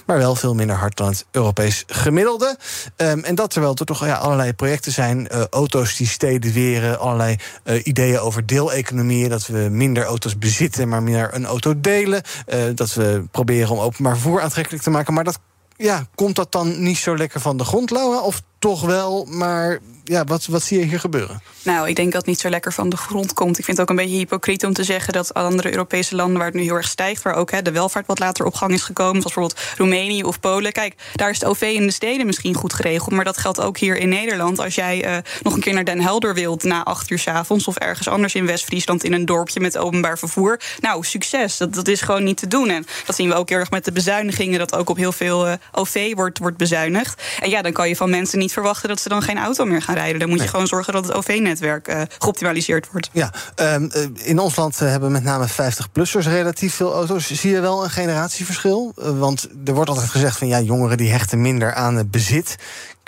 maar 0.07 0.19
wel 0.19 0.35
veel 0.35 0.55
minder 0.55 0.77
hard 0.77 0.97
dan 0.99 1.09
het 1.09 1.27
Europees 1.31 1.85
gemiddelde. 1.87 2.59
Um, 2.97 3.25
en 3.25 3.35
dat 3.35 3.51
terwijl 3.51 3.75
er 3.75 3.85
toch 3.85 4.07
ja, 4.07 4.15
allerlei 4.15 4.53
projecten 4.53 4.93
zijn, 4.93 5.29
uh, 5.33 5.45
auto's 5.51 5.97
die 5.97 6.07
steden 6.07 6.53
weren, 6.53 6.99
allerlei 6.99 7.37
uh, 7.65 7.87
ideeën 7.87 8.19
over 8.19 8.47
deeleconomieën, 8.47 9.29
dat 9.29 9.47
we 9.47 9.69
minder 9.71 10.05
auto's 10.05 10.39
bezitten, 10.39 10.89
maar 10.89 11.03
meer 11.03 11.35
een 11.35 11.47
auto 11.47 11.81
delen. 11.81 12.23
Uh, 12.47 12.63
dat 12.75 12.95
we 12.95 13.25
proberen 13.31 13.71
om 13.71 13.79
openbaar 13.79 14.15
vervoer 14.15 14.41
aantrekkelijk 14.41 14.83
te 14.83 14.91
maken. 14.91 15.15
Maar 15.15 15.25
dat 15.25 15.39
ja, 15.77 16.07
komt 16.15 16.37
dat 16.37 16.53
dan 16.53 16.83
niet 16.83 16.99
zo 16.99 17.17
lekker 17.17 17.41
van 17.41 17.57
de 17.57 17.65
grond, 17.65 17.91
Laura? 17.91 18.21
Of 18.21 18.43
toch 18.59 18.81
wel, 18.81 19.25
maar 19.25 19.79
ja, 20.09 20.25
wat, 20.25 20.47
wat 20.47 20.63
zie 20.63 20.79
je 20.79 20.85
hier 20.85 21.01
gebeuren? 21.01 21.43
Nou, 21.63 21.89
ik 21.89 21.97
denk 21.97 22.13
dat 22.13 22.21
het 22.21 22.31
niet 22.31 22.41
zo 22.41 22.49
lekker 22.49 22.73
van 22.73 22.89
de 22.89 22.97
grond 22.97 23.33
komt. 23.33 23.59
Ik 23.59 23.65
vind 23.65 23.77
het 23.77 23.91
ook 23.91 23.99
een 23.99 24.05
beetje 24.05 24.17
hypocriet 24.17 24.65
om 24.65 24.73
te 24.73 24.85
zeggen 24.85 25.13
dat 25.13 25.35
andere 25.35 25.71
Europese 25.71 26.17
landen 26.17 26.37
waar 26.37 26.47
het 26.47 26.55
nu 26.55 26.63
heel 26.63 26.75
erg 26.75 26.89
stijgt, 26.89 27.23
waar 27.23 27.35
ook 27.35 27.51
hè, 27.51 27.63
de 27.63 27.71
welvaart 27.71 28.07
wat 28.07 28.19
later 28.19 28.45
op 28.45 28.55
gang 28.55 28.73
is 28.73 28.83
gekomen, 28.83 29.21
zoals 29.21 29.35
bijvoorbeeld 29.35 29.77
Roemenië 29.77 30.23
of 30.25 30.41
Polen. 30.41 30.73
Kijk, 30.73 30.95
daar 31.15 31.31
is 31.31 31.41
het 31.41 31.49
OV 31.49 31.61
in 31.61 31.87
de 31.87 31.93
steden 31.93 32.27
misschien 32.27 32.55
goed 32.55 32.73
geregeld, 32.73 33.11
maar 33.11 33.25
dat 33.25 33.39
geldt 33.39 33.61
ook 33.61 33.79
hier 33.79 33.97
in 33.97 34.09
Nederland. 34.09 34.59
Als 34.59 34.75
jij 34.75 35.07
uh, 35.07 35.17
nog 35.43 35.55
een 35.55 35.61
keer 35.61 35.75
naar 35.75 35.85
Den 35.85 36.01
Helder 36.01 36.35
wilt 36.35 36.63
na 36.63 36.85
acht 36.85 37.11
uur 37.11 37.19
s 37.19 37.27
avonds 37.27 37.67
of 37.67 37.77
ergens 37.77 38.09
anders 38.09 38.35
in 38.35 38.47
West-Friesland 38.47 39.05
in 39.05 39.13
een 39.13 39.25
dorpje 39.25 39.61
met 39.61 39.79
openbaar 39.79 40.19
vervoer, 40.19 40.61
nou, 40.81 41.05
succes. 41.05 41.57
Dat, 41.57 41.75
dat 41.75 41.89
is 41.89 42.01
gewoon 42.01 42.25
niet 42.25 42.37
te 42.37 42.47
doen. 42.47 42.69
En 42.69 42.87
dat 43.07 43.17
zien 43.17 43.29
we 43.29 43.35
ook 43.35 43.49
heel 43.49 43.59
erg 43.59 43.71
met 43.71 43.85
de 43.85 43.93
bezuinigingen, 43.93 44.59
dat 44.59 44.75
ook 44.75 44.91
op 44.91 44.97
heel 44.97 45.13
veel 45.13 45.49
uh, 45.49 45.53
OV 45.73 46.15
wordt, 46.15 46.39
wordt 46.39 46.57
bezuinigd. 46.57 47.23
En 47.41 47.51
ja, 47.51 47.63
dan 47.63 47.73
kan 47.73 47.89
je 47.89 47.97
van 47.97 48.11
mensen 48.11 48.39
niet 48.39 48.53
verwachten 48.53 48.89
dat 48.89 49.01
ze 49.01 49.09
dan 49.09 49.23
geen 49.23 49.39
auto 49.39 49.65
meer 49.65 49.83
gaan 49.83 49.97
Dan 50.19 50.29
moet 50.29 50.43
je 50.43 50.49
gewoon 50.49 50.67
zorgen 50.67 50.93
dat 50.93 51.07
het 51.07 51.15
OV-netwerk 51.15 51.89
uh, 51.89 52.03
geoptimaliseerd 52.19 52.89
wordt. 52.93 53.11
Ja, 53.13 53.33
um, 53.57 53.91
in 54.15 54.39
ons 54.39 54.57
land 54.57 54.79
hebben 54.79 55.13
met 55.13 55.23
name 55.23 55.47
50-plussers 55.49 56.27
relatief 56.27 56.75
veel 56.75 56.93
auto's. 56.93 57.31
Zie 57.33 57.51
je 57.51 57.61
wel 57.61 57.85
een 57.85 57.91
generatieverschil? 57.91 58.93
Want 58.95 59.49
er 59.65 59.75
wordt 59.75 59.91
altijd 59.91 60.09
gezegd 60.09 60.39
van 60.39 60.49
ja, 60.49 60.61
jongeren 60.61 60.97
die 60.97 61.11
hechten 61.11 61.41
minder 61.41 61.75
aan 61.75 61.97
het 61.97 62.11
bezit. 62.11 62.57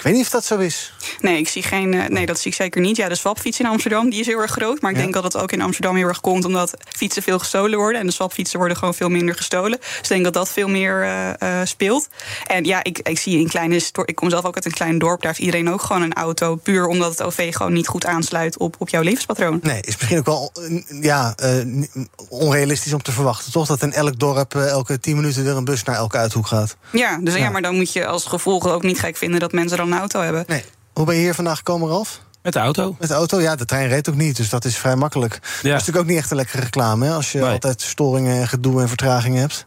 Ik 0.00 0.06
weet 0.06 0.14
niet 0.14 0.24
of 0.24 0.30
dat 0.30 0.44
zo 0.44 0.58
is. 0.58 0.92
Nee, 1.20 1.38
ik 1.38 1.48
zie 1.48 1.62
geen, 1.62 1.88
nee, 2.08 2.26
dat 2.26 2.40
zie 2.40 2.50
ik 2.50 2.56
zeker 2.56 2.80
niet. 2.80 2.96
Ja, 2.96 3.08
de 3.08 3.14
swapfiets 3.14 3.60
in 3.60 3.66
Amsterdam 3.66 4.10
die 4.10 4.20
is 4.20 4.26
heel 4.26 4.40
erg 4.40 4.50
groot. 4.50 4.80
Maar 4.80 4.90
ik 4.90 4.96
ja. 4.96 5.02
denk 5.02 5.14
dat 5.14 5.22
het 5.22 5.36
ook 5.36 5.52
in 5.52 5.60
Amsterdam 5.60 5.96
heel 5.96 6.06
erg 6.06 6.20
komt 6.20 6.44
omdat 6.44 6.74
fietsen 6.96 7.22
veel 7.22 7.38
gestolen 7.38 7.78
worden. 7.78 8.00
En 8.00 8.06
de 8.06 8.12
swapfietsen 8.12 8.58
worden 8.58 8.76
gewoon 8.76 8.94
veel 8.94 9.08
minder 9.08 9.34
gestolen. 9.34 9.78
Dus 9.78 9.98
ik 10.00 10.08
denk 10.08 10.24
dat 10.24 10.32
dat 10.32 10.48
veel 10.48 10.68
meer 10.68 11.04
uh, 11.04 11.28
uh, 11.42 11.60
speelt. 11.64 12.08
En 12.46 12.64
ja, 12.64 12.84
ik, 12.84 12.98
ik 12.98 13.18
zie 13.18 13.38
in 13.38 13.48
kleine. 13.48 13.80
Ik 14.04 14.14
kom 14.14 14.30
zelf 14.30 14.44
ook 14.44 14.54
uit 14.54 14.64
een 14.64 14.72
klein 14.72 14.98
dorp. 14.98 15.22
Daar 15.22 15.30
heeft 15.30 15.44
iedereen 15.44 15.70
ook 15.70 15.82
gewoon 15.82 16.02
een 16.02 16.12
auto. 16.12 16.56
Puur 16.56 16.86
omdat 16.86 17.10
het 17.10 17.22
OV 17.22 17.54
gewoon 17.54 17.72
niet 17.72 17.88
goed 17.88 18.06
aansluit 18.06 18.58
op, 18.58 18.76
op 18.78 18.88
jouw 18.88 19.02
levenspatroon. 19.02 19.58
Nee, 19.62 19.80
is 19.80 19.96
misschien 19.96 20.18
ook 20.18 20.26
wel 20.26 20.52
ja, 21.00 21.34
uh, 21.42 21.84
onrealistisch 22.28 22.92
om 22.92 23.02
te 23.02 23.12
verwachten. 23.12 23.52
Toch 23.52 23.66
dat 23.66 23.82
in 23.82 23.92
elk 23.92 24.18
dorp 24.18 24.54
elke 24.54 25.00
tien 25.00 25.16
minuten 25.16 25.46
er 25.46 25.56
een 25.56 25.64
bus 25.64 25.82
naar 25.82 25.96
elke 25.96 26.16
uithoek 26.16 26.46
gaat. 26.46 26.76
Ja, 26.92 27.18
dus 27.22 27.34
ja. 27.34 27.40
ja, 27.40 27.50
maar 27.50 27.62
dan 27.62 27.76
moet 27.76 27.92
je 27.92 28.06
als 28.06 28.24
gevolg 28.24 28.68
ook 28.68 28.82
niet 28.82 29.00
gek 29.00 29.16
vinden 29.16 29.40
dat 29.40 29.52
mensen 29.52 29.76
dan 29.76 29.88
auto 29.92 30.20
hebben. 30.20 30.44
Nee. 30.46 30.64
Hoe 30.92 31.04
ben 31.04 31.14
je 31.14 31.20
hier 31.20 31.34
vandaag 31.34 31.56
gekomen, 31.56 31.88
Ralf? 31.88 32.20
Met 32.42 32.52
de 32.52 32.58
auto. 32.58 32.96
Met 32.98 33.08
de 33.08 33.14
auto, 33.14 33.40
ja. 33.40 33.56
De 33.56 33.64
trein 33.64 33.88
reed 33.88 34.08
ook 34.08 34.14
niet, 34.14 34.36
dus 34.36 34.48
dat 34.48 34.64
is 34.64 34.76
vrij 34.76 34.96
makkelijk. 34.96 35.32
Ja. 35.32 35.40
Dat 35.40 35.64
is 35.64 35.70
natuurlijk 35.70 35.98
ook 35.98 36.06
niet 36.06 36.16
echt 36.16 36.30
een 36.30 36.36
lekkere 36.36 36.62
reclame... 36.62 37.06
Hè, 37.06 37.12
als 37.12 37.32
je 37.32 37.38
nee. 37.38 37.50
altijd 37.50 37.82
storingen 37.82 38.40
en 38.40 38.48
gedoe 38.48 38.80
en 38.80 38.88
vertragingen 38.88 39.40
hebt. 39.40 39.66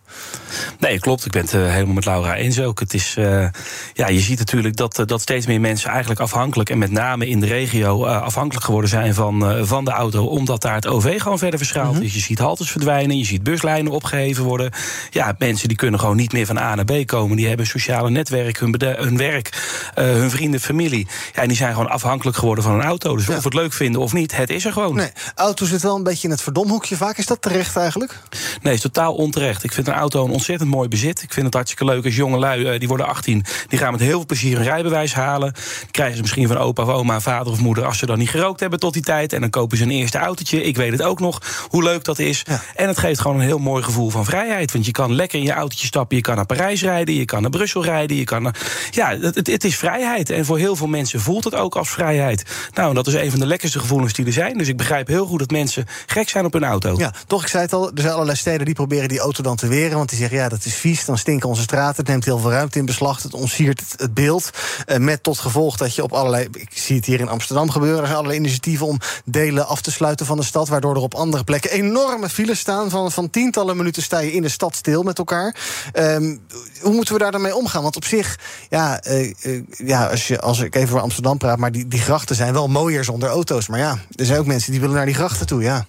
Nee, 0.79 0.99
klopt. 0.99 1.25
Ik 1.25 1.31
ben 1.31 1.41
het 1.41 1.53
uh, 1.53 1.71
helemaal 1.71 1.93
met 1.93 2.05
Laura 2.05 2.35
eens 2.35 2.59
ook. 2.59 2.79
Het 2.79 2.93
is, 2.93 3.15
uh, 3.19 3.47
ja, 3.93 4.07
je 4.07 4.19
ziet 4.19 4.39
natuurlijk 4.39 4.75
dat, 4.75 4.99
uh, 4.99 5.05
dat 5.05 5.21
steeds 5.21 5.45
meer 5.45 5.59
mensen 5.59 5.89
eigenlijk 5.89 6.19
afhankelijk... 6.19 6.69
en 6.69 6.77
met 6.77 6.91
name 6.91 7.27
in 7.27 7.39
de 7.39 7.45
regio 7.45 8.05
afhankelijk 8.05 8.65
geworden 8.65 8.89
zijn 8.89 9.13
van, 9.13 9.65
van 9.67 9.85
de 9.85 9.91
auto... 9.91 10.25
omdat 10.25 10.61
daar 10.61 10.75
het 10.75 10.87
OV 10.87 11.21
gewoon 11.21 11.37
verder 11.37 11.59
verschaalt. 11.59 11.87
Mm 11.87 11.93
-hmm. 11.93 12.03
Dus 12.03 12.13
je 12.13 12.19
ziet 12.19 12.39
haltes 12.39 12.71
verdwijnen, 12.71 13.17
je 13.17 13.25
ziet 13.25 13.43
buslijnen 13.43 13.91
opgeheven 13.91 14.43
worden. 14.43 14.71
Ja, 15.09 15.35
mensen 15.37 15.67
die 15.67 15.77
kunnen 15.77 15.99
gewoon 15.99 16.15
niet 16.15 16.33
meer 16.33 16.45
van 16.45 16.57
A 16.57 16.75
naar 16.75 16.85
B 16.85 17.05
komen. 17.05 17.37
Die 17.37 17.47
hebben 17.47 17.65
sociale 17.65 18.09
netwerk, 18.09 18.59
hun, 18.59 18.75
hun 18.79 19.17
werk, 19.17 19.49
hun 19.93 20.29
vrienden, 20.29 20.59
familie. 20.59 21.07
Ja, 21.33 21.41
en 21.41 21.47
die 21.47 21.57
zijn 21.57 21.73
gewoon 21.73 21.89
afhankelijk 21.89 22.37
geworden 22.37 22.62
van 22.63 22.73
een 22.73 22.81
auto. 22.81 23.15
Dus 23.15 23.25
ja. 23.25 23.35
of 23.35 23.37
we 23.37 23.43
het 23.43 23.53
leuk 23.53 23.73
vinden 23.73 24.01
of 24.01 24.13
niet, 24.13 24.35
het 24.35 24.49
is 24.49 24.65
er 24.65 24.71
gewoon. 24.71 24.95
Nee, 24.95 25.11
auto 25.35 25.65
zit 25.65 25.81
wel 25.81 25.95
een 25.95 26.03
beetje 26.03 26.23
in 26.23 26.33
het 26.33 26.41
verdomhoekje 26.41 26.95
vaak. 26.97 27.17
Is 27.17 27.25
dat 27.25 27.41
terecht 27.41 27.75
eigenlijk? 27.75 28.19
Nee, 28.61 28.73
is 28.73 28.81
totaal 28.81 29.13
onterecht. 29.13 29.63
Ik 29.63 29.73
vind 29.73 29.87
een 29.87 29.93
auto 29.93 30.25
een 30.25 30.31
ontzettend 30.31 30.69
mooi 30.69 30.87
bezit. 30.87 31.21
Ik 31.21 31.33
vind 31.33 31.45
het 31.45 31.55
hartstikke 31.55 31.85
leuk 31.85 32.05
als 32.05 32.15
jonge 32.15 32.37
lui, 32.37 32.77
die 32.77 32.87
worden 32.87 33.07
18... 33.07 33.45
die 33.67 33.79
gaan 33.79 33.91
met 33.91 34.01
heel 34.01 34.09
veel 34.09 34.25
plezier 34.25 34.57
een 34.57 34.63
rijbewijs 34.63 35.13
halen. 35.13 35.53
Die 35.53 35.91
krijgen 35.91 36.15
ze 36.15 36.21
misschien 36.21 36.47
van 36.47 36.57
opa 36.57 36.83
of 36.83 36.89
oma, 36.89 37.19
vader 37.19 37.51
of 37.51 37.59
moeder... 37.59 37.85
als 37.85 37.97
ze 37.97 38.05
dan 38.05 38.17
niet 38.17 38.29
gerookt 38.29 38.59
hebben 38.59 38.79
tot 38.79 38.93
die 38.93 39.01
tijd. 39.01 39.33
En 39.33 39.41
dan 39.41 39.49
kopen 39.49 39.77
ze 39.77 39.83
een 39.83 39.91
eerste 39.91 40.17
autootje. 40.17 40.63
Ik 40.63 40.77
weet 40.77 40.91
het 40.91 41.01
ook 41.01 41.19
nog, 41.19 41.41
hoe 41.69 41.83
leuk 41.83 42.03
dat 42.03 42.19
is. 42.19 42.41
Ja. 42.47 42.61
En 42.75 42.87
het 42.87 42.97
geeft 42.97 43.21
gewoon 43.21 43.39
een 43.39 43.45
heel 43.45 43.59
mooi 43.59 43.83
gevoel 43.83 44.09
van 44.09 44.25
vrijheid. 44.25 44.71
Want 44.71 44.85
je 44.85 44.91
kan 44.91 45.15
lekker 45.15 45.39
in 45.39 45.45
je 45.45 45.53
autootje 45.53 45.87
stappen. 45.87 46.17
Je 46.17 46.23
kan 46.23 46.35
naar 46.35 46.45
Parijs 46.45 46.81
rijden, 46.81 47.15
je 47.15 47.25
kan 47.25 47.41
naar 47.41 47.49
Brussel 47.49 47.83
rijden. 47.83 48.17
Je 48.17 48.23
kan 48.23 48.41
naar... 48.41 48.55
Ja, 48.91 49.17
het, 49.17 49.35
het, 49.35 49.47
het 49.47 49.63
is 49.63 49.77
vrijheid. 49.77 50.29
En 50.29 50.45
voor 50.45 50.57
heel 50.57 50.75
veel 50.75 50.87
mensen 50.87 51.19
voelt 51.19 51.43
het 51.43 51.55
ook 51.55 51.75
als 51.75 51.89
vrijheid. 51.89 52.43
Nou, 52.73 52.93
dat 52.93 53.07
is 53.07 53.13
een 53.13 53.29
van 53.29 53.39
de 53.39 53.45
lekkerste 53.45 53.79
gevoelens 53.79 54.13
die 54.13 54.25
er 54.25 54.33
zijn. 54.33 54.57
Dus 54.57 54.67
ik 54.67 54.77
begrijp 54.77 55.07
heel 55.07 55.25
goed 55.25 55.39
dat 55.39 55.51
mensen 55.51 55.85
gek 56.05 56.29
zijn 56.29 56.45
op 56.45 56.53
hun 56.53 56.63
auto. 56.63 56.95
Ja, 56.97 57.13
toch, 57.27 57.41
ik 57.41 57.47
zei 57.47 57.63
het 57.63 57.73
al, 57.73 57.91
er 57.91 58.01
zijn 58.01 58.13
allerlei 58.13 58.37
steden 58.37 58.65
die 58.65 58.75
proberen 58.75 59.09
die 59.09 59.19
auto 59.19 59.43
dan 59.43 59.55
te 59.55 59.67
weren. 59.67 59.97
Want 59.97 60.09
die 60.09 60.17
zeggen, 60.17 60.37
ja, 60.37 60.49
dat 60.49 60.65
is 60.65 60.75
vies, 60.75 61.05
dan 61.05 61.17
stinken 61.17 61.49
onze 61.49 61.61
straten. 61.61 61.95
Het 61.95 62.07
neemt 62.07 62.25
heel 62.25 62.39
veel 62.39 62.51
ruimte 62.51 62.79
in 62.79 62.85
beslag, 62.85 63.23
het 63.23 63.33
ontsiert 63.33 63.83
het, 63.97 64.13
beeld. 64.13 64.49
Uh, 64.87 64.97
met 64.97 65.23
tot 65.23 65.39
gevolg 65.39 65.77
dat 65.77 65.95
je 65.95 66.03
op 66.03 66.13
allerlei, 66.13 66.47
ik 66.51 66.69
zie 66.73 66.95
het 66.95 67.05
hier 67.05 67.19
in 67.19 67.27
Amsterdam 67.27 67.69
gebeuren... 67.69 67.99
er 67.99 68.05
zijn 68.05 68.17
allerlei 68.17 68.39
initiatieven 68.39 68.87
om 68.87 68.99
delen 69.25 69.67
af 69.67 69.81
te 69.81 69.91
sluiten 69.91 70.25
van 70.25 70.37
de 70.37 70.43
stad... 70.43 70.67
waardoor 70.67 70.95
er 70.95 71.01
op 71.01 71.15
andere 71.15 71.43
plekken 71.43 71.71
enorme 71.71 72.29
files 72.29 72.59
staan. 72.59 72.89
Van, 72.89 73.11
van 73.11 73.29
tientallen 73.29 73.77
minuten 73.77 74.03
sta 74.03 74.19
je 74.19 74.33
in 74.33 74.41
de 74.41 74.49
stad 74.49 74.75
stil 74.75 75.03
met 75.03 75.17
elkaar. 75.17 75.55
Um, 75.93 76.41
hoe 76.81 76.93
moeten 76.93 77.13
we 77.13 77.19
daar 77.19 77.31
dan 77.31 77.41
mee 77.41 77.55
omgaan? 77.55 77.83
Want 77.83 77.95
op 77.95 78.05
zich, 78.05 78.39
ja, 78.69 79.03
uh, 79.07 79.33
uh, 79.43 79.63
ja 79.77 80.05
als, 80.05 80.27
je, 80.27 80.41
als 80.41 80.59
ik 80.59 80.75
even 80.75 80.89
over 80.89 81.01
Amsterdam 81.01 81.37
praat... 81.37 81.57
maar 81.57 81.71
die, 81.71 81.87
die 81.87 81.99
grachten 81.99 82.35
zijn 82.35 82.42
wel 82.51 82.67
mooier 82.67 83.03
zonder 83.03 83.29
auto's. 83.29 83.67
Maar 83.67 83.79
ja, 83.79 83.97
er 84.15 84.25
zijn 84.25 84.39
ook 84.39 84.45
mensen 84.45 84.71
die 84.71 84.79
willen 84.79 84.95
naar 84.95 85.05
die 85.05 85.15
grachten 85.15 85.47
toe, 85.47 85.61
ja. 85.61 85.85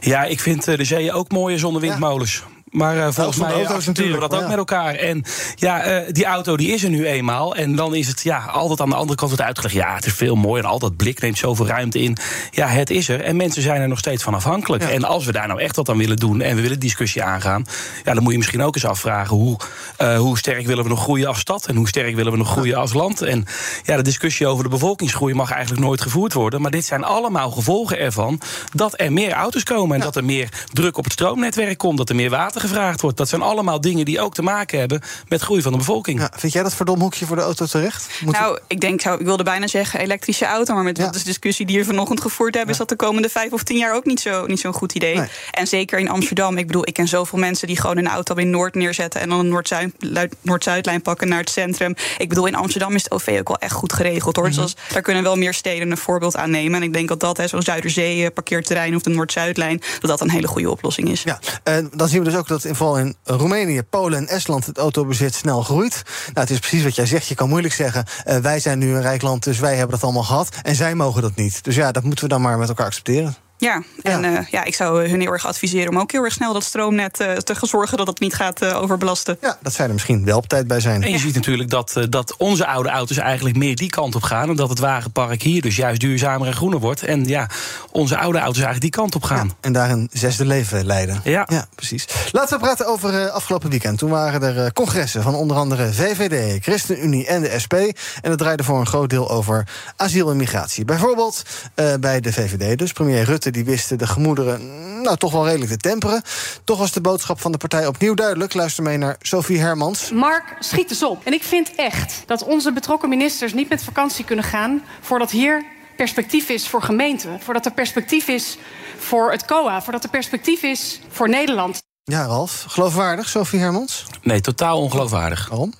Ja, 0.00 0.24
ik 0.24 0.40
vind 0.40 0.64
de 0.64 0.84
zeeën 0.84 1.12
ook 1.12 1.30
mooier 1.30 1.58
zonder 1.58 1.80
windmolens. 1.80 2.34
Ja. 2.34 2.59
Maar 2.70 2.96
uh, 2.96 3.08
volgens 3.10 3.36
mij 3.36 3.52
auto's 3.52 3.74
accepteren 3.74 4.12
we 4.12 4.18
dat 4.18 4.30
natuurlijk, 4.30 4.34
ook 4.34 4.40
ja. 4.40 4.48
met 4.48 4.58
elkaar. 4.58 4.94
En 4.94 5.24
ja, 5.54 5.82
eh, 5.82 6.12
die 6.12 6.24
auto 6.24 6.56
die 6.56 6.72
is 6.72 6.84
er 6.84 6.90
nu 6.90 7.06
eenmaal. 7.06 7.56
En 7.56 7.76
dan 7.76 7.94
is 7.94 8.06
het 8.06 8.22
ja, 8.22 8.38
altijd 8.38 8.80
aan 8.80 8.88
de 8.88 8.94
andere 8.94 9.18
kant 9.18 9.30
wordt 9.30 9.46
uitgelegd. 9.46 9.74
Ja, 9.74 9.94
het 9.94 10.06
is 10.06 10.12
veel 10.12 10.34
mooier 10.34 10.64
en 10.64 10.70
al 10.70 10.78
dat 10.78 10.96
blik 10.96 11.20
neemt 11.20 11.38
zoveel 11.38 11.66
ruimte 11.66 12.00
in. 12.00 12.16
Ja, 12.50 12.66
het 12.66 12.90
is 12.90 13.08
er. 13.08 13.20
En 13.20 13.36
mensen 13.36 13.62
zijn 13.62 13.80
er 13.80 13.88
nog 13.88 13.98
steeds 13.98 14.22
van 14.22 14.34
afhankelijk. 14.34 14.82
En 14.82 15.04
als 15.04 15.24
we 15.24 15.32
daar 15.32 15.46
nou 15.46 15.60
echt 15.60 15.76
wat 15.76 15.88
aan 15.88 15.96
willen 15.96 16.16
doen 16.16 16.40
en 16.40 16.56
we 16.56 16.62
willen 16.62 16.80
discussie 16.80 17.22
aangaan, 17.22 17.64
ja, 18.04 18.14
dan 18.14 18.22
moet 18.22 18.32
je 18.32 18.38
misschien 18.38 18.62
ook 18.62 18.74
eens 18.74 18.86
afvragen 18.86 19.36
hoe, 19.36 19.58
eh, 19.96 20.18
hoe 20.18 20.38
sterk 20.38 20.66
willen 20.66 20.84
we 20.84 20.90
nog 20.90 21.02
groeien 21.02 21.28
als 21.28 21.38
stad 21.38 21.66
en 21.66 21.76
hoe 21.76 21.88
sterk 21.88 22.14
willen 22.14 22.32
we 22.32 22.38
nog 22.38 22.50
groeien 22.50 22.76
als 22.76 22.92
land. 22.92 23.22
En 23.22 23.46
ja, 23.84 23.96
de 23.96 24.02
discussie 24.02 24.46
over 24.46 24.64
de 24.64 24.70
bevolkingsgroei 24.70 25.34
mag 25.34 25.50
eigenlijk 25.50 25.82
nooit 25.82 26.00
gevoerd 26.00 26.32
worden. 26.32 26.60
Maar 26.60 26.70
dit 26.70 26.84
zijn 26.84 27.04
allemaal 27.04 27.50
gevolgen 27.50 27.98
ervan 27.98 28.40
dat 28.74 28.94
er 28.96 29.12
meer 29.12 29.32
auto's 29.32 29.62
komen 29.62 29.96
en 29.96 30.02
dat 30.02 30.16
er 30.16 30.24
meer 30.24 30.48
druk 30.72 30.98
op 30.98 31.04
het 31.04 31.12
stroomnetwerk 31.12 31.78
komt, 31.78 31.98
dat 31.98 32.08
er 32.08 32.14
meer 32.14 32.30
water 32.30 32.59
gevraagd 32.60 33.00
wordt. 33.00 33.16
Dat 33.16 33.28
zijn 33.28 33.42
allemaal 33.42 33.80
dingen 33.80 34.04
die 34.04 34.20
ook 34.20 34.34
te 34.34 34.42
maken 34.42 34.78
hebben 34.78 35.00
met 35.28 35.42
groei 35.42 35.62
van 35.62 35.72
de 35.72 35.78
bevolking. 35.78 36.20
Ja, 36.20 36.30
vind 36.36 36.52
jij 36.52 36.62
dat 36.62 36.74
verdomhoekje 36.74 37.26
voor 37.26 37.36
de 37.36 37.42
auto 37.42 37.66
terecht? 37.66 38.08
Moet 38.24 38.34
nou, 38.34 38.58
ik 38.66 38.80
denk, 38.80 39.00
zou, 39.00 39.20
ik 39.20 39.26
wilde 39.26 39.42
bijna 39.42 39.66
zeggen 39.66 40.00
elektrische 40.00 40.46
auto. 40.46 40.74
Maar 40.74 40.82
met 40.82 40.98
wat 40.98 41.14
de 41.14 41.24
discussie 41.24 41.66
die 41.66 41.78
we 41.78 41.84
vanochtend 41.84 42.20
gevoerd 42.20 42.54
hebben, 42.54 42.72
is 42.72 42.78
dat 42.78 42.88
de 42.88 42.96
komende 42.96 43.28
vijf 43.28 43.52
of 43.52 43.62
tien 43.62 43.76
jaar 43.76 43.94
ook 43.94 44.04
niet 44.04 44.20
zo'n 44.20 44.44
niet 44.46 44.60
zo'n 44.60 44.72
goed 44.72 44.92
idee. 44.92 45.20
En 45.50 45.66
zeker 45.66 45.98
in 45.98 46.08
Amsterdam. 46.08 46.58
Ik 46.58 46.66
bedoel, 46.66 46.88
ik 46.88 46.94
ken 46.94 47.08
zoveel 47.08 47.38
mensen 47.38 47.66
die 47.66 47.80
gewoon 47.80 47.96
een 47.96 48.08
auto 48.08 48.34
in 48.34 48.50
Noord 48.50 48.74
neerzetten 48.74 49.20
en 49.20 49.28
dan 49.28 49.38
een 49.38 49.48
Noord-Zuid- 49.48 49.94
Noord-Zuidlijn 50.40 51.02
pakken 51.02 51.28
naar 51.28 51.38
het 51.38 51.50
centrum. 51.50 51.94
Ik 52.18 52.28
bedoel, 52.28 52.46
in 52.46 52.54
Amsterdam 52.54 52.94
is 52.94 53.02
het 53.02 53.12
OV 53.12 53.36
ook 53.40 53.48
wel 53.48 53.58
echt 53.58 53.72
goed 53.72 53.92
geregeld 53.92 54.36
hoor. 54.36 54.50
Dus 54.50 54.76
daar 54.92 55.02
kunnen 55.02 55.22
wel 55.22 55.36
meer 55.36 55.54
steden 55.54 55.90
een 55.90 55.96
voorbeeld 55.96 56.36
aan 56.36 56.50
nemen. 56.50 56.80
En 56.80 56.82
ik 56.82 56.92
denk 56.92 57.08
dat 57.08 57.20
dat, 57.20 57.36
hè, 57.36 57.46
zo'n 57.46 57.62
Zuiderzee 57.62 58.24
eh, 58.24 58.32
parkeerterrein 58.34 58.94
of 58.94 59.02
de 59.02 59.10
Noord-Zuidlijn, 59.10 59.82
dat 60.00 60.10
dat 60.10 60.20
een 60.20 60.30
hele 60.30 60.46
goede 60.46 60.70
oplossing 60.70 61.08
is. 61.08 61.22
Ja, 61.22 61.38
en 61.62 61.90
dan 61.94 62.08
zien 62.08 62.18
we 62.18 62.24
dus 62.24 62.38
ook 62.38 62.48
dat 62.50 62.64
in, 62.64 62.74
vooral 62.74 62.98
in 62.98 63.16
Roemenië, 63.24 63.82
Polen 63.82 64.18
en 64.18 64.28
Estland 64.28 64.66
het 64.66 64.78
autobezit 64.78 65.34
snel 65.34 65.62
groeit. 65.62 66.02
Nou, 66.24 66.40
het 66.40 66.50
is 66.50 66.58
precies 66.58 66.82
wat 66.82 66.94
jij 66.94 67.06
zegt. 67.06 67.26
Je 67.26 67.34
kan 67.34 67.48
moeilijk 67.48 67.74
zeggen, 67.74 68.04
eh, 68.24 68.36
wij 68.36 68.60
zijn 68.60 68.78
nu 68.78 68.94
een 68.94 69.02
rijk 69.02 69.22
land, 69.22 69.44
dus 69.44 69.58
wij 69.58 69.76
hebben 69.76 69.90
dat 69.90 70.04
allemaal 70.04 70.22
gehad. 70.22 70.56
En 70.62 70.74
zij 70.74 70.94
mogen 70.94 71.22
dat 71.22 71.34
niet. 71.34 71.64
Dus 71.64 71.74
ja, 71.74 71.92
dat 71.92 72.02
moeten 72.02 72.24
we 72.24 72.30
dan 72.30 72.40
maar 72.40 72.58
met 72.58 72.68
elkaar 72.68 72.86
accepteren. 72.86 73.36
Ja, 73.60 73.82
en 74.02 74.22
ja. 74.22 74.46
ja, 74.50 74.64
ik 74.64 74.74
zou 74.74 75.08
hun 75.08 75.20
heel 75.20 75.32
erg 75.32 75.46
adviseren 75.46 75.88
om 75.88 75.98
ook 75.98 76.12
heel 76.12 76.24
erg 76.24 76.32
snel 76.32 76.52
dat 76.52 76.64
stroomnet 76.64 77.20
eh, 77.20 77.32
te 77.32 77.54
zorgen 77.60 77.98
dat 77.98 78.06
het 78.06 78.20
niet 78.20 78.34
gaat 78.34 78.62
eh, 78.62 78.82
overbelasten. 78.82 79.38
Ja, 79.40 79.58
dat 79.62 79.72
zij 79.72 79.86
er 79.86 79.92
misschien 79.92 80.24
wel 80.24 80.36
op 80.36 80.46
tijd 80.46 80.66
bij 80.66 80.80
zijn. 80.80 81.02
En 81.02 81.10
je 81.10 81.18
ziet 81.18 81.34
natuurlijk 81.34 81.70
dat, 81.70 81.96
eh, 81.96 82.04
dat 82.08 82.34
onze 82.36 82.66
oude 82.66 82.88
auto's 82.88 83.16
eigenlijk 83.16 83.56
meer 83.56 83.76
die 83.76 83.90
kant 83.90 84.14
op 84.14 84.22
gaan. 84.22 84.48
En 84.48 84.56
dat 84.56 84.68
het 84.68 84.78
wagenpark 84.78 85.42
hier 85.42 85.62
dus 85.62 85.76
juist 85.76 86.00
duurzamer 86.00 86.46
en 86.46 86.54
groener 86.54 86.78
wordt. 86.78 87.02
En 87.02 87.24
ja, 87.24 87.48
onze 87.90 88.16
oude 88.16 88.38
auto's 88.38 88.62
eigenlijk 88.62 88.94
die 88.94 89.02
kant 89.02 89.14
op 89.14 89.22
gaan. 89.22 89.46
Ja, 89.46 89.54
en 89.60 89.72
daar 89.72 89.90
een 89.90 90.08
zesde 90.12 90.46
leven 90.46 90.86
leiden. 90.86 91.20
Ja, 91.24 91.46
ja 91.50 91.66
precies. 91.74 92.06
Laten 92.32 92.58
we 92.58 92.64
praten 92.64 92.86
over 92.86 93.14
uh, 93.14 93.26
afgelopen 93.26 93.70
weekend. 93.70 93.98
Toen 93.98 94.10
waren 94.10 94.42
er 94.42 94.56
uh, 94.56 94.66
congressen 94.70 95.22
van 95.22 95.34
onder 95.34 95.56
andere 95.56 95.92
VVD, 95.92 96.62
ChristenUnie 96.62 97.26
en 97.26 97.42
de 97.42 97.58
SP. 97.64 97.74
En 97.74 98.30
het 98.30 98.38
draaide 98.38 98.64
voor 98.64 98.80
een 98.80 98.86
groot 98.86 99.10
deel 99.10 99.30
over 99.30 99.68
asiel 99.96 100.30
en 100.30 100.36
migratie. 100.36 100.84
Bijvoorbeeld 100.84 101.42
uh, 101.74 101.94
bij 102.00 102.20
de 102.20 102.32
VVD, 102.32 102.78
dus 102.78 102.92
premier 102.92 103.24
Rutte 103.24 103.49
die 103.52 103.64
wisten 103.64 103.98
de 103.98 104.06
gemoederen 104.06 104.88
nou 105.02 105.16
toch 105.16 105.32
wel 105.32 105.46
redelijk 105.46 105.70
te 105.70 105.76
temperen. 105.76 106.22
Toch 106.64 106.78
was 106.78 106.92
de 106.92 107.00
boodschap 107.00 107.40
van 107.40 107.52
de 107.52 107.58
partij 107.58 107.86
opnieuw 107.86 108.14
duidelijk. 108.14 108.54
Luister 108.54 108.82
mee 108.82 108.96
naar 108.96 109.16
Sophie 109.20 109.58
Hermans. 109.58 110.10
Mark, 110.10 110.56
schiet 110.58 110.90
eens 110.90 111.02
op. 111.02 111.24
En 111.24 111.32
ik 111.32 111.42
vind 111.42 111.74
echt 111.74 112.22
dat 112.26 112.44
onze 112.44 112.72
betrokken 112.72 113.08
ministers 113.08 113.52
niet 113.52 113.68
met 113.68 113.82
vakantie 113.82 114.24
kunnen 114.24 114.44
gaan 114.44 114.82
voordat 115.00 115.30
hier 115.30 115.64
perspectief 115.96 116.48
is 116.48 116.68
voor 116.68 116.82
gemeenten, 116.82 117.40
voordat 117.40 117.66
er 117.66 117.72
perspectief 117.72 118.28
is 118.28 118.58
voor 118.98 119.30
het 119.30 119.44
COA, 119.44 119.82
voordat 119.82 120.04
er 120.04 120.10
perspectief 120.10 120.62
is 120.62 121.00
voor 121.08 121.28
Nederland. 121.28 121.82
Ja, 122.04 122.24
Ralf, 122.24 122.64
geloofwaardig, 122.68 123.28
Sophie 123.28 123.60
Hermans? 123.60 124.06
Nee, 124.22 124.40
totaal 124.40 124.80
ongeloofwaardig. 124.80 125.48
Waarom? 125.48 125.72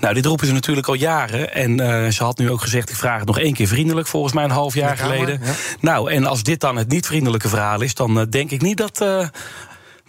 Nou, 0.00 0.14
dit 0.14 0.26
roepen 0.26 0.46
ze 0.46 0.52
natuurlijk 0.52 0.88
al 0.88 0.94
jaren. 0.94 1.54
En 1.54 1.80
uh, 1.80 2.08
ze 2.08 2.24
had 2.24 2.38
nu 2.38 2.50
ook 2.50 2.60
gezegd: 2.60 2.90
ik 2.90 2.96
vraag 2.96 3.18
het 3.18 3.26
nog 3.26 3.38
één 3.38 3.54
keer 3.54 3.66
vriendelijk, 3.66 4.06
volgens 4.06 4.32
mij 4.32 4.44
een 4.44 4.50
half 4.50 4.74
jaar 4.74 4.96
kamer, 4.96 5.14
geleden. 5.14 5.40
Ja. 5.44 5.52
Nou, 5.80 6.10
en 6.12 6.26
als 6.26 6.42
dit 6.42 6.60
dan 6.60 6.76
het 6.76 6.88
niet 6.88 7.06
vriendelijke 7.06 7.48
verhaal 7.48 7.80
is, 7.80 7.94
dan 7.94 8.18
uh, 8.18 8.24
denk 8.30 8.50
ik 8.50 8.62
niet 8.62 8.76
dat. 8.76 9.00
Uh, 9.02 9.26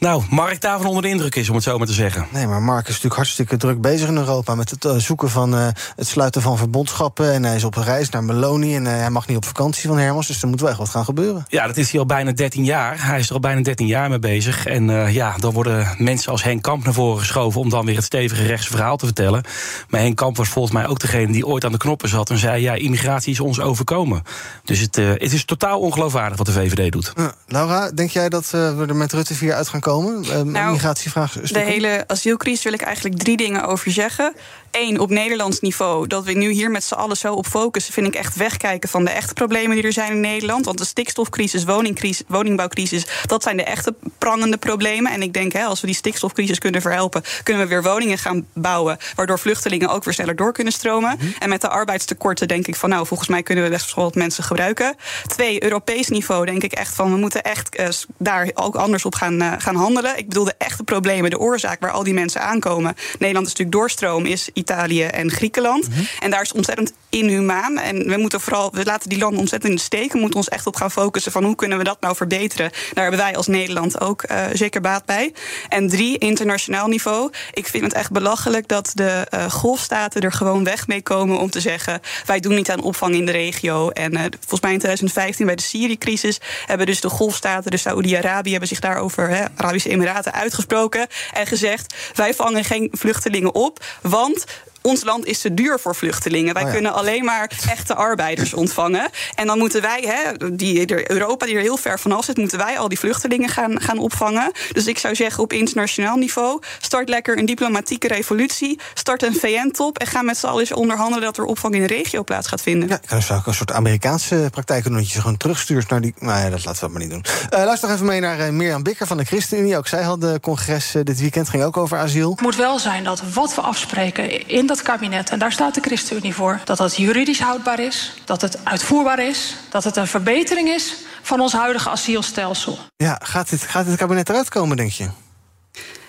nou, 0.01 0.23
Mark 0.29 0.61
daarvan 0.61 0.87
onder 0.87 1.01
de 1.01 1.09
indruk 1.09 1.35
is, 1.35 1.49
om 1.49 1.55
het 1.55 1.63
zo 1.63 1.77
maar 1.77 1.87
te 1.87 1.93
zeggen. 1.93 2.27
Nee, 2.29 2.47
maar 2.47 2.61
Mark 2.61 2.81
is 2.81 2.87
natuurlijk 2.87 3.15
hartstikke 3.15 3.57
druk 3.57 3.81
bezig 3.81 4.07
in 4.07 4.17
Europa... 4.17 4.55
met 4.55 4.69
het 4.69 4.85
uh, 4.85 4.95
zoeken 4.95 5.29
van 5.29 5.55
uh, 5.55 5.67
het 5.95 6.07
sluiten 6.07 6.41
van 6.41 6.57
verbondschappen. 6.57 7.33
En 7.33 7.43
hij 7.43 7.55
is 7.55 7.63
op 7.63 7.75
reis 7.75 8.09
naar 8.09 8.23
Meloni 8.23 8.75
en 8.75 8.83
uh, 8.85 8.89
hij 8.89 9.09
mag 9.09 9.27
niet 9.27 9.37
op 9.37 9.45
vakantie 9.45 9.87
van 9.87 9.97
Hermans. 9.97 10.27
Dus 10.27 10.41
er 10.41 10.47
moet 10.47 10.59
wel 10.59 10.69
echt 10.69 10.77
wat 10.77 10.89
gaan 10.89 11.05
gebeuren. 11.05 11.45
Ja, 11.47 11.67
dat 11.67 11.77
is 11.77 11.91
hij 11.91 11.99
al 11.99 12.05
bijna 12.05 12.31
13 12.31 12.63
jaar. 12.63 13.05
Hij 13.05 13.19
is 13.19 13.27
er 13.27 13.33
al 13.33 13.39
bijna 13.39 13.61
13 13.61 13.87
jaar 13.87 14.09
mee 14.09 14.19
bezig. 14.19 14.65
En 14.65 15.11
ja, 15.11 15.35
dan 15.37 15.53
worden 15.53 15.95
mensen 15.97 16.31
als 16.31 16.43
Henk 16.43 16.61
Kamp 16.61 16.83
naar 16.83 16.93
voren 16.93 17.19
geschoven... 17.19 17.61
om 17.61 17.69
dan 17.69 17.85
weer 17.85 17.95
het 17.95 18.03
stevige 18.03 18.45
rechtse 18.45 18.69
verhaal 18.69 18.97
te 18.97 19.05
vertellen. 19.05 19.43
Maar 19.89 20.01
Henk 20.01 20.15
Kamp 20.15 20.37
was 20.37 20.49
volgens 20.49 20.73
mij 20.73 20.87
ook 20.87 20.99
degene 20.99 21.31
die 21.31 21.47
ooit 21.47 21.65
aan 21.65 21.71
de 21.71 21.77
knoppen 21.77 22.09
zat... 22.09 22.29
en 22.29 22.37
zei, 22.37 22.61
ja, 22.61 22.73
immigratie 22.73 23.31
is 23.31 23.39
ons 23.39 23.59
overkomen. 23.59 24.23
Dus 24.63 24.79
het, 24.79 24.95
het 24.95 25.33
is 25.33 25.45
totaal 25.45 25.79
ongeloofwaardig 25.79 26.37
wat 26.37 26.45
de 26.45 26.51
VVD 26.51 26.91
doet. 26.91 27.13
Laura, 27.47 27.91
denk 27.91 28.09
jij 28.09 28.29
dat 28.29 28.49
we 28.49 28.85
er 28.87 28.95
met 28.95 29.13
Rutte 29.13 29.33
4 29.33 29.53
uit 29.53 29.67
gaan 29.67 29.79
komen? 29.79 29.90
Nou, 29.99 30.71
migratievraag. 30.71 31.31
De 31.31 31.59
hele 31.59 32.03
asielcrisis 32.07 32.63
wil 32.63 32.73
ik 32.73 32.81
eigenlijk 32.81 33.17
drie 33.17 33.37
dingen 33.37 33.65
over 33.65 33.91
zeggen. 33.91 34.33
Eén, 34.71 34.99
op 34.99 35.09
Nederlands 35.09 35.59
niveau, 35.59 36.07
dat 36.07 36.23
we 36.23 36.31
nu 36.31 36.51
hier 36.51 36.71
met 36.71 36.83
z'n 36.83 36.93
allen 36.93 37.17
zo 37.17 37.33
op 37.33 37.47
focussen, 37.47 37.93
vind 37.93 38.07
ik 38.07 38.15
echt 38.15 38.35
wegkijken 38.35 38.89
van 38.89 39.05
de 39.05 39.11
echte 39.11 39.33
problemen 39.33 39.75
die 39.75 39.85
er 39.85 39.93
zijn 39.93 40.11
in 40.11 40.19
Nederland. 40.19 40.65
Want 40.65 40.77
de 40.77 40.85
stikstofcrisis, 40.85 41.63
woningcrisis, 41.63 42.23
woningbouwcrisis, 42.27 43.05
dat 43.25 43.43
zijn 43.43 43.57
de 43.57 43.63
echte 43.63 43.95
prangende 44.17 44.57
problemen. 44.57 45.11
En 45.11 45.21
ik 45.21 45.33
denk, 45.33 45.53
hè, 45.53 45.63
als 45.63 45.81
we 45.81 45.87
die 45.87 45.95
stikstofcrisis 45.95 46.59
kunnen 46.59 46.81
verhelpen, 46.81 47.23
kunnen 47.43 47.63
we 47.63 47.69
weer 47.69 47.83
woningen 47.83 48.17
gaan 48.17 48.47
bouwen, 48.53 48.97
waardoor 49.15 49.39
vluchtelingen 49.39 49.89
ook 49.89 50.03
weer 50.03 50.13
sneller 50.13 50.35
door 50.35 50.51
kunnen 50.53 50.73
stromen. 50.73 51.15
Mm 51.15 51.19
-hmm. 51.19 51.33
En 51.39 51.49
met 51.49 51.61
de 51.61 51.69
arbeidstekorten 51.69 52.47
denk 52.47 52.67
ik 52.67 52.75
van, 52.75 52.89
nou, 52.89 53.07
volgens 53.07 53.29
mij 53.29 53.43
kunnen 53.43 53.63
we 53.63 53.69
best 53.69 53.95
wel 53.95 54.05
wat 54.05 54.15
mensen 54.15 54.43
gebruiken. 54.43 54.95
Twee, 55.27 55.63
Europees 55.63 56.07
niveau 56.07 56.45
denk 56.45 56.63
ik 56.63 56.71
echt 56.71 56.95
van, 56.95 57.11
we 57.11 57.17
moeten 57.17 57.43
echt 57.43 57.79
uh, 57.79 57.87
daar 58.17 58.51
ook 58.53 58.75
anders 58.75 59.05
op 59.05 59.15
gaan, 59.15 59.41
uh, 59.41 59.53
gaan 59.57 59.75
handelen. 59.75 60.17
Ik 60.17 60.27
bedoel, 60.27 60.45
de 60.45 60.55
echte 60.57 60.83
problemen, 60.83 61.29
de 61.29 61.39
oorzaak 61.39 61.81
waar 61.81 61.91
al 61.91 62.03
die 62.03 62.13
mensen 62.13 62.41
aankomen. 62.41 62.95
Nederland 63.19 63.45
is 63.45 63.51
natuurlijk 63.51 63.77
doorstroom, 63.77 64.25
is 64.25 64.49
Italië 64.61 65.03
en 65.03 65.31
Griekenland. 65.31 65.87
Mm 65.87 65.93
-hmm. 65.93 66.07
En 66.19 66.31
daar 66.31 66.41
is 66.41 66.53
ontzettend 66.53 66.93
inhumaan. 67.09 67.77
En 67.77 68.07
we 68.07 68.17
moeten 68.17 68.41
vooral, 68.41 68.71
we 68.73 68.85
laten 68.85 69.09
die 69.09 69.17
landen 69.17 69.39
ontzettend 69.39 69.71
in 69.71 69.77
de 69.77 69.83
steek. 69.83 70.13
We 70.13 70.19
moeten 70.19 70.37
ons 70.37 70.49
echt 70.49 70.67
op 70.67 70.75
gaan 70.75 70.91
focussen 70.91 71.31
van 71.31 71.43
hoe 71.43 71.55
kunnen 71.55 71.77
we 71.77 71.83
dat 71.83 72.01
nou 72.01 72.15
verbeteren. 72.15 72.71
Daar 72.93 73.03
hebben 73.03 73.21
wij 73.21 73.35
als 73.35 73.47
Nederland 73.47 74.01
ook 74.01 74.23
uh, 74.31 74.45
zeker 74.53 74.81
baat 74.81 75.05
bij. 75.05 75.33
En 75.69 75.89
drie, 75.89 76.17
internationaal 76.17 76.87
niveau. 76.87 77.31
Ik 77.53 77.67
vind 77.67 77.83
het 77.83 77.93
echt 77.93 78.11
belachelijk 78.11 78.67
dat 78.67 78.91
de 78.93 79.27
uh, 79.33 79.51
golfstaten 79.51 80.21
er 80.21 80.31
gewoon 80.31 80.63
weg 80.63 80.87
mee 80.87 81.01
komen 81.01 81.39
om 81.39 81.49
te 81.49 81.59
zeggen: 81.59 82.01
wij 82.25 82.39
doen 82.39 82.55
niet 82.55 82.71
aan 82.71 82.81
opvang 82.81 83.15
in 83.15 83.25
de 83.25 83.31
regio. 83.31 83.89
En 83.89 84.13
uh, 84.13 84.21
volgens 84.21 84.61
mij 84.61 84.71
in 84.71 84.77
2015 84.77 85.45
bij 85.45 85.55
de 85.55 85.61
Syrië-crisis 85.61 86.39
hebben 86.65 86.85
dus 86.85 87.01
de 87.01 87.09
golfstaten, 87.09 87.71
de 87.71 87.77
Saoedi-Arabië, 87.77 88.51
hebben 88.51 88.69
zich 88.69 88.79
daarover, 88.79 89.29
hè, 89.29 89.45
Arabische 89.55 89.89
Emiraten, 89.89 90.33
uitgesproken 90.33 91.07
en 91.33 91.47
gezegd: 91.47 91.95
wij 92.15 92.33
vangen 92.33 92.63
geen 92.63 92.89
vluchtelingen 92.91 93.55
op, 93.55 93.83
want 94.01 94.45
ons 94.81 95.03
land 95.03 95.25
is 95.25 95.39
te 95.39 95.53
duur 95.53 95.79
voor 95.79 95.95
vluchtelingen. 95.95 96.53
Wij 96.53 96.63
oh 96.63 96.67
ja. 96.67 96.73
kunnen 96.73 96.93
alleen 96.93 97.25
maar 97.25 97.51
echte 97.69 97.95
arbeiders 97.95 98.53
ontvangen. 98.63 99.09
En 99.35 99.47
dan 99.47 99.57
moeten 99.57 99.81
wij, 99.81 100.01
hè, 100.07 100.47
die, 100.55 100.85
de 100.85 101.11
Europa 101.11 101.45
die 101.45 101.55
er 101.55 101.61
heel 101.61 101.77
ver 101.77 101.99
vanaf 101.99 102.25
zit, 102.25 102.37
moeten 102.37 102.57
wij 102.57 102.79
al 102.79 102.87
die 102.87 102.99
vluchtelingen 102.99 103.49
gaan, 103.49 103.81
gaan 103.81 103.97
opvangen. 103.97 104.51
Dus 104.71 104.87
ik 104.87 104.97
zou 104.97 105.15
zeggen, 105.15 105.43
op 105.43 105.53
internationaal 105.53 106.17
niveau, 106.17 106.61
start 106.79 107.09
lekker 107.09 107.37
een 107.37 107.45
diplomatieke 107.45 108.07
revolutie. 108.07 108.79
Start 108.93 109.23
een 109.23 109.35
VN-top 109.35 109.97
en 109.97 110.07
ga 110.07 110.21
met 110.21 110.37
z'n 110.37 110.45
allen 110.45 110.59
eens 110.59 110.73
onderhandelen 110.73 111.23
dat 111.23 111.37
er 111.37 111.43
opvang 111.43 111.73
in 111.73 111.81
de 111.81 111.87
regio 111.87 112.23
plaats 112.23 112.47
gaat 112.47 112.61
vinden. 112.61 112.89
Ja, 112.89 112.99
dat 113.07 113.23
zou 113.23 113.39
ook 113.39 113.47
een 113.47 113.53
soort 113.53 113.71
Amerikaanse 113.71 114.47
praktijk 114.51 114.83
doen, 114.83 114.93
dat 114.93 115.07
je 115.07 115.13
ze 115.13 115.21
gewoon 115.21 115.37
terugstuurt 115.37 115.89
naar 115.89 116.01
die. 116.01 116.13
Nou 116.19 116.39
ja, 116.39 116.49
dat 116.49 116.65
laten 116.65 116.85
we 116.85 116.91
maar 116.91 117.01
niet 117.01 117.09
doen. 117.09 117.25
Uh, 117.53 117.63
luister 117.63 117.87
nog 117.87 117.97
even 117.97 118.09
mee 118.09 118.19
naar 118.19 118.39
uh, 118.39 118.49
Mirjam 118.49 118.83
Bikker 118.83 119.07
van 119.07 119.17
de 119.17 119.25
ChristenUnie. 119.25 119.77
Ook 119.77 119.87
zij 119.87 120.03
had 120.03 120.21
de 120.21 120.39
congres 120.41 120.95
uh, 120.95 121.03
dit 121.03 121.19
weekend, 121.19 121.49
ging 121.49 121.63
ook 121.63 121.77
over 121.77 121.97
asiel. 121.97 122.31
Het 122.31 122.41
moet 122.41 122.55
wel 122.55 122.79
zijn 122.79 123.03
dat 123.03 123.21
wat 123.33 123.55
we 123.55 123.61
afspreken 123.61 124.47
in 124.47 124.67
dat 124.75 124.81
kabinet, 124.81 125.29
en 125.29 125.39
daar 125.39 125.51
staat 125.51 125.75
de 125.75 125.81
ChristenUnie 125.81 126.35
voor, 126.35 126.59
dat 126.63 126.77
dat 126.77 126.95
juridisch 126.95 127.39
houdbaar 127.39 127.79
is, 127.79 128.21
dat 128.25 128.41
het 128.41 128.65
uitvoerbaar 128.65 129.19
is, 129.19 129.55
dat 129.69 129.83
het 129.83 129.95
een 129.95 130.07
verbetering 130.07 130.69
is 130.69 130.95
van 131.21 131.39
ons 131.39 131.53
huidige 131.53 131.89
asielstelsel. 131.89 132.79
Ja, 132.97 133.19
gaat 133.23 133.49
dit, 133.49 133.61
gaat 133.61 133.85
dit 133.85 133.95
kabinet 133.95 134.29
eruit 134.29 134.49
komen, 134.49 134.77
denk 134.77 134.91
je? 134.91 135.09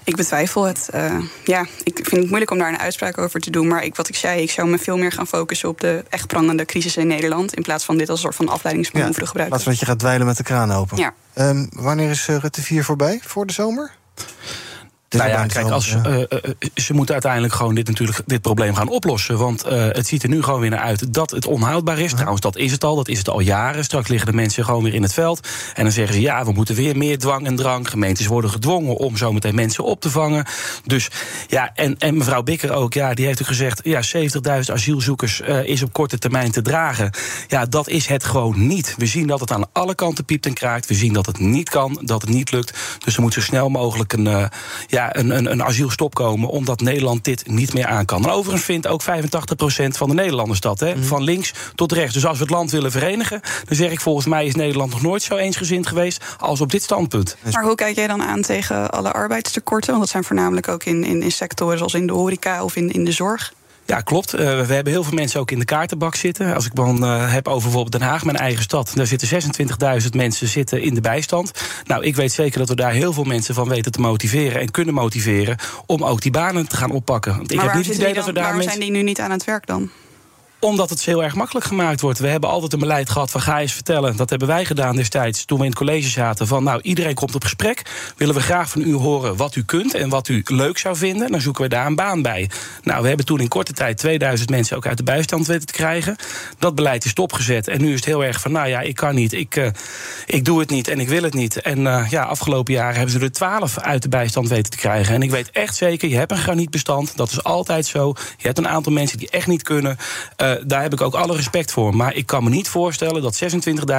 Ik 0.04 0.16
betwijfel 0.16 0.64
het. 0.64 0.88
Uh, 0.94 1.18
ja, 1.44 1.66
ik 1.82 1.94
vind 1.94 2.10
het 2.10 2.26
moeilijk 2.26 2.50
om 2.50 2.58
daar 2.58 2.68
een 2.68 2.78
uitspraak 2.78 3.18
over 3.18 3.40
te 3.40 3.50
doen. 3.50 3.68
Maar 3.68 3.84
ik, 3.84 3.96
wat 3.96 4.08
ik 4.08 4.16
zei, 4.16 4.42
ik 4.42 4.50
zou 4.50 4.68
me 4.68 4.78
veel 4.78 4.96
meer 4.96 5.12
gaan 5.12 5.26
focussen 5.26 5.68
op 5.68 5.80
de 5.80 6.04
echt 6.08 6.26
prangende 6.26 6.64
crisis 6.64 6.96
in 6.96 7.06
Nederland. 7.06 7.54
In 7.54 7.62
plaats 7.62 7.84
van 7.84 7.96
dit 7.96 8.08
als 8.08 8.18
een 8.18 8.24
soort 8.24 8.36
van 8.36 8.48
afleidingsmanoeuvre 8.48 9.20
ja, 9.20 9.26
gebruiken. 9.26 9.56
Laten 9.56 9.72
we 9.72 9.78
dat 9.78 9.86
je 9.86 9.92
gaat 9.92 9.98
dweilen 9.98 10.26
met 10.26 10.36
de 10.36 10.42
kraan 10.42 10.72
open. 10.72 10.96
Ja. 10.96 11.14
Um, 11.34 11.68
wanneer 11.72 12.10
is 12.10 12.28
uh, 12.28 12.36
Rutte 12.36 12.62
4 12.62 12.84
voorbij? 12.84 13.20
Voor 13.22 13.46
de 13.46 13.52
zomer? 13.52 13.92
Nou 15.12 15.28
ja, 15.28 15.46
kijk, 15.46 15.70
als, 15.70 15.88
ja. 15.88 16.02
eh, 16.02 16.22
eh, 16.22 16.38
ze 16.74 16.94
moeten 16.94 17.12
uiteindelijk 17.12 17.54
gewoon 17.54 17.74
dit, 17.74 17.88
natuurlijk, 17.88 18.20
dit 18.26 18.40
probleem 18.40 18.74
gaan 18.74 18.88
oplossen. 18.88 19.38
Want 19.38 19.62
eh, 19.62 19.84
het 19.84 20.06
ziet 20.06 20.22
er 20.22 20.28
nu 20.28 20.42
gewoon 20.42 20.60
weer 20.60 20.70
naar 20.70 20.78
uit 20.78 21.14
dat 21.14 21.30
het 21.30 21.46
onhoudbaar 21.46 21.98
is. 21.98 22.12
Trouwens, 22.12 22.40
dat 22.40 22.56
is 22.56 22.72
het 22.72 22.84
al. 22.84 22.96
Dat 22.96 23.08
is 23.08 23.18
het 23.18 23.28
al 23.28 23.40
jaren. 23.40 23.84
Straks 23.84 24.08
liggen 24.08 24.30
de 24.30 24.36
mensen 24.36 24.64
gewoon 24.64 24.82
weer 24.82 24.94
in 24.94 25.02
het 25.02 25.12
veld. 25.12 25.48
En 25.74 25.82
dan 25.82 25.92
zeggen 25.92 26.14
ze, 26.14 26.20
ja, 26.20 26.44
we 26.44 26.52
moeten 26.52 26.74
weer 26.74 26.96
meer 26.96 27.18
dwang 27.18 27.46
en 27.46 27.56
drang. 27.56 27.88
Gemeentes 27.88 28.26
worden 28.26 28.50
gedwongen 28.50 28.96
om 28.96 29.16
zometeen 29.16 29.54
mensen 29.54 29.84
op 29.84 30.00
te 30.00 30.10
vangen. 30.10 30.44
Dus 30.84 31.08
ja, 31.48 31.70
en, 31.74 31.98
en 31.98 32.16
mevrouw 32.16 32.42
Bikker 32.42 32.72
ook, 32.72 32.94
ja, 32.94 33.14
die 33.14 33.26
heeft 33.26 33.40
ook 33.40 33.46
gezegd... 33.46 33.80
ja, 33.84 34.02
70.000 34.16 34.72
asielzoekers 34.72 35.40
eh, 35.40 35.64
is 35.64 35.82
op 35.82 35.92
korte 35.92 36.18
termijn 36.18 36.50
te 36.50 36.62
dragen. 36.62 37.10
Ja, 37.48 37.64
dat 37.64 37.88
is 37.88 38.06
het 38.06 38.24
gewoon 38.24 38.66
niet. 38.66 38.94
We 38.98 39.06
zien 39.06 39.26
dat 39.26 39.40
het 39.40 39.52
aan 39.52 39.72
alle 39.72 39.94
kanten 39.94 40.24
piept 40.24 40.46
en 40.46 40.54
kraakt. 40.54 40.86
We 40.86 40.94
zien 40.94 41.12
dat 41.12 41.26
het 41.26 41.38
niet 41.38 41.70
kan, 41.70 42.00
dat 42.04 42.20
het 42.20 42.30
niet 42.30 42.50
lukt. 42.50 42.78
Dus 43.04 43.16
er 43.16 43.22
moet 43.22 43.34
zo 43.34 43.40
snel 43.40 43.68
mogelijk 43.68 44.12
een, 44.12 44.26
eh, 44.26 44.44
ja, 45.02 45.16
een, 45.16 45.30
een, 45.30 45.50
een 45.50 45.62
asielstop 45.62 46.14
komen... 46.14 46.48
omdat 46.48 46.80
Nederland 46.80 47.24
dit 47.24 47.46
niet 47.46 47.74
meer 47.74 47.86
aan 47.86 48.04
kan. 48.04 48.22
En 48.24 48.30
overigens 48.30 48.64
vindt 48.64 48.86
ook 48.86 49.02
85% 49.02 49.06
van 49.88 50.08
de 50.08 50.14
Nederlanders 50.14 50.60
dat, 50.60 50.80
hè, 50.80 51.02
van 51.02 51.22
links 51.22 51.52
tot 51.74 51.92
rechts. 51.92 52.14
Dus 52.14 52.26
als 52.26 52.38
we 52.38 52.44
het 52.44 52.52
land 52.52 52.70
willen 52.70 52.90
verenigen... 52.90 53.40
dan 53.64 53.76
zeg 53.76 53.90
ik 53.90 54.00
volgens 54.00 54.26
mij 54.26 54.46
is 54.46 54.54
Nederland 54.54 54.90
nog 54.90 55.02
nooit 55.02 55.22
zo 55.22 55.36
eensgezind 55.36 55.86
geweest... 55.86 56.24
als 56.38 56.60
op 56.60 56.70
dit 56.70 56.82
standpunt. 56.82 57.36
Maar 57.52 57.64
hoe 57.64 57.74
kijk 57.74 57.96
jij 57.96 58.06
dan 58.06 58.22
aan 58.22 58.42
tegen 58.42 58.90
alle 58.90 59.12
arbeidstekorten? 59.12 59.88
Want 59.88 60.00
dat 60.00 60.10
zijn 60.10 60.24
voornamelijk 60.24 60.68
ook 60.68 60.84
in, 60.84 61.04
in, 61.04 61.22
in 61.22 61.32
sectoren 61.32 61.78
zoals 61.78 61.94
in 61.94 62.06
de 62.06 62.12
horeca 62.12 62.64
of 62.64 62.76
in, 62.76 62.90
in 62.90 63.04
de 63.04 63.12
zorg. 63.12 63.52
Ja, 63.92 64.00
klopt. 64.00 64.34
Eh, 64.34 64.40
we 64.66 64.74
hebben 64.74 64.92
heel 64.92 65.04
veel 65.04 65.14
mensen 65.14 65.40
ook 65.40 65.50
in 65.50 65.58
de 65.58 65.64
kaartenbak 65.64 66.14
zitten. 66.14 66.54
Als 66.54 66.66
ik 66.66 66.74
dan 66.74 67.04
eh, 67.04 67.32
heb 67.32 67.48
over 67.48 67.62
bijvoorbeeld 67.62 67.92
Den 67.92 68.08
Haag, 68.08 68.24
mijn 68.24 68.36
eigen 68.36 68.62
stad... 68.62 68.92
daar 68.94 69.06
zitten 69.06 69.42
26.000 70.02 70.08
mensen 70.16 70.48
zitten 70.48 70.82
in 70.82 70.94
de 70.94 71.00
bijstand. 71.00 71.52
Nou, 71.84 72.04
ik 72.04 72.16
weet 72.16 72.32
zeker 72.32 72.58
dat 72.58 72.68
we 72.68 72.74
daar 72.74 72.92
heel 72.92 73.12
veel 73.12 73.24
mensen 73.24 73.54
van 73.54 73.68
weten 73.68 73.92
te 73.92 74.00
motiveren... 74.00 74.60
en 74.60 74.70
kunnen 74.70 74.94
motiveren 74.94 75.56
om 75.86 76.04
ook 76.04 76.20
die 76.20 76.30
banen 76.30 76.68
te 76.68 76.76
gaan 76.76 76.90
oppakken. 76.90 77.36
Want 77.36 77.50
ik 77.50 77.56
maar 77.56 77.66
heb 77.66 77.74
niet 77.74 77.86
het 77.86 77.96
idee 77.96 78.14
dat 78.14 78.24
we 78.24 78.32
daar 78.32 78.42
waarom 78.42 78.60
mensen... 78.60 78.78
zijn 78.78 78.92
die 78.92 79.00
nu 79.00 79.06
niet 79.06 79.20
aan 79.20 79.30
het 79.30 79.44
werk 79.44 79.66
dan? 79.66 79.90
Omdat 80.64 80.90
het 80.90 81.04
heel 81.04 81.22
erg 81.22 81.34
makkelijk 81.34 81.66
gemaakt 81.66 82.00
wordt. 82.00 82.18
We 82.18 82.28
hebben 82.28 82.50
altijd 82.50 82.72
een 82.72 82.78
beleid 82.78 83.10
gehad 83.10 83.30
van 83.30 83.40
ga 83.40 83.60
eens 83.60 83.72
vertellen. 83.72 84.16
Dat 84.16 84.30
hebben 84.30 84.48
wij 84.48 84.64
gedaan 84.64 84.96
destijds 84.96 85.44
toen 85.44 85.58
we 85.58 85.64
in 85.64 85.70
het 85.70 85.78
college 85.78 86.08
zaten. 86.08 86.46
Van 86.46 86.64
nou, 86.64 86.80
iedereen 86.82 87.14
komt 87.14 87.34
op 87.34 87.42
gesprek. 87.42 87.82
Willen 88.16 88.34
we 88.34 88.40
graag 88.40 88.70
van 88.70 88.82
u 88.82 88.94
horen 88.94 89.36
wat 89.36 89.56
u 89.56 89.64
kunt 89.64 89.94
en 89.94 90.08
wat 90.08 90.28
u 90.28 90.42
leuk 90.44 90.78
zou 90.78 90.96
vinden. 90.96 91.30
Dan 91.30 91.40
zoeken 91.40 91.62
we 91.62 91.68
daar 91.68 91.86
een 91.86 91.94
baan 91.94 92.22
bij. 92.22 92.50
Nou, 92.82 93.02
we 93.02 93.08
hebben 93.08 93.26
toen 93.26 93.40
in 93.40 93.48
korte 93.48 93.72
tijd 93.72 93.98
2000 93.98 94.50
mensen 94.50 94.76
ook 94.76 94.86
uit 94.86 94.96
de 94.96 95.02
bijstand 95.02 95.46
weten 95.46 95.66
te 95.66 95.72
krijgen. 95.72 96.16
Dat 96.58 96.74
beleid 96.74 97.04
is 97.04 97.10
stopgezet. 97.10 97.68
En 97.68 97.80
nu 97.80 97.88
is 97.88 97.96
het 97.96 98.04
heel 98.04 98.24
erg 98.24 98.40
van 98.40 98.52
nou 98.52 98.68
ja, 98.68 98.80
ik 98.80 98.94
kan 98.94 99.14
niet. 99.14 99.32
Ik, 99.32 99.56
eh, 99.56 99.66
ik 100.26 100.44
doe 100.44 100.60
het 100.60 100.70
niet 100.70 100.88
en 100.88 101.00
ik 101.00 101.08
wil 101.08 101.22
het 101.22 101.34
niet. 101.34 101.60
En 101.60 101.86
eh, 101.86 102.06
ja, 102.10 102.22
afgelopen 102.22 102.72
jaren 102.72 102.94
hebben 102.96 103.12
ze 103.12 103.20
er 103.20 103.32
12 103.32 103.78
uit 103.78 104.02
de 104.02 104.08
bijstand 104.08 104.48
weten 104.48 104.70
te 104.70 104.76
krijgen. 104.76 105.14
En 105.14 105.22
ik 105.22 105.30
weet 105.30 105.50
echt 105.50 105.76
zeker, 105.76 106.08
je 106.08 106.16
hebt 106.16 106.32
een 106.32 106.38
granietbestand. 106.38 107.16
Dat 107.16 107.30
is 107.30 107.42
altijd 107.42 107.86
zo. 107.86 108.14
Je 108.36 108.46
hebt 108.46 108.58
een 108.58 108.68
aantal 108.68 108.92
mensen 108.92 109.18
die 109.18 109.30
echt 109.30 109.46
niet 109.46 109.62
kunnen. 109.62 109.96
Eh, 110.36 110.51
daar 110.66 110.82
heb 110.82 110.92
ik 110.92 111.00
ook 111.00 111.14
alle 111.14 111.36
respect 111.36 111.72
voor. 111.72 111.96
Maar 111.96 112.14
ik 112.14 112.26
kan 112.26 112.44
me 112.44 112.50
niet 112.50 112.68
voorstellen 112.68 113.22
dat 113.22 113.42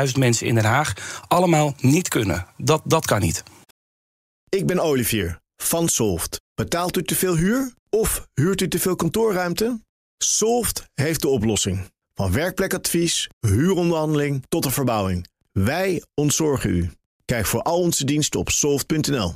26.000 0.08 0.18
mensen 0.18 0.48
in 0.48 0.56
Den 0.56 0.66
Haag 0.66 0.94
allemaal 1.28 1.74
niet 1.80 2.08
kunnen. 2.08 2.46
Dat, 2.58 2.82
dat 2.86 3.06
kan 3.06 3.22
niet. 3.22 3.44
Ik 4.50 4.66
ben 4.66 4.80
Olivier 4.80 5.40
van 5.56 5.88
Solft. 5.88 6.42
Betaalt 6.56 6.98
u 6.98 7.04
te 7.04 7.16
veel 7.16 7.36
huur 7.36 7.74
of 7.90 8.28
huurt 8.34 8.62
u 8.62 8.68
te 8.68 8.80
veel 8.80 8.96
kantoorruimte? 8.96 9.80
Solft 10.18 10.84
heeft 10.94 11.22
de 11.22 11.28
oplossing. 11.28 11.92
Van 12.14 12.32
werkplekadvies, 12.32 13.30
huuronderhandeling 13.40 14.44
tot 14.50 14.64
de 14.64 14.72
verbouwing. 14.72 15.28
Wij 15.52 16.04
ontzorgen 16.14 16.70
u. 16.70 16.92
Kijk 17.26 17.46
voor 17.46 17.62
al 17.62 17.80
onze 17.80 18.06
diensten 18.06 18.40
op 18.40 18.50
soft.nl. 18.50 19.36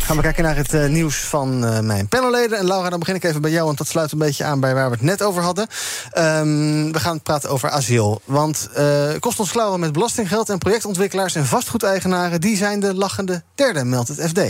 Gaan 0.00 0.16
we 0.16 0.22
kijken 0.22 0.42
naar 0.42 0.56
het 0.56 0.74
eh, 0.74 0.86
nieuws 0.86 1.16
van 1.16 1.64
eh, 1.64 1.80
mijn 1.80 2.08
panelleden. 2.08 2.58
En 2.58 2.66
Laura, 2.66 2.90
dan 2.90 2.98
begin 2.98 3.14
ik 3.14 3.24
even 3.24 3.42
bij 3.42 3.50
jou, 3.50 3.64
want 3.64 3.78
dat 3.78 3.86
sluit 3.88 4.12
een 4.12 4.18
beetje 4.18 4.44
aan 4.44 4.60
bij 4.60 4.74
waar 4.74 4.90
we 4.90 4.96
het 4.96 5.04
net 5.04 5.22
over 5.22 5.42
hadden. 5.42 5.66
Ehm, 6.10 6.92
we 6.92 7.00
gaan 7.00 7.20
praten 7.20 7.50
over 7.50 7.70
asiel. 7.70 8.20
Want 8.24 8.68
eh 8.74 9.08
kost 9.20 9.40
ons 9.40 9.50
klauwen 9.50 9.80
met 9.80 9.92
belastinggeld 9.92 10.48
en 10.48 10.58
projectontwikkelaars 10.58 11.34
en 11.34 11.46
vastgoedeigenaren, 11.46 12.40
die 12.40 12.56
zijn 12.56 12.80
de 12.80 12.94
lachende 12.94 13.42
derde, 13.54 13.84
meldt 13.84 14.08
het 14.08 14.20
FD. 14.20 14.40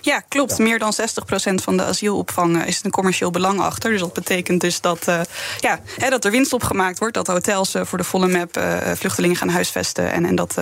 Ja, 0.00 0.20
klopt. 0.28 0.58
Meer 0.58 0.78
dan 0.78 0.92
60% 0.92 1.54
van 1.54 1.76
de 1.76 1.82
asielopvang 1.82 2.62
eh, 2.62 2.68
is 2.68 2.80
een 2.82 2.90
commercieel 2.90 3.30
belang 3.30 3.60
achter. 3.60 3.90
Dus 3.90 4.00
dat 4.00 4.12
betekent 4.12 4.60
dus 4.60 4.80
dat, 4.80 5.08
eh, 5.08 5.20
ja, 5.60 5.80
hè, 5.96 6.10
dat 6.10 6.24
er 6.24 6.30
winst 6.30 6.52
op 6.52 6.62
gemaakt 6.62 6.98
wordt. 6.98 7.14
Dat 7.14 7.26
hotels 7.26 7.74
eh, 7.74 7.84
voor 7.84 7.98
de 7.98 8.04
volle 8.04 8.28
map 8.28 8.60
vluchtelingen 8.94 9.36
gaan 9.36 9.48
huisvesten. 9.48 10.12
En, 10.12 10.24
en 10.24 10.34
dat 10.34 10.54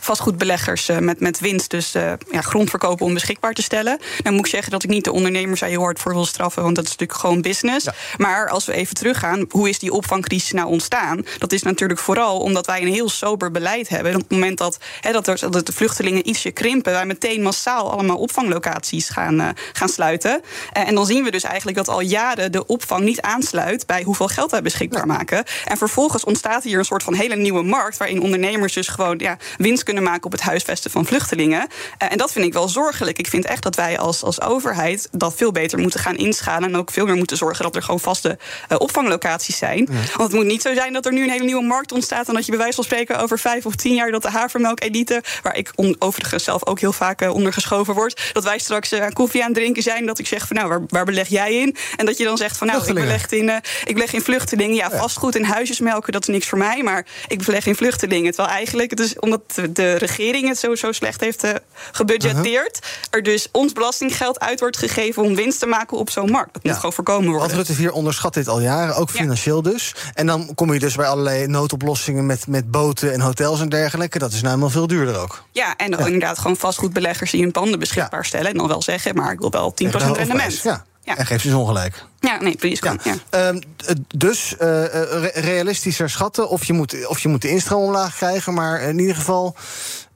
vastgoedbeleggers 0.00 0.90
met, 1.00 1.20
met 1.20 1.40
winst 1.40 1.70
dus 1.70 1.92
ja, 1.92 2.40
grond 2.40 2.70
verkopen 2.70 3.06
om 3.06 3.14
beschikbaar 3.14 3.52
te 3.52 3.62
stellen. 3.62 3.98
Nou 4.22 4.36
moet 4.36 4.44
ik 4.44 4.50
zeggen 4.50 4.70
dat 4.70 4.82
ik 4.82 4.90
niet 4.90 5.04
de 5.04 5.12
ondernemers 5.12 5.60
daar 5.60 5.68
heel 5.68 5.82
hard 5.82 5.98
voor 5.98 6.12
wil 6.12 6.24
straffen. 6.24 6.62
Want 6.62 6.74
dat 6.76 6.84
is 6.84 6.90
natuurlijk 6.90 7.18
gewoon 7.18 7.40
business. 7.40 7.86
Maar 8.16 8.48
als 8.48 8.66
we 8.66 8.72
even 8.72 8.94
teruggaan, 8.94 9.44
hoe 9.48 9.68
is 9.68 9.78
die 9.78 9.92
opvangcrisis 9.92 10.52
nou 10.52 10.68
ontstaan? 10.68 11.24
Dat 11.38 11.52
is 11.52 11.62
natuurlijk 11.62 12.00
vooral 12.00 12.38
omdat 12.38 12.66
wij 12.66 12.82
een 12.82 12.92
heel 12.92 13.08
sober 13.08 13.50
beleid 13.50 13.88
hebben. 13.88 14.12
En 14.12 14.16
op 14.16 14.22
het 14.22 14.30
moment 14.30 14.58
dat, 14.58 14.78
hè, 15.00 15.12
dat, 15.12 15.26
er, 15.26 15.50
dat 15.50 15.66
de 15.66 15.72
vluchtelingen 15.72 16.28
ietsje 16.28 16.50
krimpen, 16.50 16.92
wij 16.92 17.06
meteen 17.06 17.42
massaal 17.42 17.92
allemaal 17.92 18.16
opvanglocaties 18.16 18.79
gaan, 18.88 19.40
eh, 19.40 19.48
gaan 19.72 19.88
sluiten. 19.88 20.42
Eh, 20.72 20.88
en 20.88 20.94
dan 20.94 21.06
zien 21.06 21.24
we 21.24 21.30
dus 21.30 21.42
eigenlijk 21.42 21.76
dat 21.76 21.88
al 21.88 22.00
jaren 22.00 22.52
de 22.52 22.66
opvang 22.66 23.04
niet 23.04 23.20
aansluit 23.20 23.86
bij 23.86 24.02
hoeveel 24.02 24.28
geld 24.28 24.50
wij 24.50 24.62
beschikbaar 24.62 25.06
maken. 25.06 25.44
En 25.64 25.76
vervolgens 25.76 26.24
ontstaat 26.24 26.62
hier 26.62 26.78
een 26.78 26.84
soort 26.84 27.02
van 27.02 27.14
hele 27.14 27.36
nieuwe 27.36 27.62
markt 27.62 27.96
waarin 27.96 28.22
ondernemers 28.22 28.72
dus 28.72 28.88
gewoon 28.88 29.18
ja, 29.18 29.36
winst 29.56 29.82
kunnen 29.82 30.02
maken 30.02 30.24
op 30.24 30.32
het 30.32 30.40
huisvesten 30.40 30.90
van 30.90 31.06
vluchtelingen. 31.06 31.66
Eh, 31.98 32.12
en 32.12 32.18
dat 32.18 32.32
vind 32.32 32.46
ik 32.46 32.52
wel 32.52 32.68
zorgelijk. 32.68 33.18
Ik 33.18 33.26
vind 33.28 33.44
echt 33.44 33.62
dat 33.62 33.76
wij 33.76 33.98
als, 33.98 34.22
als 34.22 34.40
overheid 34.40 35.08
dat 35.12 35.34
veel 35.36 35.52
beter 35.52 35.78
moeten 35.78 36.00
gaan 36.00 36.16
inschalen 36.16 36.68
en 36.68 36.76
ook 36.76 36.90
veel 36.90 37.06
meer 37.06 37.16
moeten 37.16 37.36
zorgen 37.36 37.64
dat 37.64 37.76
er 37.76 37.82
gewoon 37.82 38.00
vaste 38.00 38.38
opvanglocaties 38.78 39.56
zijn. 39.58 39.86
Want 39.86 40.22
het 40.30 40.32
moet 40.32 40.44
niet 40.44 40.62
zo 40.62 40.74
zijn 40.74 40.92
dat 40.92 41.06
er 41.06 41.12
nu 41.12 41.22
een 41.22 41.30
hele 41.30 41.44
nieuwe 41.44 41.62
markt 41.64 41.92
ontstaat 41.92 42.28
en 42.28 42.34
dat 42.34 42.44
je 42.44 42.50
bij 42.50 42.60
wijze 42.60 42.74
van 42.74 42.84
spreken 42.84 43.18
over 43.18 43.38
vijf 43.38 43.66
of 43.66 43.74
tien 43.74 43.94
jaar 43.94 44.10
dat 44.10 44.22
de 44.22 44.30
havermelk-elite, 44.30 45.22
waar 45.42 45.56
ik 45.56 45.72
on- 45.74 45.96
overigens 45.98 46.44
zelf 46.44 46.66
ook 46.66 46.80
heel 46.80 46.92
vaak 46.92 47.20
onder 47.20 47.52
geschoven 47.52 47.94
word, 47.94 48.30
dat 48.32 48.44
wij 48.44 48.58
straks 48.70 48.92
eh, 48.92 49.06
koffie 49.12 49.40
aan 49.40 49.46
het 49.50 49.56
drinken 49.56 49.82
zijn. 49.82 50.06
Dat 50.06 50.18
ik 50.18 50.26
zeg 50.26 50.46
van 50.46 50.56
nou, 50.56 50.68
waar, 50.68 50.80
waar 50.88 51.04
beleg 51.04 51.28
jij 51.28 51.54
in? 51.54 51.76
En 51.96 52.06
dat 52.06 52.18
je 52.18 52.24
dan 52.24 52.36
zegt 52.36 52.56
van 52.56 52.66
nou, 52.66 52.86
ik 52.86 52.94
beleg 52.94 53.30
in, 53.30 53.48
eh, 53.48 53.56
ik 53.84 53.94
beleg 53.94 54.12
in 54.12 54.20
vluchtelingen. 54.22 54.74
Ja, 54.76 54.90
vastgoed 54.90 55.36
en 55.36 55.44
huisjesmelken, 55.44 56.12
dat 56.12 56.22
is 56.22 56.28
niks 56.28 56.48
voor 56.48 56.58
mij. 56.58 56.82
Maar 56.82 57.06
ik 57.28 57.44
beleg 57.44 57.66
in 57.66 57.74
vluchtelingen. 57.74 58.32
Terwijl 58.32 58.54
eigenlijk, 58.54 58.90
het 58.90 59.00
is 59.00 59.18
omdat 59.18 59.42
de- 59.70 59.94
regering 59.94 60.48
het 60.48 60.58
zo, 60.58 60.74
zo 60.74 60.92
slecht 60.92 61.20
heeft 61.20 61.44
eh, 61.44 61.50
gebudgeteerd. 61.92 62.78
Er 63.10 63.22
dus 63.22 63.48
ons 63.52 63.72
belastinggeld 63.72 64.40
uit 64.40 64.60
wordt 64.60 64.76
gegeven 64.76 65.22
om 65.22 65.34
winst 65.34 65.58
te 65.58 65.66
maken 65.66 65.96
op 65.96 66.10
zo'n 66.10 66.30
markt. 66.30 66.52
Dat 66.52 66.64
moet 66.64 66.74
gewoon 66.74 66.92
voorkomen 66.92 67.24
worden. 67.30 67.40
Want 67.40 67.52
Rutte 67.52 67.72
4 67.82 67.92
onderschat 67.92 68.34
dit 68.34 68.48
al 68.48 68.60
jaren, 68.60 68.96
ook 68.96 69.10
financieel 69.10 69.62
dus. 69.62 69.94
En 70.14 70.26
dan 70.26 70.54
kom 70.54 70.72
je 70.72 70.78
dus 70.78 70.94
bij 70.94 71.06
allerlei 71.06 71.46
noodoplossingen 71.46 72.26
met, 72.26 72.46
met 72.46 72.70
boten 72.70 73.12
en 73.12 73.20
hotels 73.20 73.60
en 73.60 73.68
dergelijke. 73.68 74.18
Dat 74.18 74.28
is 74.32 74.36
nou 74.36 74.46
helemaal 74.48 74.70
veel 74.70 74.86
duurder 74.86 75.18
ook. 75.18 75.44
Ja, 75.52 75.76
en 75.76 75.90
dan 75.90 76.00
inderdaad 76.00 76.38
gewoon 76.38 76.56
vastgoedbeleggers 76.56 77.30
die 77.30 77.42
hun 77.42 77.50
panden 77.52 77.78
beschikbaar 77.78 78.24
stellen. 78.24 78.49
En 78.50 78.56
dan 78.56 78.68
wel 78.68 78.82
zeggen, 78.82 79.14
maar 79.14 79.32
ik 79.32 79.38
wil 79.40 79.50
wel 79.50 79.70
10% 79.70 79.74
Tegen 79.74 79.98
de 79.98 79.98
rendement. 80.06 80.42
hoofdprijs, 80.42 80.62
Ja. 81.02 81.16
En 81.16 81.26
geeft 81.26 81.44
dus 81.44 81.52
ongelijk. 81.52 82.04
Ja, 82.20 82.40
nee, 82.40 82.56
precies. 82.56 82.80
ja. 82.80 82.96
Ehm, 83.30 83.58
d- 83.76 83.94
dus 84.16 84.56
eh, 84.56 84.84
eh, 84.84 85.22
re- 85.22 85.40
realistischer 85.40 86.10
schatten. 86.10 86.48
Of 86.48 86.64
je, 86.64 86.72
moet, 86.72 87.06
of 87.06 87.18
je 87.20 87.28
moet 87.28 87.42
de 87.42 87.48
instroom 87.50 87.82
omlaag 87.82 88.16
krijgen, 88.16 88.54
maar 88.54 88.80
in 88.80 88.98
ieder 88.98 89.14
geval 89.14 89.54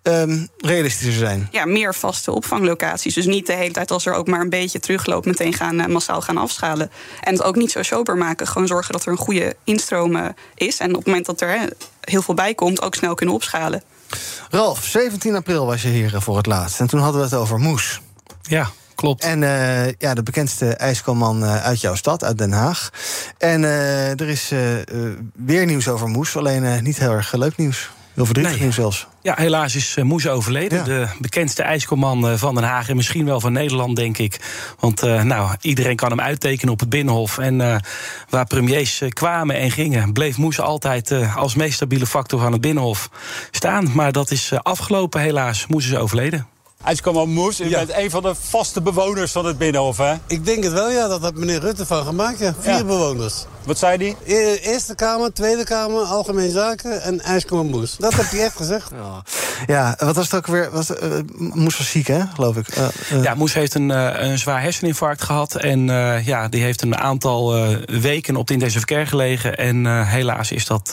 ehm, 0.02 0.46
realistischer 0.58 1.12
zijn. 1.26 1.48
ja, 1.50 1.64
meer 1.64 1.94
vaste 1.94 2.32
opvanglocaties. 2.32 3.14
Dus 3.14 3.26
niet 3.26 3.46
de 3.46 3.52
hele 3.52 3.72
tijd 3.72 3.90
als 3.90 4.06
er 4.06 4.12
ook 4.14 4.26
maar 4.26 4.40
een 4.40 4.48
beetje 4.48 4.80
terugloopt... 4.80 5.26
meteen 5.26 5.52
gaan, 5.52 5.80
eh, 5.80 5.86
massaal 5.86 6.20
gaan 6.20 6.36
afschalen. 6.36 6.90
En 7.20 7.32
het 7.32 7.42
ook 7.42 7.56
niet 7.56 7.70
zo 7.72 7.82
sober 7.82 8.16
maken. 8.16 8.46
Gewoon 8.46 8.66
zorgen 8.66 8.92
dat 8.92 9.04
er 9.04 9.12
een 9.12 9.18
goede 9.18 9.56
instroom 9.64 10.16
eh, 10.16 10.24
is. 10.54 10.78
En 10.78 10.88
op 10.90 10.96
het 10.96 11.06
moment 11.06 11.26
dat 11.26 11.40
er 11.40 11.48
hè, 11.48 11.66
heel 12.00 12.22
veel 12.22 12.34
bij 12.34 12.54
komt... 12.54 12.82
ook 12.82 12.94
snel 12.94 13.14
kunnen 13.14 13.34
opschalen. 13.34 13.82
Ralf, 14.50 14.84
17 14.84 15.34
april 15.34 15.66
was 15.66 15.82
je 15.82 15.88
hier 15.88 16.14
eh, 16.14 16.20
voor 16.20 16.36
het 16.36 16.46
laatst. 16.46 16.80
En 16.80 16.86
toen 16.86 17.00
hadden 17.00 17.20
we 17.20 17.26
het 17.26 17.34
over 17.36 17.58
moes. 17.58 18.00
Ja, 18.48 18.68
klopt. 18.94 19.22
En 19.22 19.42
eh, 19.42 19.92
ja, 19.98 20.14
de 20.14 20.22
bekendste 20.22 20.66
ijskalman 20.74 21.44
eh, 21.44 21.64
uit 21.64 21.80
jouw 21.80 21.94
stad, 21.94 22.24
uit 22.24 22.38
Den 22.38 22.52
Haag. 22.52 22.90
En 23.38 23.64
eh, 23.64 24.20
er 24.20 24.28
is 24.28 24.52
weer 25.34 25.66
nieuws 25.66 25.88
over 25.88 26.08
moes. 26.08 26.36
Alleen 26.36 26.82
niet 26.82 26.98
heel 26.98 27.12
erg 27.12 27.32
leuk 27.32 27.56
nieuws. 27.56 27.90
Heel 28.14 28.24
verdrietig 28.24 28.54
Nee. 28.54 28.62
nieuws 28.62 28.74
zelfs. 28.74 29.06
Ja, 29.22 29.34
helaas 29.36 29.74
is 29.74 29.96
Moes 30.02 30.28
overleden. 30.28 30.84
De 30.84 31.06
bekendste 31.20 31.62
ijskomman 31.62 32.38
van 32.38 32.54
Den 32.54 32.64
Haag 32.64 32.88
en 32.88 32.96
misschien 32.96 33.24
wel 33.24 33.40
van 33.40 33.52
Nederland, 33.52 33.96
denk 33.96 34.18
ik. 34.18 34.40
Want 34.78 35.04
uh, 35.04 35.22
nou, 35.22 35.56
iedereen 35.60 35.96
kan 35.96 36.10
hem 36.10 36.20
uittekenen 36.20 36.72
op 36.72 36.80
het 36.80 36.88
Binnenhof. 36.88 37.38
En 37.38 37.82
waar 38.28 38.46
premiers 38.46 39.02
kwamen 39.08 39.56
en 39.56 39.70
gingen, 39.70 40.12
bleef 40.12 40.36
Moes 40.36 40.60
altijd 40.60 41.12
als 41.36 41.54
meest 41.54 41.74
stabiele 41.74 42.06
factor 42.06 42.40
van 42.40 42.52
het 42.52 42.60
Binnenhof 42.60 43.10
staan. 43.50 43.90
Maar 43.94 44.12
dat 44.12 44.30
is 44.30 44.52
afgelopen, 44.62 45.20
helaas. 45.20 45.66
Moes 45.66 45.86
is 45.86 45.96
overleden. 45.96 46.53
IJskomman 46.84 47.28
Moes, 47.28 47.60
u 47.60 47.70
bent 47.70 47.96
een 47.96 48.10
van 48.10 48.22
de 48.22 48.34
vaste 48.34 48.82
bewoners 48.82 49.32
van 49.32 49.46
het 49.46 49.58
Binnenhof, 49.58 49.96
hè? 49.96 50.14
Ik 50.26 50.44
denk 50.44 50.64
het 50.64 50.72
wel, 50.72 50.90
ja. 50.90 51.08
Dat 51.08 51.20
had 51.20 51.34
meneer 51.34 51.60
Rutte 51.60 51.86
van 51.86 52.04
gemaakt, 52.04 52.38
ja. 52.38 52.54
Vier 52.60 52.72
ja. 52.72 52.84
bewoners. 52.84 53.44
Wat 53.64 53.78
zei 53.78 53.96
hij? 53.96 54.36
E 54.36 54.54
Eerste 54.54 54.94
Kamer, 54.94 55.32
Tweede 55.32 55.64
Kamer, 55.64 56.02
Algemeen 56.02 56.50
Zaken 56.50 57.02
en 57.02 57.20
IJskomman 57.20 57.66
Moes. 57.66 57.96
Dat 57.96 58.14
heb 58.14 58.30
hij 58.30 58.44
echt 58.44 58.56
gezegd. 58.56 58.90
Ja. 59.04 59.22
ja, 59.66 59.96
wat 60.06 60.16
was 60.16 60.24
het 60.24 60.34
ook 60.34 60.46
weer? 60.46 60.70
Was, 60.70 60.90
uh, 60.90 60.96
Moes 61.36 61.78
was 61.78 61.90
ziek, 61.90 62.06
hè, 62.06 62.20
geloof 62.34 62.56
ik? 62.56 62.76
Uh, 62.76 62.86
uh. 63.12 63.22
Ja, 63.22 63.34
Moes 63.34 63.54
heeft 63.54 63.74
een, 63.74 63.88
een 64.24 64.38
zwaar 64.38 64.62
herseninfarct 64.62 65.22
gehad. 65.22 65.54
En 65.54 65.86
ja, 66.24 66.48
die 66.48 66.62
heeft 66.62 66.82
een 66.82 66.96
aantal 66.96 67.68
weken 67.86 68.36
op 68.36 68.46
de 68.46 68.52
intensive 68.52 68.84
care 68.84 69.06
gelegen. 69.06 69.56
En 69.56 70.06
helaas 70.06 70.52
is 70.52 70.66
dat... 70.66 70.92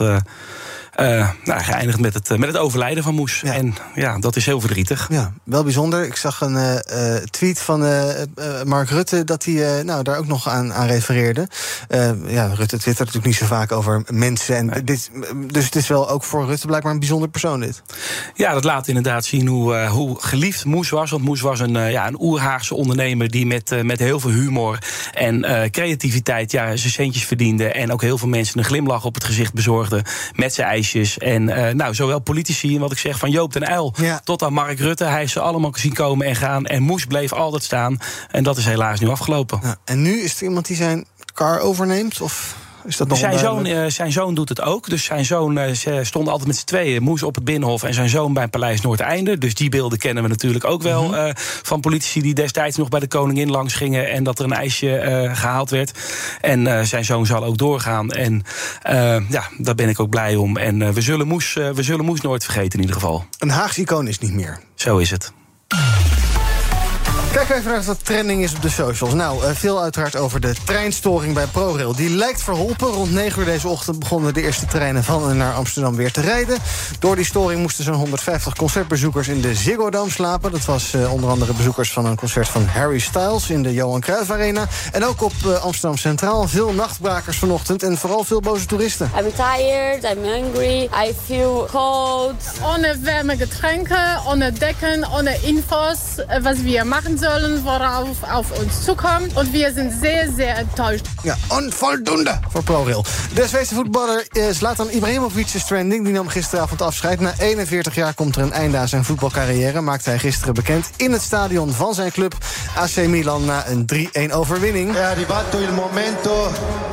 Uh, 1.02 1.30
nou, 1.44 1.62
geëindigd 1.62 2.00
met 2.00 2.14
het, 2.14 2.38
met 2.38 2.48
het 2.48 2.58
overlijden 2.58 3.04
van 3.04 3.16
Moes. 3.16 3.42
Ja. 3.42 3.54
En 3.54 3.76
ja, 3.96 4.20
dat 4.20 4.36
is 4.36 4.46
heel 4.46 4.60
verdrietig. 4.60 5.08
Ja, 5.10 5.34
wel 5.44 5.64
bijzonder. 5.64 6.06
Ik 6.06 6.16
zag 6.16 6.42
een 6.42 6.56
uh, 6.56 7.16
tweet 7.16 7.60
van 7.60 7.80
Mark 8.66 8.90
Rutte 8.90 9.24
dat 9.24 9.46
hij 9.46 9.84
nou, 9.84 10.04
daar 10.04 10.18
ook 10.18 10.28
nog 10.28 10.50
aan, 10.50 10.74
aan 10.74 10.88
refereerde. 10.88 11.48
ja, 12.28 12.46
Rutte 12.46 12.78
twittert 12.78 12.98
natuurlijk 12.98 13.26
niet 13.26 13.36
zo 13.36 13.46
vaak 13.46 13.72
over 13.72 14.04
mensen. 14.08 14.56
En 14.56 14.66
nee. 14.66 14.84
dit, 14.84 15.12
dus 15.48 15.66
het 15.66 15.76
is 15.76 15.88
wel 15.88 16.10
ook 16.10 16.24
voor 16.24 16.46
Rutte 16.46 16.68
blijkbaar 16.68 16.92
een 16.92 17.00
bijzonder 17.00 17.30
persoon 17.30 17.60
dit. 17.60 17.82
Ja, 18.34 18.54
dat 18.54 18.64
laat 18.64 18.88
inderdaad 18.88 19.26
zien 19.26 19.48
hoe, 19.48 19.86
hoe 19.86 20.22
geliefd 20.22 20.66
Moes 20.66 20.90
was. 20.90 21.12
Want 21.12 21.24
Moes 21.24 21.42
was 21.42 21.60
een, 21.60 21.92
ja, 21.92 22.08
een 22.08 22.22
oerhaagse 22.22 22.76
ondernemer 22.76 23.30
die 23.30 23.46
met, 23.46 23.84
met 23.84 24.00
heel 24.00 24.20
veel 24.20 24.32
humor 24.32 24.78
en 25.14 25.70
creativiteit 25.72 26.52
ja, 26.52 26.76
zijn 26.76 26.94
centjes 26.94 27.26
verdiende. 27.26 27.72
En 27.72 27.92
ook 27.92 28.02
heel 28.02 28.18
veel 28.18 28.28
mensen 28.28 28.58
een 28.58 28.66
glimlach 28.66 29.06
op 29.06 29.14
het 29.14 29.24
gezicht 29.24 29.54
bezorgde 29.54 30.04
met 30.36 30.54
zijn 30.54 30.68
En 31.18 31.48
uh, 31.50 31.70
nou, 31.70 31.94
zowel 31.94 32.20
politici, 32.20 32.80
wat 32.80 32.92
ik 32.92 32.98
zeg, 32.98 33.20
van 33.20 33.32
Joop 33.32 33.54
den 33.54 33.72
Uyl 33.72 33.94
ja. 33.98 34.22
tot 34.24 34.44
aan 34.44 34.54
Mark 34.54 34.80
Rutte. 34.80 35.04
Hij 35.04 35.20
heeft 35.20 35.32
ze 35.32 35.40
allemaal 35.40 35.74
zien 35.76 35.94
komen 35.94 36.28
en 36.28 36.36
gaan. 36.36 36.66
En 36.66 36.84
Moes 36.84 37.06
bleef 37.06 37.34
altijd 37.34 37.64
staan. 37.64 37.98
En 38.32 38.44
dat 38.44 38.58
is 38.58 38.66
helaas 38.66 39.00
nu 39.00 39.08
afgelopen. 39.08 39.60
Ja, 39.64 39.76
en 39.86 40.02
nu 40.02 40.22
is 40.22 40.38
er 40.38 40.44
iemand 40.44 40.66
die 40.66 40.76
zijn 40.76 41.06
car 41.34 41.60
overneemt? 41.60 42.22
Of? 42.22 42.56
Is 42.86 42.98
dat 42.98 43.08
nog 43.08 43.18
zijn, 43.18 43.40
zoon, 43.40 43.66
uh, 43.66 43.86
zijn 43.88 44.12
zoon 44.12 44.34
doet 44.34 44.50
het 44.50 44.62
ook. 44.62 44.90
Dus 44.90 45.04
zijn 45.04 45.26
zoon 45.26 45.58
uh, 45.58 45.74
stond 46.02 46.28
altijd 46.28 46.48
met 46.48 46.58
z'n 46.58 46.66
tweeën. 46.66 47.04
Moes 47.04 47.24
op 47.24 47.36
het 47.36 47.44
Binnenhof 47.44 47.84
en 47.84 47.94
zijn 47.94 48.10
zoon 48.10 48.34
bij 48.34 48.48
Paleis 48.48 48.82
Noordeinde. 48.82 49.38
Dus 49.38 49.54
die 49.54 49.70
beelden 49.70 49.98
kennen 49.98 50.24
we 50.24 50.30
natuurlijk 50.30 50.66
ook 50.66 50.82
wel. 50.82 51.04
Mm 51.04 51.14
-hmm. 51.14 51.28
uh, 51.28 51.32
van 51.64 51.80
politici 51.80 52.22
die 52.22 52.34
destijds 52.34 52.78
nog 52.78 52.90
bij 52.90 53.00
de 53.00 53.08
koningin 53.08 53.50
langs 53.50 53.74
gingen. 53.74 54.10
En 54.10 54.24
dat 54.24 54.40
er 54.40 54.46
een 54.46 54.54
ijsje 54.54 55.30
gehaald 55.34 55.70
werd. 55.70 55.92
En 56.42 56.88
zijn 56.88 57.06
zoon 57.06 57.26
zal 57.26 57.44
ook 57.44 57.58
doorgaan. 57.58 58.12
En 58.12 58.44
ja, 59.30 59.44
daar 59.58 59.76
ben 59.76 59.90
ik 59.90 60.00
ook 60.00 60.10
blij 60.10 60.36
om. 60.36 60.58
En 60.58 60.94
we, 60.94 61.02
zullen 61.02 61.28
Moes, 61.28 61.54
we 61.54 61.84
zullen 61.84 62.06
Moes 62.06 62.22
nooit 62.22 62.44
vergeten 62.44 62.74
in 62.74 62.80
ieder 62.80 62.96
geval. 62.96 63.26
Een 63.40 63.50
Haags 63.50 63.78
icoon 63.78 64.08
is 64.08 64.20
niet 64.20 64.34
meer. 64.34 64.60
Zo 64.76 64.98
is 64.98 65.12
het. 65.12 65.32
Kijk 67.32 67.50
even 67.50 67.72
naar 67.72 67.84
wat 67.84 68.06
trending 68.06 68.44
is 68.44 68.56
op 68.56 68.62
de 68.62 68.70
socials. 68.70 69.14
Nou, 69.14 69.44
uh, 69.44 69.50
veel 69.54 69.82
uiteraard 69.82 70.16
over 70.16 70.42
de 70.42 70.56
treinstoring 70.66 71.34
bij 71.34 71.46
ProRail. 71.46 71.96
Die 71.96 72.10
lijkt 72.10 72.44
verholpen. 72.44 72.88
Rond 72.88 73.12
9 73.12 73.40
uur 73.40 73.46
deze 73.46 73.68
ochtend 73.68 74.00
begonnen 74.00 74.34
de 74.34 74.42
eerste 74.42 74.66
treinen 74.66 75.04
van 75.04 75.30
en 75.30 75.38
naar 75.38 75.54
Amsterdam 75.54 75.96
weer 75.96 76.12
te 76.12 76.22
rijden. 76.22 76.58
Door 77.00 77.16
die 77.16 77.26
storing 77.26 77.62
moesten 77.62 77.84
zo'n 77.84 77.94
150 77.94 78.56
concertbezoekers 78.56 79.28
in 79.28 79.42
de 79.42 79.56
Ziggo 79.56 79.90
Dome 79.90 80.12
slapen. 80.12 80.52
Dat 80.52 80.66
was 80.66 80.94
uh, 80.94 81.14
onder 81.14 81.30
andere 81.30 81.54
bezoekers 81.54 81.92
van 81.92 82.06
een 82.06 82.16
concert 82.16 82.48
van 82.48 82.66
Harry 82.66 83.00
Styles 83.00 83.50
in 83.50 83.64
de 83.64 83.74
Johan 83.74 84.02
Cruijff 84.02 84.32
Arena. 84.32 84.68
En 84.92 85.06
ook 85.06 85.22
op 85.22 85.34
uh, 85.46 85.64
Amsterdam 85.64 85.98
Centraal 85.98 86.48
veel 86.48 86.74
nachtbrakers 86.74 87.38
vanochtend 87.38 87.84
en 87.84 87.98
vooral 87.98 88.24
veel 88.24 88.40
boze 88.40 88.66
toeristen. 88.66 89.12
I'm 89.18 89.32
tired, 89.34 90.04
I'm 90.04 90.24
hungry, 90.24 90.90
I 91.08 91.14
feel 91.26 91.68
cold. 91.72 92.44
Ohne 92.64 93.00
warme 93.04 93.38
Getränke, 93.38 94.20
ohne 94.28 94.52
Decken, 94.52 95.12
ohne 95.12 95.38
Infos, 95.42 95.98
was 96.42 96.62
wir 96.62 96.88
machen 96.88 97.20
sollen, 97.22 97.64
worauf 97.64 98.18
auf 98.32 98.60
uns 98.60 98.84
zukommt. 98.84 99.38
Und 99.38 99.54
wir 99.54 99.72
sind 99.74 99.92
sehr, 100.02 100.32
sehr 100.32 100.58
enttäuscht. 100.58 101.06
Ja, 101.24 101.36
onvoldoende 101.50 102.40
voor 102.50 102.64
ProRail. 102.64 103.04
De 103.34 103.48
Zweedse 103.48 103.76
voetballer 103.76 104.24
Zlatan 104.52 104.90
Ibrahimovic 104.90 105.54
is 105.54 105.66
trending. 105.66 106.06
Die 106.06 106.14
nam 106.14 106.28
gisteravond 106.28 106.82
afscheid. 106.82 107.20
Na 107.20 107.34
41 107.38 107.96
jaar 107.96 108.14
komt 108.14 108.36
er 108.36 108.42
een 108.42 108.54
einde 108.54 108.78
aan 108.78 108.88
zijn 108.88 109.06
voetbalcarrière. 109.06 109.82
Maakte 109.82 110.10
hij 110.10 110.20
gisteren 110.20 110.54
bekend 110.54 110.90
in 110.96 111.12
het 111.12 111.22
stadion 111.22 111.72
van 111.72 111.94
zijn 111.94 112.12
club 112.12 112.36
AC 112.76 112.96
Milan 113.08 113.46
na 113.46 113.68
een 113.68 113.86
3-1 114.30 114.34
overwinning. 114.34 114.96
È 114.96 115.02
arrivato 115.02 115.60
il 115.60 115.72
momento 115.74 116.52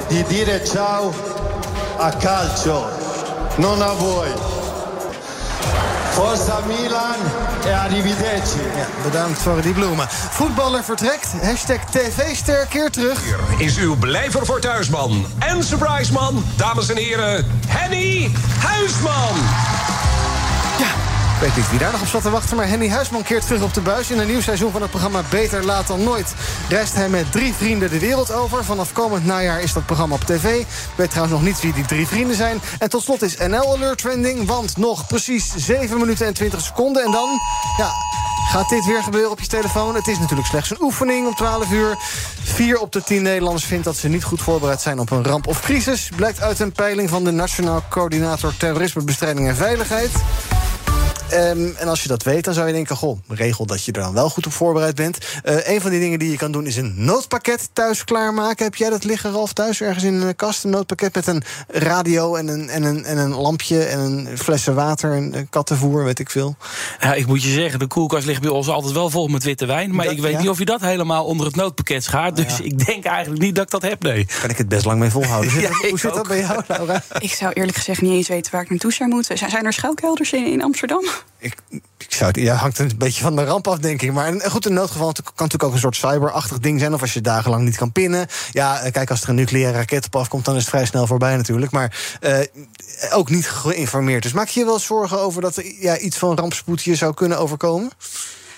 di 0.08 0.24
dire 0.28 0.60
ciao 0.64 1.12
a 1.98 2.10
calcio, 2.10 2.88
non 3.56 3.82
a 3.82 3.94
voi. 3.94 4.57
Forza 6.18 6.60
Milan 6.66 7.16
e 7.66 7.72
arrivederci. 7.72 8.58
Ja, 8.76 8.86
bedankt 9.02 9.42
voor 9.42 9.62
die 9.62 9.72
bloemen. 9.72 10.06
Voetballer 10.10 10.84
vertrekt. 10.84 11.32
Hashtag 11.42 11.84
TV-ster 11.90 12.66
keer 12.66 12.90
terug. 12.90 13.24
Hier 13.24 13.66
is 13.66 13.76
uw 13.76 13.96
blijver 13.96 14.46
voor 14.46 14.60
thuisman 14.60 15.26
en 15.38 15.64
surpriseman, 15.64 16.44
dames 16.56 16.88
en 16.88 16.96
heren, 16.96 17.60
Henny 17.66 18.30
Huisman. 18.60 19.34
Weet 21.40 21.56
niet 21.56 21.70
wie 21.70 21.78
daar 21.78 21.92
nog 21.92 22.00
op 22.00 22.06
zat 22.06 22.22
te 22.22 22.30
wachten, 22.30 22.56
maar 22.56 22.68
Henny 22.68 22.88
Huisman 22.88 23.22
keert 23.22 23.46
terug 23.46 23.62
op 23.62 23.74
de 23.74 23.80
buis. 23.80 24.10
In 24.10 24.18
een 24.18 24.26
nieuw 24.26 24.40
seizoen 24.40 24.72
van 24.72 24.80
het 24.80 24.90
programma 24.90 25.22
Beter 25.30 25.64
Laat 25.64 25.86
Dan 25.86 26.04
Nooit... 26.04 26.34
reist 26.68 26.94
hij 26.94 27.08
met 27.08 27.32
drie 27.32 27.54
vrienden 27.54 27.90
de 27.90 27.98
wereld 27.98 28.32
over. 28.32 28.64
Vanaf 28.64 28.92
komend 28.92 29.24
najaar 29.24 29.60
is 29.60 29.72
dat 29.72 29.86
programma 29.86 30.14
op 30.14 30.20
tv. 30.20 30.60
Ik 30.60 30.66
weet 30.94 31.10
trouwens 31.10 31.38
nog 31.38 31.48
niet 31.48 31.60
wie 31.60 31.72
die 31.72 31.84
drie 31.84 32.06
vrienden 32.06 32.36
zijn. 32.36 32.60
En 32.78 32.90
tot 32.90 33.02
slot 33.02 33.22
is 33.22 33.36
NL 33.36 33.74
Alert 33.74 33.98
trending, 33.98 34.46
want 34.46 34.76
nog 34.76 35.06
precies 35.06 35.54
7 35.56 35.98
minuten 35.98 36.26
en 36.26 36.34
20 36.34 36.60
seconden. 36.60 37.04
En 37.04 37.10
dan, 37.10 37.28
ja, 37.76 37.90
Gaat 38.48 38.68
dit 38.68 38.84
weer 38.84 39.02
gebeuren 39.02 39.30
op 39.30 39.40
je 39.40 39.46
telefoon? 39.46 39.94
Het 39.94 40.06
is 40.06 40.18
natuurlijk 40.18 40.48
slechts 40.48 40.70
een 40.70 40.80
oefening 40.80 41.26
om 41.26 41.34
12 41.34 41.70
uur. 41.70 41.96
Vier 42.42 42.78
op 42.78 42.92
de 42.92 43.02
10 43.02 43.22
Nederlanders 43.22 43.64
vindt 43.64 43.84
dat 43.84 43.96
ze 43.96 44.08
niet 44.08 44.24
goed 44.24 44.42
voorbereid 44.42 44.80
zijn 44.80 44.98
op 44.98 45.10
een 45.10 45.24
ramp 45.24 45.46
of 45.46 45.60
crisis. 45.60 46.10
Blijkt 46.16 46.40
uit 46.40 46.60
een 46.60 46.72
peiling 46.72 47.08
van 47.08 47.24
de 47.24 47.30
Nationaal 47.30 47.82
Coördinator 47.88 48.56
Terrorismebestrijding 48.56 49.48
en 49.48 49.56
Veiligheid. 49.56 50.10
Um, 51.32 51.74
en 51.76 51.88
als 51.88 52.02
je 52.02 52.08
dat 52.08 52.22
weet, 52.22 52.44
dan 52.44 52.54
zou 52.54 52.66
je 52.66 52.72
denken... 52.72 52.96
goh, 52.96 53.18
regel 53.28 53.66
dat 53.66 53.84
je 53.84 53.92
er 53.92 54.02
dan 54.02 54.14
wel 54.14 54.30
goed 54.30 54.46
op 54.46 54.52
voorbereid 54.52 54.94
bent. 54.94 55.18
Uh, 55.44 55.68
een 55.68 55.80
van 55.80 55.90
die 55.90 56.00
dingen 56.00 56.18
die 56.18 56.30
je 56.30 56.36
kan 56.36 56.52
doen 56.52 56.66
is 56.66 56.76
een 56.76 56.94
noodpakket 56.96 57.68
thuis 57.72 58.04
klaarmaken. 58.04 58.64
Heb 58.64 58.74
jij 58.74 58.90
dat 58.90 59.04
liggen, 59.04 59.32
Ralf, 59.32 59.52
thuis 59.52 59.80
ergens 59.80 60.04
in 60.04 60.14
een 60.14 60.36
kast? 60.36 60.64
Een 60.64 60.70
noodpakket 60.70 61.14
met 61.14 61.26
een 61.26 61.42
radio 61.68 62.34
en 62.34 62.48
een, 62.48 62.68
en 62.68 62.82
een, 62.82 63.04
en 63.04 63.18
een 63.18 63.34
lampje... 63.34 63.84
en 63.84 63.98
een 63.98 64.38
flessen 64.38 64.74
water 64.74 65.12
en 65.12 65.48
kattenvoer, 65.50 66.04
weet 66.04 66.18
ik 66.18 66.30
veel. 66.30 66.56
Ja, 67.00 67.14
ik 67.14 67.26
moet 67.26 67.42
je 67.42 67.52
zeggen, 67.52 67.78
de 67.78 67.86
koelkast 67.86 68.26
ligt 68.26 68.40
bij 68.40 68.50
ons 68.50 68.68
altijd 68.68 68.92
wel 68.94 69.10
vol 69.10 69.28
met 69.28 69.44
witte 69.44 69.66
wijn. 69.66 69.94
Maar 69.94 70.04
dat, 70.04 70.14
ik 70.14 70.20
weet 70.20 70.32
ja? 70.32 70.38
niet 70.38 70.48
of 70.48 70.58
je 70.58 70.64
dat 70.64 70.80
helemaal 70.80 71.24
onder 71.24 71.46
het 71.46 71.56
noodpakket 71.56 72.04
schaart. 72.04 72.36
Dus 72.36 72.56
ja. 72.56 72.64
ik 72.64 72.86
denk 72.86 73.04
eigenlijk 73.04 73.42
niet 73.42 73.54
dat 73.54 73.64
ik 73.64 73.70
dat 73.70 73.82
heb, 73.82 74.02
nee. 74.02 74.26
Kan 74.40 74.50
ik 74.50 74.58
het 74.58 74.68
best 74.68 74.84
lang 74.84 74.98
mee 74.98 75.10
volhouden. 75.10 75.50
Zit 75.50 75.62
ja, 75.62 75.68
dat, 75.68 75.90
hoe 75.90 75.98
zit 75.98 76.14
dat 76.14 76.28
bij 76.28 76.38
jou, 76.38 76.62
Laura? 76.66 77.02
Ik 77.18 77.32
zou 77.32 77.52
eerlijk 77.52 77.76
gezegd 77.76 78.00
niet 78.00 78.12
eens 78.12 78.28
weten 78.28 78.52
waar 78.52 78.62
ik 78.62 78.70
naartoe 78.70 78.92
zou 78.92 79.10
moeten. 79.10 79.38
Zijn 79.38 79.66
er 79.66 79.72
schuilkelders 79.72 80.32
in, 80.32 80.46
in 80.46 80.62
Amsterdam? 80.62 81.04
Ik, 81.40 81.54
zou 82.08 82.30
het, 82.30 82.40
ja, 82.40 82.54
hangt 82.54 82.78
een 82.78 82.92
beetje 82.96 83.22
van 83.22 83.36
de 83.36 83.44
ramp 83.44 83.68
af, 83.68 83.78
denk 83.78 84.02
ik. 84.02 84.12
Maar 84.12 84.40
goed, 84.40 84.66
in 84.66 84.72
noodgeval 84.72 85.12
kan 85.12 85.22
natuurlijk 85.24 85.64
ook 85.64 85.72
een 85.72 85.78
soort 85.78 85.96
cyberachtig 85.96 86.58
ding 86.58 86.80
zijn. 86.80 86.94
Of 86.94 87.00
als 87.00 87.12
je 87.12 87.20
dagenlang 87.20 87.64
niet 87.64 87.76
kan 87.76 87.92
pinnen. 87.92 88.26
Ja, 88.50 88.90
kijk, 88.90 89.10
als 89.10 89.22
er 89.22 89.28
een 89.28 89.34
nucleaire 89.34 89.78
raket 89.78 90.06
op 90.06 90.16
afkomt, 90.16 90.44
dan 90.44 90.54
is 90.54 90.60
het 90.60 90.70
vrij 90.70 90.86
snel 90.86 91.06
voorbij 91.06 91.36
natuurlijk. 91.36 91.72
Maar 91.72 92.18
uh, 92.20 92.38
ook 93.12 93.30
niet 93.30 93.48
geïnformeerd. 93.48 94.22
Dus 94.22 94.32
maak 94.32 94.48
je 94.48 94.60
je 94.60 94.66
wel 94.66 94.78
zorgen 94.78 95.20
over 95.20 95.42
dat 95.42 95.56
er 95.56 95.64
ja, 95.80 95.98
iets 95.98 96.16
van 96.16 96.36
rampspoed 96.36 96.82
je 96.82 96.94
zou 96.94 97.14
kunnen 97.14 97.38
overkomen? 97.38 97.90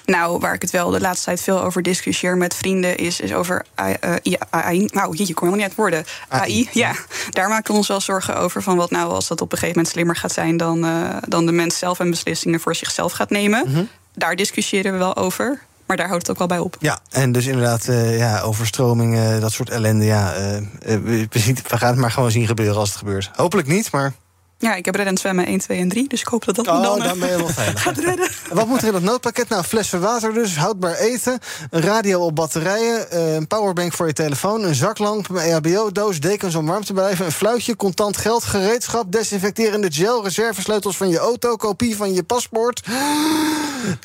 Nou, 0.05 0.39
waar 0.39 0.55
ik 0.55 0.63
het 0.63 0.71
wel 0.71 0.91
de 0.91 1.01
laatste 1.01 1.25
tijd 1.25 1.41
veel 1.41 1.63
over 1.63 1.83
discussieer 1.83 2.37
met 2.37 2.55
vrienden, 2.55 2.97
is, 2.97 3.21
is 3.21 3.33
over 3.33 3.65
AI. 3.75 4.37
AI. 4.51 4.89
Nou, 4.93 5.17
je 5.17 5.35
kon 5.35 5.49
helemaal 5.49 5.53
niet 5.53 5.63
uit 5.63 5.75
woorden. 5.75 6.05
AI. 6.29 6.41
AI. 6.41 6.69
Ja, 6.73 6.95
daar 7.31 7.49
maken 7.49 7.73
we 7.73 7.79
ons 7.79 7.89
wel 7.89 8.01
zorgen 8.01 8.37
over. 8.37 8.63
Van 8.63 8.77
wat 8.77 8.91
nou 8.91 9.13
als 9.13 9.29
dat 9.29 9.41
op 9.41 9.53
een 9.53 9.59
gegeven 9.59 9.77
moment 9.77 9.95
slimmer 9.95 10.17
gaat 10.17 10.33
zijn 10.33 10.57
dan, 10.57 10.85
uh, 10.85 11.17
dan 11.29 11.47
de 11.47 11.53
mens 11.53 11.79
zelf 11.79 12.01
en 12.01 12.11
beslissingen 12.11 12.61
voor 12.61 12.75
zichzelf 12.75 13.13
gaat 13.13 13.31
nemen. 13.31 13.69
Mm 13.69 13.75
-hmm. 13.75 13.89
Daar 14.15 14.37
discussiëren 14.37 14.93
we 14.93 14.99
wel 14.99 15.17
over. 15.17 15.61
Maar 15.87 15.97
daar 15.97 16.09
houdt 16.09 16.23
het 16.27 16.31
ook 16.31 16.39
wel 16.39 16.59
bij 16.59 16.59
op. 16.59 16.77
Ja, 16.79 16.99
en 17.11 17.33
dus 17.33 17.47
inderdaad, 17.47 17.87
uh, 17.89 18.19
ja, 18.19 18.41
overstromingen, 18.41 19.41
dat 19.41 19.53
soort 19.53 19.71
ellende. 19.71 20.05
Ja, 20.05 20.35
we, 20.81 21.29
we 21.31 21.55
gaan 21.79 21.91
het 21.91 21.99
maar 21.99 22.11
gewoon 22.11 22.31
zien 22.31 22.47
gebeuren 22.47 22.77
als 22.77 22.89
het 22.89 22.99
gebeurt. 22.99 23.31
Hopelijk 23.33 23.69
niet, 23.69 23.93
maar 23.93 24.13
Ja, 24.61 24.75
ik 24.75 24.85
heb 24.85 24.95
redden 24.95 25.19
zwemmen 25.19 25.47
1, 25.47 25.59
2 25.59 25.79
en 25.79 25.89
3. 25.89 26.09
Dus 26.09 26.21
ik 26.21 26.27
hoop 26.27 26.45
dat 26.45 26.55
dat 26.55 26.65
me 26.65 26.73
Oh, 26.73 26.83
dan, 26.83 26.99
eh, 27.03 27.09
dan 27.09 27.19
ben 27.19 27.31
je 27.31 27.37
wel 27.37 27.49
veilig. 27.49 27.83
gaat 27.83 27.99
redden. 27.99 28.29
En 28.51 28.57
Wat 28.57 28.67
moet 28.67 28.81
er 28.81 28.87
in 28.87 28.93
dat 28.93 29.03
noodpakket? 29.03 29.49
Nou, 29.49 29.65
flessen 29.65 30.01
water 30.01 30.35
dus, 30.35 30.57
houdbaar 30.57 30.95
eten, 30.95 31.39
een 31.71 31.81
radio 31.81 32.21
op 32.21 32.35
batterijen, 32.35 33.11
eh, 33.11 33.35
een 33.35 33.47
powerbank 33.47 33.93
voor 33.93 34.07
je 34.07 34.13
telefoon, 34.13 34.65
een 34.65 34.75
zaklamp, 34.75 35.29
een 35.29 35.37
EHBO-doos, 35.37 36.21
dekens 36.21 36.55
om 36.55 36.67
warm 36.67 36.85
te 36.85 36.93
blijven, 36.93 37.25
een 37.27 37.33
fluitje, 37.33 37.77
contant 37.77 38.17
geld, 38.17 38.45
gereedschap, 38.45 39.13
desinfecterende 39.13 39.93
gel, 39.93 40.25
reservesleutels 40.25 40.97
van 40.97 41.09
je 41.09 41.19
auto, 41.19 41.57
kopie 41.57 41.97
van 41.97 42.13
je 42.15 42.23
paspoort. 42.23 42.83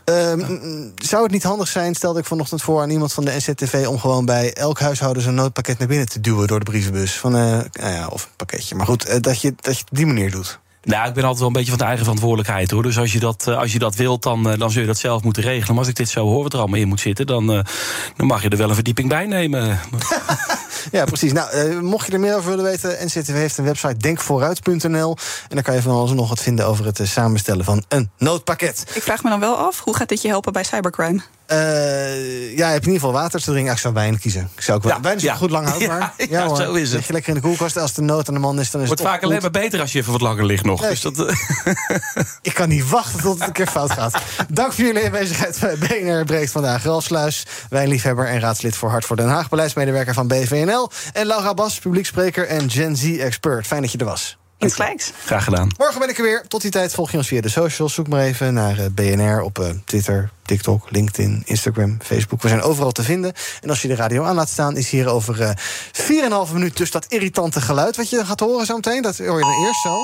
Ehm, 0.03 0.39
zou 0.95 1.23
het 1.23 1.31
niet 1.31 1.43
handig 1.43 1.67
zijn, 1.67 1.95
stelde 1.95 2.19
ik 2.19 2.25
vanochtend 2.25 2.61
voor 2.61 2.81
aan 2.81 2.89
iemand 2.89 3.13
van 3.13 3.25
de 3.25 3.31
NZTV... 3.37 3.85
om 3.87 3.99
gewoon 3.99 4.25
bij 4.25 4.53
elk 4.53 4.79
huishouden 4.79 5.23
zo'n 5.23 5.33
noodpakket 5.33 5.77
naar 5.79 5.87
binnen 5.87 6.09
te 6.09 6.21
duwen 6.21 6.47
door 6.47 6.59
de 6.59 6.65
brievenbus? 6.65 7.17
Van, 7.19 7.35
eh, 7.35 7.41
nou 7.41 7.93
ja, 7.93 8.07
of 8.07 8.23
een 8.23 8.29
pakketje. 8.35 8.75
Maar 8.75 8.85
goed, 8.85 9.05
eh, 9.05 9.19
dat, 9.21 9.41
je, 9.41 9.53
dat 9.61 9.73
je 9.73 9.79
het 9.79 9.89
op 9.91 9.97
die 9.97 10.05
manier 10.05 10.31
doet. 10.31 10.44
Nou, 10.85 11.07
ik 11.07 11.13
ben 11.13 11.23
altijd 11.23 11.39
wel 11.39 11.47
een 11.47 11.53
beetje 11.53 11.69
van 11.69 11.77
de 11.77 11.83
eigen 11.83 12.03
verantwoordelijkheid 12.03 12.71
hoor. 12.71 12.83
Dus 12.83 12.97
als 12.97 13.13
je 13.13 13.19
dat, 13.19 13.47
eh, 13.47 13.57
als 13.57 13.73
je 13.73 13.79
dat 13.79 13.95
wilt, 13.95 14.23
dan, 14.23 14.49
eh, 14.49 14.59
dan 14.59 14.71
zul 14.71 14.81
je 14.81 14.87
dat 14.87 14.97
zelf 14.97 15.23
moeten 15.23 15.43
regelen. 15.43 15.67
Maar 15.67 15.77
als 15.77 15.87
ik 15.87 15.95
dit 15.95 16.09
zo 16.09 16.25
hoor, 16.25 16.43
wat 16.43 16.53
er 16.53 16.59
allemaal 16.59 16.79
in 16.79 16.87
moet 16.87 16.99
zitten, 16.99 17.25
dan, 17.25 17.51
eh, 17.51 17.59
dan 18.15 18.27
mag 18.27 18.41
je 18.43 18.49
er 18.49 18.57
wel 18.57 18.69
een 18.69 18.75
verdieping 18.75 19.09
bij 19.09 19.25
nemen. 19.25 19.79
Ja, 20.91 21.05
precies. 21.05 21.31
Nou, 21.33 21.49
eh, 21.49 21.79
mocht 21.79 22.05
je 22.05 22.11
er 22.11 22.19
meer 22.19 22.35
over 22.35 22.49
willen 22.49 22.65
weten, 22.65 23.05
NCTV 23.05 23.33
heeft 23.33 23.57
een 23.57 23.63
website 23.63 23.97
denkvooruit.nl. 23.97 25.17
En 25.49 25.55
daar 25.55 25.63
kan 25.63 25.75
je 25.75 25.81
van 25.81 25.91
alles 25.91 26.09
en 26.09 26.15
nog 26.15 26.29
wat 26.29 26.41
vinden 26.41 26.67
over 26.67 26.85
het 26.85 26.99
samenstellen 27.03 27.65
van 27.65 27.83
een 27.87 28.09
noodpakket. 28.17 28.85
Ik 28.93 29.01
vraag 29.01 29.23
me 29.23 29.29
dan 29.29 29.39
wel 29.39 29.55
af, 29.55 29.79
hoe 29.79 29.95
gaat 29.95 30.09
dit 30.09 30.21
je 30.21 30.27
helpen 30.27 30.53
bij 30.53 30.63
cybercrime? 30.63 31.21
Eh, 31.45 32.57
ja, 32.57 32.67
je 32.67 32.73
hebt 32.73 32.85
in 32.85 32.91
ieder 32.91 33.07
geval 33.07 33.11
water 33.11 33.41
te 33.41 33.51
drinken. 33.51 33.73
Ik 33.73 33.79
zou 33.79 33.93
wijn 33.93 34.19
kiezen. 34.19 34.49
Ik 34.55 34.61
zou 34.61 34.77
ook 34.77 34.83
wel. 34.83 35.01
wijn 35.01 35.15
is 35.15 35.23
ja. 35.23 35.35
goed 35.35 35.49
lang 35.49 35.67
houdbaar. 35.67 36.13
Ja, 36.17 36.25
ja, 36.29 36.47
hoor. 36.47 36.57
zo 36.57 36.73
is 36.73 36.91
het. 36.91 37.05
Je 37.05 37.13
lekker 37.13 37.35
in 37.35 37.41
de 37.41 37.47
koelkast. 37.47 37.77
Als 37.77 37.93
de 37.93 38.01
nood 38.01 38.27
aan 38.27 38.33
de 38.33 38.39
man 38.39 38.59
is, 38.59 38.71
dan 38.71 38.81
is 38.81 38.87
Wordt 38.87 39.01
het 39.01 39.11
vaak 39.11 39.23
alleen 39.23 39.41
maar 39.41 39.51
beter 39.51 39.79
als 39.79 39.91
je 39.91 39.99
even 39.99 40.11
wat 40.11 40.21
langer 40.21 40.45
ligt 40.45 40.63
nog. 40.63 40.81
Nee. 40.81 40.89
Dus 40.89 41.01
dat, 41.01 41.19
eh, 41.19 41.35
Ik 42.41 42.53
kan 42.53 42.69
niet 42.69 42.89
wachten 42.89 43.21
tot 43.21 43.39
het 43.39 43.47
een 43.47 43.53
keer 43.53 43.67
fout 43.67 43.91
gaat. 43.91 44.21
Dank 44.49 44.73
voor 44.73 44.83
jullie 44.83 45.05
aanwezigheid 45.05 45.59
bij 45.59 45.77
BNR 45.77 46.23
Breekt 46.23 46.51
vandaag. 46.51 46.83
Ralf 46.83 47.03
Sluis, 47.03 47.45
wijnliefhebber 47.69 48.27
en 48.27 48.39
raadslid 48.39 48.75
voor 48.75 48.89
Hart 48.89 49.05
voor 49.05 49.15
Den 49.15 49.27
Haag... 49.27 49.49
beleidsmedewerker 49.49 50.13
van 50.13 50.27
BVNL. 50.27 50.89
En 51.13 51.25
Laura 51.25 51.53
Bas, 51.53 51.79
publiekspreker 51.79 52.47
en 52.47 52.69
Gen 52.69 52.95
Z-expert. 52.95 53.67
Fijn 53.67 53.81
dat 53.81 53.91
je 53.91 53.97
er 53.97 54.05
was. 54.05 54.37
In 54.57 54.65
het 54.65 54.75
gelijks. 54.75 55.11
Graag 55.25 55.43
gedaan. 55.43 55.69
Morgen 55.77 55.99
ben 55.99 56.09
ik 56.09 56.17
er 56.17 56.23
weer. 56.23 56.47
Tot 56.47 56.61
die 56.61 56.71
tijd 56.71 56.93
volg 56.93 57.11
je 57.11 57.17
ons 57.17 57.27
via 57.27 57.41
de 57.41 57.49
socials. 57.49 57.93
Zoek 57.93 58.07
maar 58.07 58.23
even 58.23 58.53
naar 58.53 58.79
eh, 58.79 58.85
BNR 58.91 59.41
op 59.41 59.59
eh, 59.59 59.69
Twitter, 59.85 60.31
TikTok, 60.41 60.91
LinkedIn, 60.91 61.41
Instagram, 61.45 61.97
Facebook. 62.01 62.41
We 62.41 62.47
zijn 62.47 62.61
overal 62.61 62.91
te 62.91 63.03
vinden. 63.03 63.33
En 63.61 63.69
als 63.69 63.81
je 63.81 63.87
de 63.87 63.95
radio 63.95 64.23
aan 64.23 64.35
laat 64.35 64.49
staan, 64.49 64.77
is 64.77 64.89
hier 64.89 65.07
over 65.07 65.41
eh 65.41 66.47
4,5 66.47 66.53
minuut 66.53 66.77
dus 66.77 66.91
dat 66.91 67.05
irritante 67.05 67.61
geluid 67.61 67.95
wat 67.95 68.09
je 68.09 68.25
gaat 68.25 68.39
horen 68.39 68.65
zo 68.65 68.75
meteen. 68.75 69.01
Dat 69.01 69.17
hoor 69.17 69.37
je 69.37 69.45
dan 69.45 69.65
eerst 69.65 69.81
zo. 69.81 69.97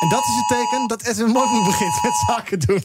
En 0.00 0.08
dat 0.08 0.24
is 0.24 0.34
het 0.34 0.48
teken 0.48 0.88
dat 0.88 1.02
Edwin 1.02 1.30
Morgen 1.30 1.64
begint 1.64 2.02
met 2.02 2.24
zaken 2.26 2.58
doen. 2.58 2.82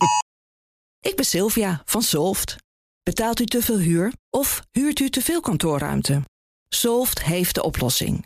Ik 1.01 1.15
ben 1.15 1.25
Sylvia 1.25 1.81
van 1.85 2.01
Solft. 2.01 2.55
Betaalt 3.03 3.39
u 3.39 3.45
te 3.45 3.61
veel 3.61 3.77
huur 3.77 4.13
of 4.29 4.61
huurt 4.71 4.99
u 4.99 5.09
te 5.09 5.21
veel 5.21 5.41
kantoorruimte? 5.41 6.21
Solft 6.69 7.23
heeft 7.23 7.55
de 7.55 7.63
oplossing. 7.63 8.25